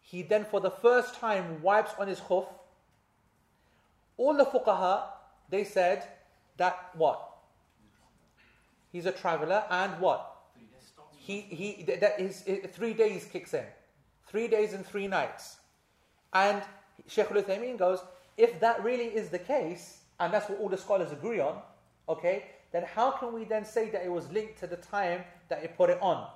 he 0.01 0.22
then 0.22 0.45
for 0.45 0.60
the 0.60 0.70
first 0.70 1.16
time 1.16 1.62
wipes 1.62 1.91
on 1.97 2.08
his 2.08 2.20
khuf. 2.20 2.45
All 4.18 4.36
the 4.36 4.45
fuqaha, 4.45 5.04
they 5.49 5.64
said 5.64 6.08
that 6.58 6.91
what? 6.95 7.30
He's 8.91 9.08
a 9.08 9.12
traveler 9.12 9.64
and 9.72 9.99
what? 9.99 10.30
He, 11.16 11.39
he, 11.39 11.84
that 11.84 12.20
his, 12.20 12.43
three 12.74 12.93
days 12.93 13.26
kicks 13.26 13.54
in. 13.54 13.64
Three 14.34 14.47
days 14.47 14.73
and 14.73 14.84
three 14.84 15.07
nights. 15.07 15.57
And 16.34 16.63
Sheikh 17.07 17.29
al 17.29 17.77
goes, 17.77 17.99
if 18.36 18.59
that 18.61 18.84
really 18.84 19.05
is 19.05 19.29
the 19.29 19.38
case, 19.38 19.99
and 20.19 20.34
that's 20.34 20.49
what 20.49 20.59
all 20.59 20.69
the 20.69 20.77
scholars 20.77 21.11
agree 21.11 21.39
on, 21.39 21.61
okay, 22.09 22.45
then 22.71 22.84
how 22.95 23.11
can 23.11 23.31
we 23.31 23.43
then 23.43 23.63
say 23.63 23.91
that 23.91 24.03
it 24.03 24.11
was 24.11 24.31
linked 24.31 24.57
to 24.61 24.65
the 24.65 24.77
time 24.77 25.23
that 25.49 25.61
he 25.61 25.67
put 25.67 25.91
it 25.91 25.99
on? 26.01 26.27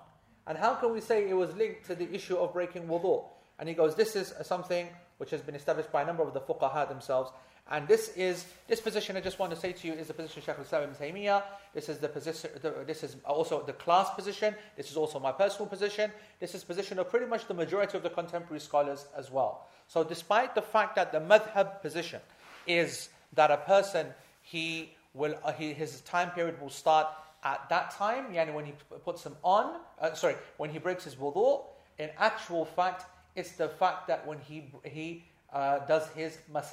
And 0.45 0.59
how 0.59 0.75
can 0.75 0.93
we 0.93 1.01
say 1.01 1.27
it 1.27 1.33
was 1.33 1.55
linked 1.55 1.87
to 1.87 1.95
the 1.95 2.07
issue 2.13 2.37
of 2.37 2.53
breaking 2.53 2.87
wudu? 2.87 3.25
And 3.57 3.67
he 3.67 3.73
goes, 3.73 3.95
this 3.95 4.15
is 4.15 4.31
something 4.43 4.87
which 5.17 5.31
has 5.31 5.41
been 5.41 5.55
established 5.55 5.91
by 5.91 6.03
a 6.03 6.05
number 6.05 6.21
of 6.21 6.35
the 6.35 6.41
fuqaha 6.41 6.87
themselves. 6.87 7.31
And 7.69 7.87
this 7.87 8.09
is 8.15 8.45
this 8.67 8.79
position 8.79 9.17
I 9.17 9.21
just 9.21 9.39
want 9.39 9.53
to 9.53 9.59
say 9.59 9.73
to 9.73 9.87
you 9.87 9.93
is 9.93 10.07
the 10.07 10.13
position 10.13 10.39
of 10.39 10.45
Shaykh 10.45 10.57
al-Islam 10.57 10.83
ibn 10.83 10.95
Taymiyyah. 10.95 11.43
This 11.73 11.89
is 11.89 11.97
the 11.97 12.07
position. 12.07 12.49
The, 12.61 12.73
this 12.85 13.03
is 13.03 13.17
also 13.25 13.61
the 13.63 13.73
class 13.73 14.09
position. 14.15 14.55
This 14.77 14.89
is 14.89 14.95
also 14.95 15.19
my 15.19 15.31
personal 15.31 15.67
position. 15.67 16.11
This 16.39 16.55
is 16.55 16.63
position 16.63 16.97
of 16.97 17.09
pretty 17.09 17.25
much 17.25 17.47
the 17.47 17.53
majority 17.53 17.97
of 17.97 18.03
the 18.03 18.09
contemporary 18.09 18.61
scholars 18.61 19.07
as 19.17 19.29
well. 19.29 19.67
So, 19.87 20.03
despite 20.03 20.55
the 20.55 20.61
fact 20.61 20.95
that 20.95 21.11
the 21.11 21.19
madhab 21.19 21.81
position 21.81 22.21
is 22.67 23.09
that 23.33 23.51
a 23.51 23.57
person 23.57 24.07
he 24.41 24.93
will 25.13 25.35
uh, 25.43 25.51
he, 25.51 25.73
his 25.73 26.01
time 26.01 26.31
period 26.31 26.61
will 26.61 26.69
start 26.69 27.07
at 27.43 27.67
that 27.69 27.91
time, 27.91 28.33
yani 28.33 28.53
when 28.53 28.65
he 28.65 28.73
puts 29.03 29.23
them 29.23 29.35
on. 29.43 29.79
Uh, 29.99 30.13
sorry, 30.13 30.35
when 30.57 30.69
he 30.69 30.79
breaks 30.79 31.03
his 31.03 31.15
wudu. 31.15 31.63
In 31.99 32.09
actual 32.17 32.63
fact, 32.63 33.05
it's 33.35 33.53
the 33.53 33.67
fact 33.67 34.07
that 34.07 34.25
when 34.25 34.39
he 34.39 34.71
he 34.83 35.25
uh, 35.51 35.79
does 35.79 36.07
his 36.09 36.37
masah. 36.53 36.71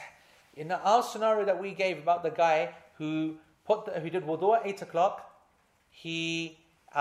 In 0.57 0.71
our 0.71 1.03
scenario 1.03 1.45
that 1.45 1.61
we 1.61 1.73
gave 1.73 1.99
about 1.99 2.23
the 2.23 2.31
guy 2.31 2.75
who 2.99 3.37
put 3.65 3.87
the, 3.87 3.93
who 4.01 4.09
did 4.11 4.25
wudu 4.25 4.57
at 4.57 4.67
eight 4.67 4.83
o'clock, 4.83 5.31
he 5.91 6.59
uh, 6.95 6.99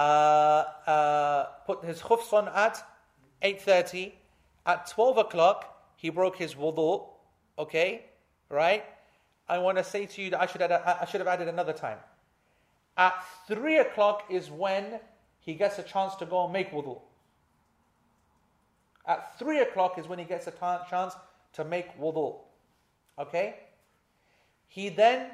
uh, 0.87 1.45
put 1.65 1.83
his 1.83 1.99
khufs 2.01 2.33
on 2.33 2.47
at 2.49 2.83
eight 3.41 3.61
thirty. 3.61 4.15
At 4.65 4.87
twelve 4.87 5.17
o'clock, 5.17 5.91
he 5.97 6.09
broke 6.09 6.37
his 6.37 6.55
wudu. 6.55 7.05
Okay, 7.59 8.05
right? 8.49 8.83
I 9.47 9.59
want 9.59 9.77
to 9.77 9.83
say 9.83 10.05
to 10.05 10.21
you 10.21 10.29
that 10.31 10.41
I 10.41 10.45
should 10.47 10.61
add, 10.61 10.71
I 10.71 11.05
should 11.05 11.21
have 11.21 11.27
added 11.27 11.47
another 11.47 11.73
time. 11.73 11.99
At 12.97 13.13
three 13.47 13.77
o'clock 13.77 14.23
is 14.29 14.49
when 14.49 14.99
he 15.39 15.53
gets 15.53 15.77
a 15.77 15.83
chance 15.83 16.15
to 16.15 16.25
go 16.25 16.45
and 16.45 16.53
make 16.53 16.71
wudu. 16.71 16.99
At 19.05 19.37
three 19.37 19.59
o'clock 19.59 19.99
is 19.99 20.07
when 20.07 20.17
he 20.17 20.25
gets 20.25 20.47
a 20.47 20.53
chance 20.89 21.13
to 21.53 21.65
make 21.65 21.99
wudu. 21.99 22.37
Okay? 23.19 23.55
He 24.67 24.89
then 24.89 25.31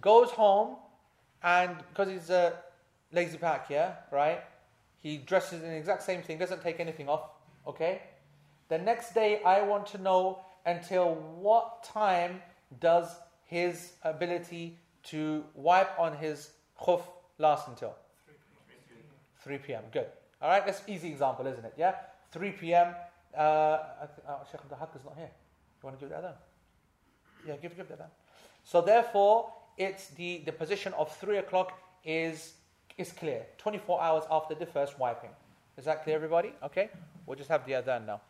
goes 0.00 0.30
home 0.30 0.76
and 1.42 1.76
because 1.88 2.12
he's 2.12 2.30
a 2.30 2.54
lazy 3.12 3.38
pack, 3.38 3.66
yeah, 3.68 3.94
right? 4.10 4.42
He 5.02 5.18
dresses 5.18 5.62
in 5.62 5.70
the 5.70 5.76
exact 5.76 6.02
same 6.02 6.22
thing, 6.22 6.38
doesn't 6.38 6.62
take 6.62 6.78
anything 6.78 7.08
off. 7.08 7.30
Okay? 7.66 8.02
The 8.68 8.78
next 8.78 9.14
day, 9.14 9.42
I 9.44 9.62
want 9.62 9.86
to 9.88 9.98
know 9.98 10.40
until 10.64 11.14
what 11.14 11.82
time 11.84 12.40
does 12.80 13.08
his 13.44 13.92
ability 14.02 14.78
to 15.04 15.44
wipe 15.54 15.98
on 15.98 16.16
his 16.16 16.50
khuf 16.80 17.02
last 17.38 17.68
until? 17.68 17.94
3 19.42 19.58
p.m. 19.58 19.82
Good. 19.92 20.06
All 20.40 20.48
right, 20.48 20.64
that's 20.64 20.82
easy 20.86 21.08
example, 21.08 21.46
isn't 21.46 21.64
it? 21.64 21.74
Yeah? 21.76 21.94
3 22.30 22.50
p.m. 22.52 22.94
Uh, 23.36 23.40
uh, 23.40 23.78
Sheikh 24.50 24.60
Abdul 24.60 24.78
Haq 24.78 24.90
is 24.94 25.04
not 25.04 25.16
here. 25.16 25.30
You 25.82 25.86
want 25.86 25.98
to 25.98 26.04
do 26.06 26.08
that 26.10 26.22
down? 26.22 26.34
Yeah, 27.46 27.56
give, 27.60 27.76
give 27.76 27.88
that. 27.88 28.12
So 28.64 28.80
therefore, 28.80 29.52
it's 29.76 30.08
the, 30.08 30.42
the 30.44 30.52
position 30.52 30.92
of 30.94 31.14
3 31.16 31.38
o'clock 31.38 31.72
is, 32.04 32.54
is 32.98 33.12
clear, 33.12 33.46
24 33.58 34.00
hours 34.02 34.24
after 34.30 34.54
the 34.54 34.66
first 34.66 34.98
wiping. 34.98 35.30
Is 35.76 35.84
that 35.86 36.04
clear, 36.04 36.16
everybody? 36.16 36.52
Okay, 36.62 36.90
we'll 37.26 37.36
just 37.36 37.48
have 37.48 37.64
the 37.66 37.72
adhan 37.72 38.06
now. 38.06 38.20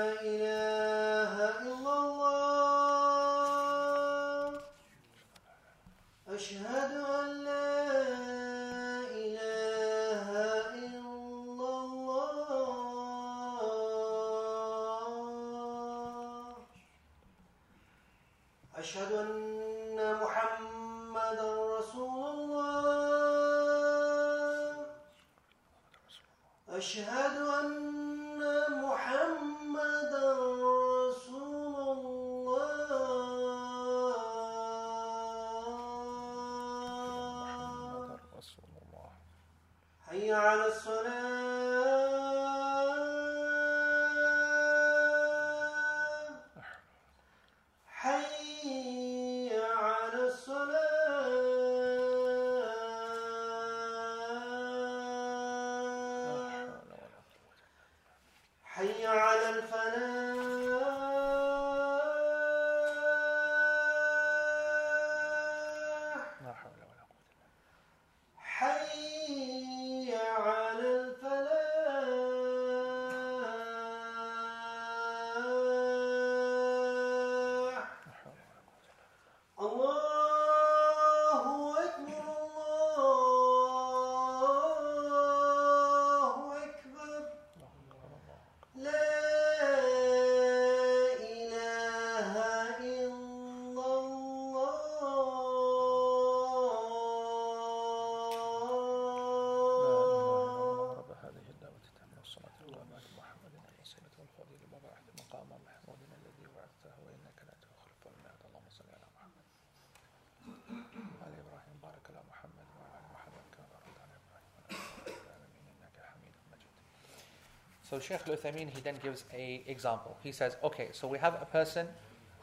So 117.92 117.98
Sheikh 117.98 118.26
Al-Uthaymeen, 118.26 118.70
he 118.70 118.80
then 118.80 118.94
gives 119.02 119.24
a 119.34 119.62
example. 119.66 120.16
He 120.22 120.32
says, 120.32 120.56
okay, 120.64 120.88
so 120.92 121.06
we 121.06 121.18
have 121.18 121.34
a 121.42 121.44
person 121.44 121.86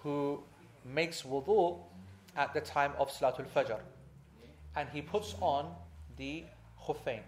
who 0.04 0.44
makes 0.86 1.24
wudu 1.24 1.80
at 2.38 2.54
the 2.54 2.62
time 2.62 2.92
of 3.00 3.10
Salatul 3.10 3.48
Fajr 3.48 3.80
and 4.76 4.88
he 4.90 5.02
puts 5.02 5.34
on 5.42 5.74
the 6.18 6.44
khuffain. 6.86 7.22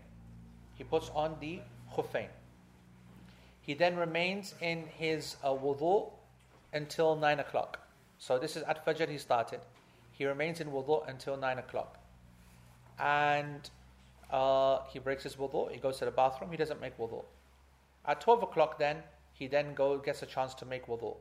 He 0.75 0.83
puts 0.83 1.09
on 1.15 1.35
the 1.39 1.61
khuffain. 1.95 2.27
He 3.63 3.73
then 3.73 3.95
remains 3.95 4.53
in 4.61 4.83
his 4.99 5.37
uh, 5.43 5.49
wudu 5.49 6.11
until 6.73 7.15
9 7.15 7.39
o'clock. 7.39 7.79
So 8.19 8.37
this 8.37 8.55
is 8.55 8.61
at 8.61 8.85
Fajr 8.85 9.09
he 9.09 9.17
started. 9.17 9.61
He 10.11 10.27
remains 10.27 10.61
in 10.61 10.67
wudu 10.67 11.09
until 11.09 11.37
9 11.37 11.57
o'clock. 11.57 11.97
And 12.99 13.67
uh, 14.29 14.81
he 14.93 14.99
breaks 14.99 15.23
his 15.23 15.37
wudu, 15.37 15.71
he 15.71 15.79
goes 15.79 15.97
to 15.97 16.05
the 16.05 16.11
bathroom, 16.11 16.51
he 16.51 16.57
doesn't 16.57 16.79
make 16.79 16.95
wudu. 16.99 17.23
At 18.05 18.21
12 18.21 18.43
o'clock 18.43 18.79
then, 18.79 18.97
he 19.33 19.47
then 19.47 19.73
go, 19.73 19.97
gets 19.97 20.23
a 20.23 20.25
chance 20.25 20.53
to 20.55 20.65
make 20.65 20.87
wudu. 20.87 21.15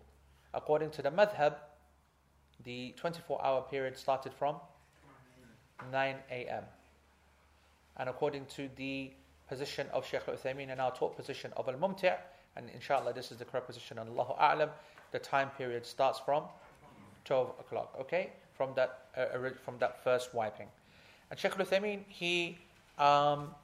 According 0.54 0.90
to 0.90 1.02
the 1.02 1.10
madhab, 1.10 1.54
the 2.64 2.94
24 2.96 3.44
hour 3.44 3.62
period 3.62 3.96
started 3.96 4.32
from 4.32 4.56
9 5.90 6.16
a.m. 6.30 6.64
And 7.96 8.08
according 8.08 8.46
to 8.56 8.68
the 8.76 9.10
position 9.48 9.86
of 9.92 10.06
Shaykh 10.06 10.22
al-Uthaymeen 10.28 10.70
and 10.70 10.80
our 10.80 10.94
taught 10.94 11.16
position 11.16 11.52
of 11.56 11.68
al-Mumti' 11.68 12.12
and 12.56 12.70
inshallah 12.70 13.12
this 13.12 13.30
is 13.32 13.38
the 13.38 13.44
correct 13.44 13.66
position 13.66 13.98
and 13.98 14.08
Allahu 14.10 14.34
A'lam, 14.34 14.70
the 15.12 15.18
time 15.18 15.50
period 15.50 15.84
starts 15.84 16.18
from 16.18 16.44
12 17.24 17.54
o'clock, 17.60 17.94
okay? 18.00 18.30
From 18.54 18.70
that, 18.74 19.06
uh, 19.16 19.50
from 19.64 19.78
that 19.78 20.02
first 20.04 20.34
wiping. 20.34 20.68
And 21.30 21.38
Sheikh 21.38 21.58
Al-Uthaymeen, 21.58 22.04
he, 22.08 22.58
um, 22.98 23.54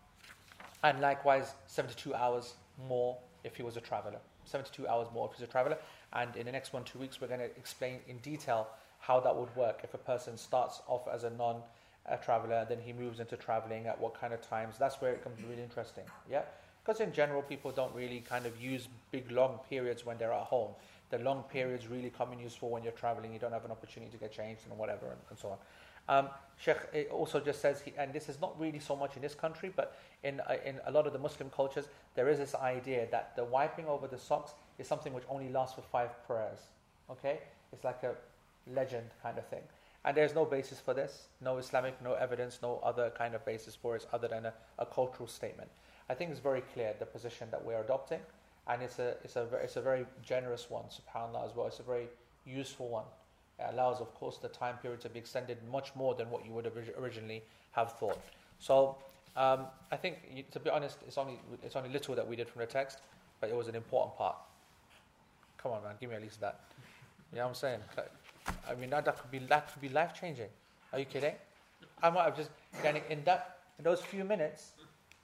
and 0.83 1.01
likewise 1.01 1.53
72 1.67 2.15
hours 2.15 2.55
more 2.89 3.17
if 3.45 3.57
he 3.57 3.63
was 3.63 3.77
a 3.77 3.81
traveler. 3.81 4.19
72 4.45 4.87
hours 4.87 5.09
more 5.13 5.29
if 5.31 5.37
he's 5.37 5.47
a 5.47 5.51
traveler. 5.51 5.79
And 6.13 6.35
in 6.37 6.47
the 6.47 6.53
next 6.53 6.73
one, 6.73 6.85
two 6.85 6.99
weeks, 6.99 7.21
we're 7.21 7.29
going 7.29 7.41
to 7.41 7.57
explain 7.57 7.99
in 8.09 8.19
detail 8.19 8.69
how 9.01 9.21
that 9.21 9.35
would 9.35 9.55
work 9.57 9.81
if 9.83 9.95
a 9.95 9.99
person 9.99 10.37
starts 10.37 10.81
off 10.87 11.07
as 11.13 11.25
a 11.25 11.31
non 11.31 11.63
uh, 12.09 12.17
traveler, 12.17 12.67
then 12.69 12.79
he 12.81 12.93
moves 12.93 13.21
into 13.21 13.37
traveling 13.37 13.87
at 13.87 14.01
what 14.01 14.19
kind 14.19 14.33
of 14.33 14.41
times. 14.41 14.77
That's 14.79 15.01
where 15.01 15.13
it 15.13 15.23
becomes 15.23 15.43
really 15.49 15.63
interesting. 15.63 16.05
Yeah? 16.31 16.43
Because 16.85 17.01
in 17.01 17.13
general, 17.13 17.43
people 17.43 17.73
don't 17.73 17.95
really 17.95 18.21
kind 18.21 18.47
of 18.47 18.61
use 18.61 18.89
big 19.11 19.31
long 19.31 19.59
periods 19.69 20.07
when 20.07 20.19
they're 20.19 20.33
at 20.33 20.45
home. 20.45 20.71
The 21.11 21.19
long 21.19 21.45
periods 21.45 21.89
really 21.89 22.11
come 22.11 22.33
in 22.33 22.39
useful 22.39 22.71
when 22.71 22.83
you're 22.83 22.93
traveling. 22.93 23.33
You 23.33 23.39
don't 23.39 23.53
have 23.53 23.65
an 23.65 23.71
opportunity 23.71 24.13
to 24.13 24.19
get 24.19 24.33
changed 24.33 24.63
and 24.69 24.79
whatever 24.79 25.07
and, 25.07 25.21
and 25.31 25.39
so 25.39 25.49
on. 25.51 25.59
Um, 26.09 26.29
Sheikh 26.59 27.09
also 27.13 27.39
just 27.41 27.61
says, 27.61 27.83
he, 27.83 27.93
and 27.99 28.13
this 28.13 28.29
is 28.29 28.41
not 28.41 28.59
really 28.59 28.79
so 28.79 28.97
much 28.97 29.17
in 29.17 29.23
this 29.23 29.35
country, 29.35 29.71
but 29.75 29.99
in, 30.23 30.41
uh, 30.41 30.57
in 30.65 30.81
a 30.87 30.91
lot 30.91 31.07
of 31.07 31.13
the 31.13 31.19
Muslim 31.19 31.51
cultures, 31.51 31.87
there 32.15 32.29
is 32.29 32.39
this 32.39 32.55
idea 32.55 33.07
that 33.11 33.37
the 33.37 33.45
wiping 33.45 33.87
over 33.87 34.07
the 34.07 34.19
socks 34.19 34.53
is 34.79 34.87
something 34.87 35.13
which 35.13 35.25
only 35.29 35.51
lasts 35.51 35.75
for 35.75 35.83
five 35.83 36.11
prayers. 36.27 36.59
Okay? 37.11 37.41
It's 37.73 37.85
like 37.85 38.03
a 38.03 38.15
legend 38.73 39.07
kind 39.23 39.37
of 39.37 39.47
thing. 39.47 39.63
And 40.05 40.17
there's 40.17 40.35
no 40.35 40.45
basis 40.45 40.81
for 40.81 40.95
this, 40.95 41.27
no 41.43 41.59
Islamic, 41.59 42.01
no 42.03 42.15
evidence, 42.15 42.61
no 42.63 42.81
other 42.83 43.11
kind 43.11 43.35
of 43.35 43.45
basis 43.45 43.75
for 43.75 43.97
it 43.97 44.07
other 44.13 44.29
than 44.29 44.47
a, 44.47 44.55
a 44.79 44.87
cultural 44.87 45.29
statement. 45.29 45.69
I 46.09 46.15
think 46.15 46.31
it's 46.31 46.41
very 46.41 46.63
clear 46.73 46.95
the 46.99 47.07
position 47.07 47.49
that 47.51 47.65
we're 47.65 47.81
adopting, 47.81 48.21
and 48.69 48.83
it's 48.83 49.01
a, 49.01 49.17
it's, 49.25 49.35
a, 49.35 49.47
it's 49.63 49.77
a 49.77 49.81
very 49.83 50.07
generous 50.23 50.71
one, 50.71 50.85
subhanAllah, 50.85 51.45
as 51.45 51.57
well. 51.57 51.67
It's 51.67 51.81
a 51.81 51.83
very 51.83 52.07
useful 52.45 52.89
one. 52.89 53.05
Allows, 53.59 54.01
of 54.01 54.15
course, 54.15 54.37
the 54.39 54.49
time 54.49 54.77
period 54.79 55.01
to 55.01 55.09
be 55.09 55.19
extended 55.19 55.59
much 55.71 55.95
more 55.95 56.15
than 56.15 56.31
what 56.31 56.45
you 56.45 56.53
would 56.53 56.67
orig- 56.67 56.95
originally 56.99 57.43
have 57.73 57.93
thought. 57.93 58.19
So, 58.59 58.97
um, 59.37 59.67
I 59.91 59.97
think, 59.97 60.19
you- 60.31 60.45
to 60.53 60.61
be 60.61 60.69
honest, 60.71 60.99
it's 61.07 61.17
only, 61.17 61.41
it's 61.63 61.75
only 61.77 61.89
little 61.89 62.15
that 62.15 62.27
we 62.27 62.37
did 62.37 62.49
from 62.49 62.61
the 62.61 62.67
text, 62.67 62.99
but 63.41 63.49
it 63.49 63.57
was 63.57 63.69
an 63.69 63.75
important 63.75 64.17
part. 64.17 64.37
Come 65.59 65.73
on, 65.73 65.83
man, 65.83 65.95
give 65.99 66.11
me 66.11 66.17
at 66.17 66.23
least 66.23 66.41
that. 66.41 66.61
You 67.33 67.39
know 67.39 67.45
what 67.45 67.49
I'm 67.49 67.55
saying? 67.55 67.81
I 68.69 68.75
mean, 68.75 68.91
that, 68.91 69.05
that 69.05 69.19
could 69.19 69.31
be 69.31 69.39
that 69.39 69.73
could 69.73 69.83
be 69.83 69.89
life 69.89 70.13
changing. 70.19 70.49
Are 70.93 70.99
you 70.99 71.05
kidding? 71.05 71.35
I 72.03 72.11
might 72.11 72.25
have 72.25 72.37
just 72.37 72.51
in 72.85 73.25
that 73.25 73.59
in 73.79 73.85
those 73.85 74.01
few 74.01 74.25
minutes, 74.25 74.73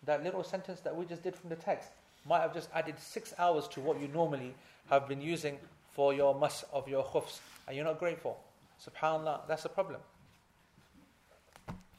that 0.05 0.24
little 0.24 0.43
sentence 0.43 0.80
that 0.80 0.95
we 0.95 1.05
just 1.05 1.22
did 1.22 1.37
from 1.37 1.51
the 1.51 1.57
text 1.57 1.91
might 2.26 2.41
have 2.41 2.53
just 2.53 2.68
added 2.74 2.99
six 2.99 3.33
hours 3.39 3.68
to 3.68 3.80
what 3.80 4.01
you 4.01 4.09
normally 4.09 4.55
have 4.91 5.09
been 5.09 5.20
using 5.20 5.59
for 5.93 6.12
your 6.12 6.35
mas 6.35 6.64
of 6.72 6.89
your 6.89 7.05
khufs, 7.05 7.39
and 7.66 7.76
you're 7.76 7.84
not 7.84 7.98
grateful. 7.98 8.38
Subhanallah, 8.80 9.46
that's 9.48 9.62
the 9.62 9.68
problem. 9.68 10.00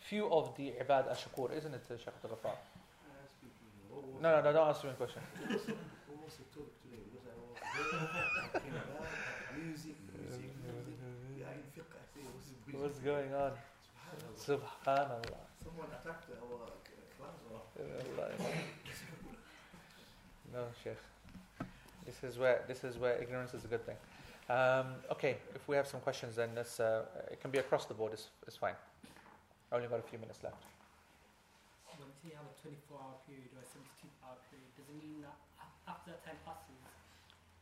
Few 0.01 0.28
of 0.28 0.55
the 0.57 0.74
ibad 0.82 1.09
are 1.09 1.16
shakur, 1.16 1.55
isn't 1.55 1.74
it, 1.74 1.84
Shaykh 1.88 2.07
Abdul 2.07 2.38
Ghaffar? 2.38 2.55
No, 4.22 4.36
no, 4.36 4.41
no, 4.41 4.53
don't 4.53 4.68
ask 4.68 4.84
me 4.84 4.89
a 4.89 4.93
question. 4.93 5.22
What 5.47 5.59
was 6.26 6.36
talk 6.53 6.70
today? 6.84 7.03
Was 7.14 7.24
I 7.24 7.34
talking 8.51 8.72
about 8.72 9.07
music, 9.55 9.95
music, 10.20 10.51
music? 10.64 10.99
Yeah, 11.39 11.55
in 11.55 11.64
fiqh, 11.72 11.88
I 11.88 12.03
say, 12.14 12.22
what's? 12.28 12.82
What's 12.82 12.99
going 12.99 13.34
on? 13.34 13.51
Subhanallah. 14.38 14.59
Subhanallah. 14.86 15.43
Someone 15.64 15.88
attacked 15.88 16.30
our 16.41 16.72
class. 17.18 17.39
Or 17.49 17.61
No, 20.53 20.66
Sheikh. 20.84 20.97
This 22.05 22.24
is 22.24 22.38
where 22.38 22.61
this 22.68 22.84
is 22.84 22.97
where 22.97 23.16
ignorance 23.22 23.53
is 23.53 23.64
a 23.64 23.68
good 23.68 23.86
thing. 23.86 23.95
Um, 24.50 25.00
okay, 25.12 25.38
if 25.56 25.68
we 25.68 25.76
have 25.76 25.88
some 25.88 26.02
questions, 26.02 26.36
then 26.36 26.50
let's, 26.56 26.80
uh, 26.80 27.06
it 27.32 27.39
can 27.39 27.52
be 27.52 27.60
across 27.60 27.86
the 27.86 27.94
board. 27.94 28.12
It's, 28.12 28.28
it's 28.46 28.58
fine. 28.58 28.76
I 29.72 29.76
only 29.76 29.88
got 29.88 30.00
a 30.00 30.08
few 30.08 30.20
minutes 30.20 30.44
left. 30.44 30.60
When 31.96 32.12
you 32.12 32.16
say 32.20 32.36
you 32.36 32.38
have 32.38 32.52
a 32.52 32.58
24 32.60 33.00
hour 33.00 33.16
period 33.24 33.48
or 33.56 33.64
a 33.64 33.68
72 33.68 33.88
hour 34.20 34.36
period, 34.52 34.68
does 34.76 34.84
it 34.84 34.98
mean 35.00 35.24
that 35.24 35.38
after 35.88 36.12
that 36.12 36.22
time 36.28 36.39
passes, 36.44 36.76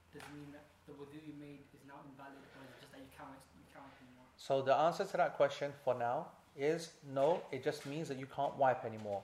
does 0.10 0.26
it 0.26 0.32
mean 0.34 0.50
that 0.58 0.66
the 0.90 0.98
wudu 0.98 1.22
you 1.22 1.38
made 1.38 1.62
is 1.72 1.86
now 1.86 2.02
invalid 2.10 2.42
or 2.58 2.66
is 2.66 2.74
it 2.74 2.82
just 2.82 2.92
that 2.98 3.02
you 3.06 3.14
can't, 3.14 3.42
you 3.56 3.66
can't 3.70 3.94
anymore? 4.02 4.26
So 4.42 4.66
the 4.66 4.74
answer 4.74 5.06
to 5.06 5.16
that 5.22 5.38
question 5.38 5.70
for 5.86 5.94
now 5.94 6.34
is 6.58 6.98
no. 7.14 7.46
It 7.54 7.64
just 7.64 7.86
means 7.86 8.10
that 8.10 8.18
you 8.18 8.26
can't 8.26 8.58
wipe 8.58 8.84
anymore. 8.86 9.22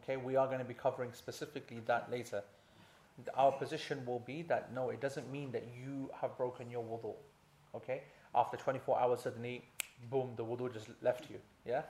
Okay, 0.00 0.16
we 0.16 0.36
are 0.36 0.46
going 0.46 0.58
to 0.58 0.64
be 0.64 0.74
covering 0.74 1.12
specifically 1.12 1.80
that 1.86 2.10
later. 2.10 2.42
Our 3.34 3.52
position 3.52 4.04
will 4.04 4.20
be 4.20 4.42
that 4.42 4.74
no, 4.74 4.90
it 4.90 5.00
doesn't 5.00 5.30
mean 5.30 5.50
that 5.52 5.66
you 5.74 6.10
have 6.20 6.36
broken 6.36 6.70
your 6.70 6.82
wudu. 6.82 7.14
Okay, 7.74 8.02
after 8.34 8.56
24 8.56 9.00
hours 9.00 9.20
suddenly, 9.20 9.64
boom, 10.10 10.32
the 10.36 10.44
wudu 10.44 10.72
just 10.72 10.88
left 11.02 11.30
you. 11.30 11.38
Yeah, 11.66 11.82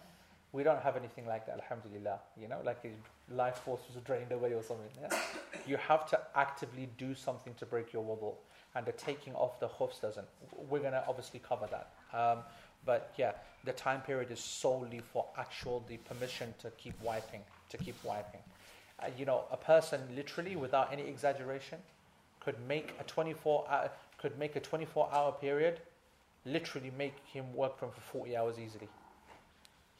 we 0.52 0.62
don't 0.62 0.80
have 0.82 0.96
anything 0.96 1.26
like 1.26 1.46
that. 1.46 1.60
Alhamdulillah. 1.60 2.20
You 2.40 2.48
know, 2.48 2.58
like 2.64 2.84
life 3.30 3.56
force 3.58 3.80
was 3.92 4.02
drained 4.04 4.32
away 4.32 4.52
or 4.54 4.62
something. 4.62 4.90
Yeah, 5.00 5.18
you 5.66 5.76
have 5.76 6.08
to 6.10 6.20
actively 6.34 6.88
do 6.96 7.14
something 7.14 7.54
to 7.54 7.66
break 7.66 7.92
your 7.92 8.04
wudu, 8.04 8.34
and 8.74 8.86
the 8.86 8.92
taking 8.92 9.34
off 9.34 9.58
the 9.58 9.68
khufs 9.68 10.00
doesn't. 10.00 10.26
We're 10.68 10.80
going 10.80 10.92
to 10.92 11.04
obviously 11.08 11.40
cover 11.40 11.68
that. 11.70 11.90
Um, 12.16 12.38
but 12.84 13.12
yeah, 13.16 13.32
the 13.64 13.72
time 13.72 14.00
period 14.00 14.30
is 14.30 14.40
solely 14.40 15.00
for 15.12 15.26
actual 15.36 15.84
the 15.88 15.96
permission 15.98 16.54
to 16.60 16.70
keep 16.78 16.94
wiping, 17.02 17.42
to 17.70 17.76
keep 17.76 17.96
wiping. 18.04 18.40
Uh, 18.98 19.08
you 19.16 19.24
know, 19.24 19.44
a 19.50 19.56
person 19.56 20.00
literally, 20.14 20.56
without 20.56 20.92
any 20.92 21.02
exaggeration, 21.02 21.78
could 22.40 22.56
make 22.66 22.94
a 23.00 23.04
24 23.04 23.66
hour, 23.68 23.90
could 24.18 24.38
make 24.38 24.56
a 24.56 24.60
24 24.60 25.10
hour 25.12 25.32
period, 25.32 25.80
literally 26.44 26.90
make 26.96 27.14
him 27.26 27.52
work 27.54 27.78
from 27.78 27.90
for 27.90 28.00
40 28.00 28.36
hours 28.36 28.58
easily. 28.58 28.88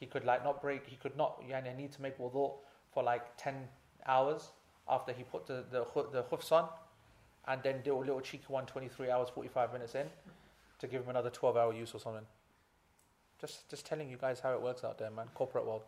He 0.01 0.07
could 0.07 0.25
like 0.25 0.45
not 0.45 0.63
break. 0.63 0.87
He 0.87 0.97
could 0.97 1.17
not. 1.17 1.43
Yani, 1.49 1.77
need 1.77 1.93
to 1.93 2.03
make 2.03 2.19
wudu 2.19 2.53
for 2.93 3.03
like 3.03 3.37
10 3.37 3.55
hours 4.07 4.51
after 4.89 5.13
he 5.13 5.25
put 5.25 5.47
the 5.47 5.65
the, 5.71 5.85
the 6.13 6.23
khufs 6.23 6.53
on, 6.53 6.69
and 7.49 7.63
then 7.63 7.83
do 7.83 7.97
a 7.97 7.99
little 7.99 8.21
cheeky 8.21 8.45
one 8.49 8.67
23 8.67 9.11
hours 9.11 9.29
45 9.35 9.73
minutes 9.73 9.95
in, 9.95 10.07
to 10.79 10.87
give 10.87 11.03
him 11.03 11.11
another 11.11 11.31
12 11.31 11.57
hour 11.57 11.73
use 11.75 11.95
or 11.95 12.01
something. 12.01 12.27
Just 13.41 13.69
just 13.69 13.87
telling 13.87 14.09
you 14.09 14.17
guys 14.17 14.41
how 14.41 14.53
it 14.53 14.63
works 14.63 14.85
out 14.85 14.99
there, 14.99 15.11
man. 15.11 15.27
Corporate 15.35 15.67
world. 15.67 15.83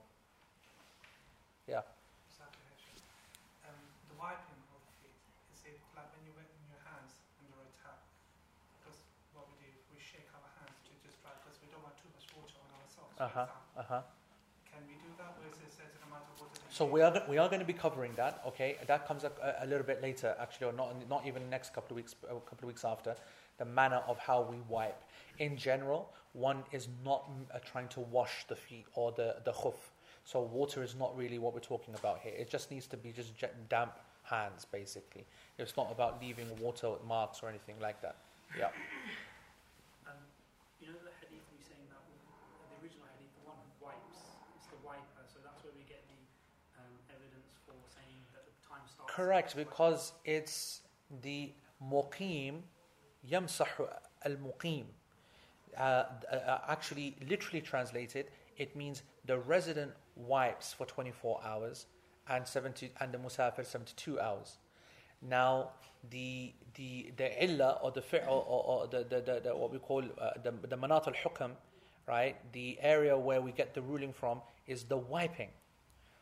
Yeah. 1.66 1.82
Wiping 4.18 4.58
of 4.74 4.82
the 4.82 4.94
feet, 4.98 5.14
is 5.54 5.62
it 5.62 5.78
like 5.94 6.10
when 6.10 6.26
you 6.26 6.34
wet 6.34 6.50
in 6.50 6.62
your 6.66 6.82
hands 6.82 7.22
under 7.38 7.62
a 7.62 7.70
tap? 7.78 8.02
Because 8.74 8.98
what 9.30 9.46
we 9.46 9.54
do, 9.62 9.70
we 9.94 9.98
shake 10.02 10.26
our 10.34 10.50
hands 10.58 10.74
to 10.90 10.92
just 11.06 11.22
dry 11.22 11.30
because 11.38 11.54
we 11.62 11.70
don't 11.70 11.86
want 11.86 11.94
too 12.02 12.10
much 12.10 12.26
water 12.34 12.58
on 12.58 12.68
our 12.74 12.88
socks. 12.90 13.14
Uh 13.14 13.30
huh. 13.30 13.46
Uh 13.78 13.86
huh. 13.86 14.02
Can 14.66 14.82
we 14.90 14.98
do 14.98 15.10
that, 15.22 15.38
or 15.38 15.46
is 15.46 15.62
a 15.62 15.70
certain 15.70 16.02
amount 16.10 16.26
of 16.34 16.34
water? 16.42 16.58
So 16.66 16.82
we 16.82 16.98
are 17.06 17.14
we 17.30 17.38
are 17.38 17.46
going 17.46 17.62
to 17.62 17.70
be 17.70 17.78
covering 17.78 18.10
that. 18.18 18.42
Okay, 18.42 18.76
that 18.90 19.06
comes 19.06 19.22
a, 19.22 19.30
a 19.62 19.66
little 19.70 19.86
bit 19.86 20.02
later, 20.02 20.34
actually, 20.42 20.66
or 20.66 20.74
not 20.74 20.98
not 21.08 21.22
even 21.22 21.46
the 21.46 21.52
next 21.54 21.70
couple 21.70 21.94
of 21.94 22.02
weeks, 22.02 22.18
a 22.26 22.42
couple 22.42 22.66
of 22.66 22.70
weeks 22.74 22.84
after. 22.84 23.14
The 23.62 23.66
manner 23.66 24.02
of 24.06 24.18
how 24.18 24.42
we 24.42 24.58
wipe. 24.68 25.02
In 25.38 25.56
general, 25.56 26.10
one 26.32 26.62
is 26.72 26.88
not 27.04 27.30
uh, 27.54 27.58
trying 27.62 27.88
to 27.94 28.00
wash 28.00 28.46
the 28.48 28.56
feet 28.56 28.86
or 28.94 29.12
the 29.12 29.36
the 29.44 29.52
khuf. 29.52 29.78
So 30.24 30.42
water 30.42 30.82
is 30.82 30.94
not 30.94 31.16
really 31.16 31.38
what 31.38 31.54
we're 31.54 31.68
talking 31.74 31.94
about 31.94 32.18
here. 32.20 32.34
It 32.36 32.50
just 32.50 32.70
needs 32.70 32.86
to 32.88 32.96
be 32.96 33.12
just 33.12 33.32
damp 33.68 33.94
hands, 34.28 34.66
basically. 34.70 35.24
It's 35.58 35.76
not 35.76 35.90
about 35.90 36.22
leaving 36.22 36.48
water 36.60 36.90
with 36.90 37.04
marks 37.04 37.42
or 37.42 37.48
anything 37.48 37.76
like 37.80 38.00
that. 38.02 38.16
Yeah. 38.56 38.68
Um, 40.08 40.16
you 40.80 40.88
know 40.88 40.96
the 41.04 41.12
hadith 41.20 41.44
we 41.52 41.60
saying 41.60 41.84
that 41.92 42.00
the 42.00 42.80
original 42.80 43.04
hadith, 43.12 43.28
the 43.36 43.52
one 43.52 43.60
who 43.60 43.68
wipes, 43.84 44.24
it's 44.56 44.68
the 44.72 44.80
wiper, 44.80 45.24
so 45.28 45.36
that's 45.44 45.60
where 45.60 45.72
we 45.76 45.84
get 45.84 46.00
the 46.08 46.20
um, 46.80 46.94
evidence 47.12 47.60
for 47.68 47.76
saying 47.92 48.16
that 48.32 48.48
the 48.48 48.56
time 48.64 48.80
starts. 48.88 49.12
Correct, 49.12 49.52
because 49.52 50.12
it's 50.24 50.80
the 51.20 51.52
muqim 51.84 52.64
yamsahu 53.28 53.84
al-muqim. 54.24 54.84
Uh, 55.76 56.04
uh, 56.32 56.58
actually, 56.68 57.16
literally 57.28 57.60
translated, 57.60 58.30
it 58.56 58.74
means 58.74 59.02
the 59.26 59.38
resident 59.38 59.92
wipes 60.16 60.72
for 60.72 60.86
24 60.86 61.40
hours 61.44 61.86
and 62.28 62.46
70 62.46 62.92
and 63.00 63.12
the 63.12 63.18
musafir 63.18 63.66
72 63.66 64.20
hours. 64.20 64.58
Now, 65.22 65.70
the 66.10 66.52
the 66.74 67.12
the 67.16 67.44
illah 67.44 67.78
or 67.82 67.90
the 67.90 68.00
fi'l 68.00 68.28
or, 68.28 68.44
or, 68.44 68.86
the, 68.86 68.98
the, 68.98 69.20
the, 69.20 69.40
the 69.44 69.56
what 69.56 69.72
we 69.72 69.78
call 69.78 70.02
uh, 70.20 70.30
the 70.42 70.52
the 70.68 70.76
manat 70.76 71.08
al 71.08 71.14
hukam, 71.14 71.52
right? 72.06 72.36
The 72.52 72.78
area 72.80 73.18
where 73.18 73.40
we 73.40 73.52
get 73.52 73.74
the 73.74 73.82
ruling 73.82 74.12
from 74.12 74.40
is 74.66 74.84
the 74.84 74.96
wiping. 74.96 75.48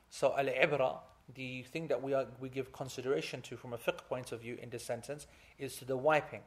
So 0.08 0.34
al 0.36 0.46
ibra, 0.46 0.98
the 1.34 1.62
thing 1.64 1.88
that 1.88 2.02
we 2.02 2.14
are 2.14 2.26
we 2.40 2.48
give 2.48 2.72
consideration 2.72 3.42
to 3.42 3.56
from 3.56 3.74
a 3.74 3.78
fiqh 3.78 3.98
point 4.08 4.32
of 4.32 4.40
view 4.40 4.56
in 4.62 4.70
this 4.70 4.84
sentence 4.84 5.26
is 5.58 5.76
to 5.76 5.84
the 5.84 5.96
wiping, 5.96 6.42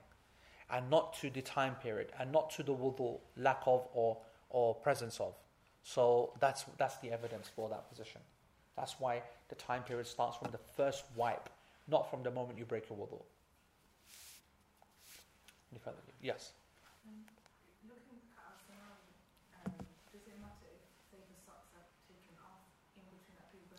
and 0.71 0.89
not 0.89 1.13
to 1.19 1.29
the 1.29 1.41
time 1.41 1.75
period, 1.75 2.11
and 2.19 2.31
not 2.31 2.49
to 2.51 2.63
the 2.63 2.73
wudu 2.73 3.19
lack 3.37 3.61
of 3.67 3.87
or 3.93 4.17
or 4.49 4.73
presence 4.73 5.19
of. 5.19 5.35
So 5.83 6.33
that's 6.39 6.65
that's 6.77 6.97
the 6.97 7.11
evidence 7.11 7.47
for 7.55 7.69
that 7.69 7.87
position. 7.89 8.21
That's 8.79 8.97
why 8.97 9.21
the 9.49 9.55
time 9.55 9.83
period 9.83 10.07
starts 10.07 10.37
from 10.37 10.51
the 10.51 10.57
first 10.57 11.03
wipe, 11.13 11.49
not 11.89 12.09
from 12.09 12.23
the 12.23 12.31
moment 12.31 12.57
you 12.57 12.63
break 12.63 12.89
your 12.89 12.97
wudu. 12.97 13.21
Any 15.71 15.79
further? 15.83 15.97
Yes. 16.21 16.53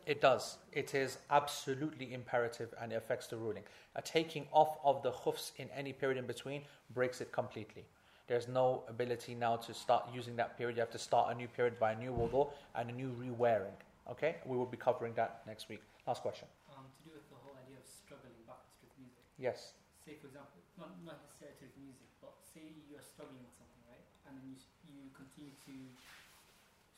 It 0.06 0.20
does. 0.20 0.58
It 0.72 0.94
is 0.94 1.18
absolutely 1.30 2.12
imperative 2.12 2.74
and 2.80 2.92
it 2.92 2.96
affects 2.96 3.28
the 3.28 3.36
ruling. 3.36 3.62
A 3.96 4.02
taking 4.02 4.46
off 4.52 4.76
of 4.84 5.02
the 5.02 5.12
khufs 5.12 5.52
in 5.56 5.68
any 5.74 5.92
period 5.92 6.18
in 6.18 6.26
between 6.26 6.62
breaks 6.92 7.20
it 7.20 7.32
completely 7.32 7.84
there's 8.30 8.46
no 8.46 8.84
ability 8.86 9.34
now 9.34 9.56
to 9.56 9.74
start 9.74 10.04
using 10.14 10.36
that 10.36 10.56
period. 10.56 10.76
You 10.76 10.80
have 10.82 10.92
to 10.92 11.00
start 11.00 11.34
a 11.34 11.36
new 11.36 11.48
period 11.48 11.80
by 11.80 11.92
a 11.92 11.98
new 11.98 12.12
wudu 12.12 12.48
and 12.76 12.88
a 12.88 12.92
new 12.92 13.08
re-wearing. 13.08 13.72
Okay? 14.08 14.36
We 14.46 14.56
will 14.56 14.70
be 14.70 14.78
covering 14.78 15.14
that 15.14 15.42
next 15.46 15.68
week. 15.68 15.82
Last 16.06 16.22
question. 16.22 16.48
Um, 16.72 16.88
to 16.88 17.00
do 17.04 17.10
with 17.12 17.28
the 17.28 17.36
whole 17.42 17.56
idea 17.60 17.76
of 17.76 17.86
struggling 17.86 18.40
backwards 18.48 18.80
with 18.80 18.92
music. 18.96 19.24
Yes. 19.36 19.76
Say, 20.00 20.16
for 20.16 20.32
example, 20.32 20.60
not, 20.80 20.96
not 21.04 21.20
necessarily 21.20 21.60
with 21.60 21.76
music, 21.76 22.08
but 22.24 22.32
say 22.40 22.64
you're 22.88 23.04
struggling 23.04 23.44
with 23.44 23.54
something, 23.54 23.82
right? 23.86 24.04
And 24.26 24.40
then 24.40 24.44
you, 24.48 24.56
you 24.88 25.12
continue 25.12 25.52
to 25.68 25.74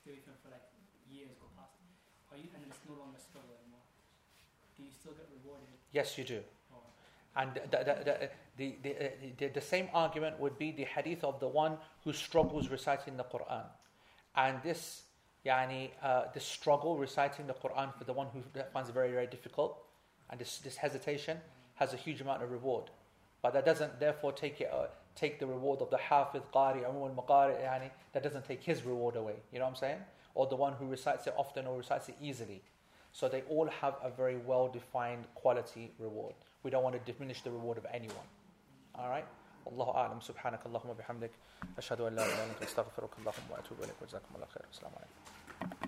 stay 0.03 0.19
with 0.19 0.27
them 0.27 0.39
for 0.43 0.55
like 0.55 0.65
years 1.11 1.35
go 1.39 1.51
past. 1.59 1.77
Are 2.31 2.39
you, 2.39 2.49
and 2.55 2.65
it's 2.65 2.81
no 2.89 2.97
longer 2.97 3.19
a 3.19 3.21
struggle 3.21 3.53
anymore. 3.61 3.85
Do 4.77 4.83
you 4.87 4.93
still 4.95 5.13
get 5.13 5.29
rewarded? 5.29 5.69
Yes, 5.93 6.17
you 6.17 6.25
do. 6.25 6.41
Or, 6.73 6.81
And 7.37 7.53
the, 7.55 7.61
the, 7.69 7.81
the, 8.07 8.15
the, 8.57 8.67
the, 8.83 9.33
the, 9.37 9.47
the 9.49 9.61
same 9.61 9.89
argument 9.93 10.41
would 10.41 10.57
be 10.59 10.73
the 10.73 10.85
hadith 10.85 11.25
of 11.25 11.41
the 11.41 11.49
one 11.49 11.77
who 12.05 12.13
struggles 12.13 12.69
reciting 12.69 13.17
the 13.17 13.25
Quran. 13.25 13.67
And 14.35 14.63
this, 14.63 15.03
yani, 15.45 15.91
uh, 16.03 16.25
this 16.33 16.45
struggle 16.45 16.97
reciting 16.97 17.47
the 17.47 17.55
Quran 17.55 17.97
for 17.97 18.05
the 18.05 18.13
one 18.13 18.29
who 18.33 18.43
finds 18.73 18.89
it 18.89 18.93
very, 18.93 19.11
very 19.11 19.27
difficult, 19.27 19.79
and 20.31 20.41
this, 20.41 20.59
this 20.59 20.77
hesitation 20.77 21.39
has 21.75 21.93
a 21.93 21.97
huge 21.97 22.21
amount 22.21 22.43
of 22.43 22.51
reward. 22.51 22.85
But 23.43 23.53
that 23.55 23.65
doesn't 23.65 23.99
therefore 23.99 24.33
take, 24.33 24.61
it, 24.61 24.71
uh, 24.73 24.87
take 25.17 25.41
the 25.41 25.47
reward 25.47 25.83
of 25.83 25.91
the 25.91 25.99
Hafiz, 25.99 26.43
Qari, 26.55 26.85
Umul 26.85 27.15
Maqari, 27.15 27.61
yani, 27.61 27.91
that 28.13 28.23
doesn't 28.23 28.45
take 28.45 28.63
his 28.63 28.85
reward 28.85 29.17
away. 29.17 29.35
You 29.53 29.59
know 29.59 29.65
what 29.65 29.71
I'm 29.71 29.77
saying? 29.77 29.99
Or 30.35 30.47
the 30.47 30.57
one 30.57 30.75
who 30.75 30.87
recites 30.87 31.27
it 31.27 31.35
often 31.37 31.67
or 31.67 31.77
recites 31.77 32.09
it 32.09 32.17
easily. 32.21 32.63
So 33.13 33.29
they 33.29 33.43
all 33.43 33.69
have 33.81 33.95
a 34.03 34.11
very 34.11 34.37
well 34.37 34.69
defined 34.69 35.25
quality 35.35 35.93
reward. 35.99 36.35
We 36.63 36.71
don't 36.71 36.83
want 36.83 37.05
to 37.05 37.13
diminish 37.13 37.43
the 37.43 37.51
reward 37.51 37.77
of 37.77 37.87
anyone. 37.93 38.29
Alright? 38.99 39.27
والله 39.67 39.95
أعلم. 39.97 40.21
سبحانك 40.21 40.67
اللهم 40.67 40.91
وبحمدك. 40.91 41.31
أشهد 41.79 42.01
أن 42.01 42.17
لا 42.17 42.25
إله 42.25 42.35
إلا 42.35 42.45
أنت. 42.45 42.63
أستغفرك 42.63 43.11
اللهم 43.19 43.51
وأتوب 43.51 43.79
إليك. 43.79 44.03
وجزاكم 44.03 44.35
الله 44.35 44.47
خير 44.47 44.63
والسلام 44.67 44.93
عليكم. 44.97 45.82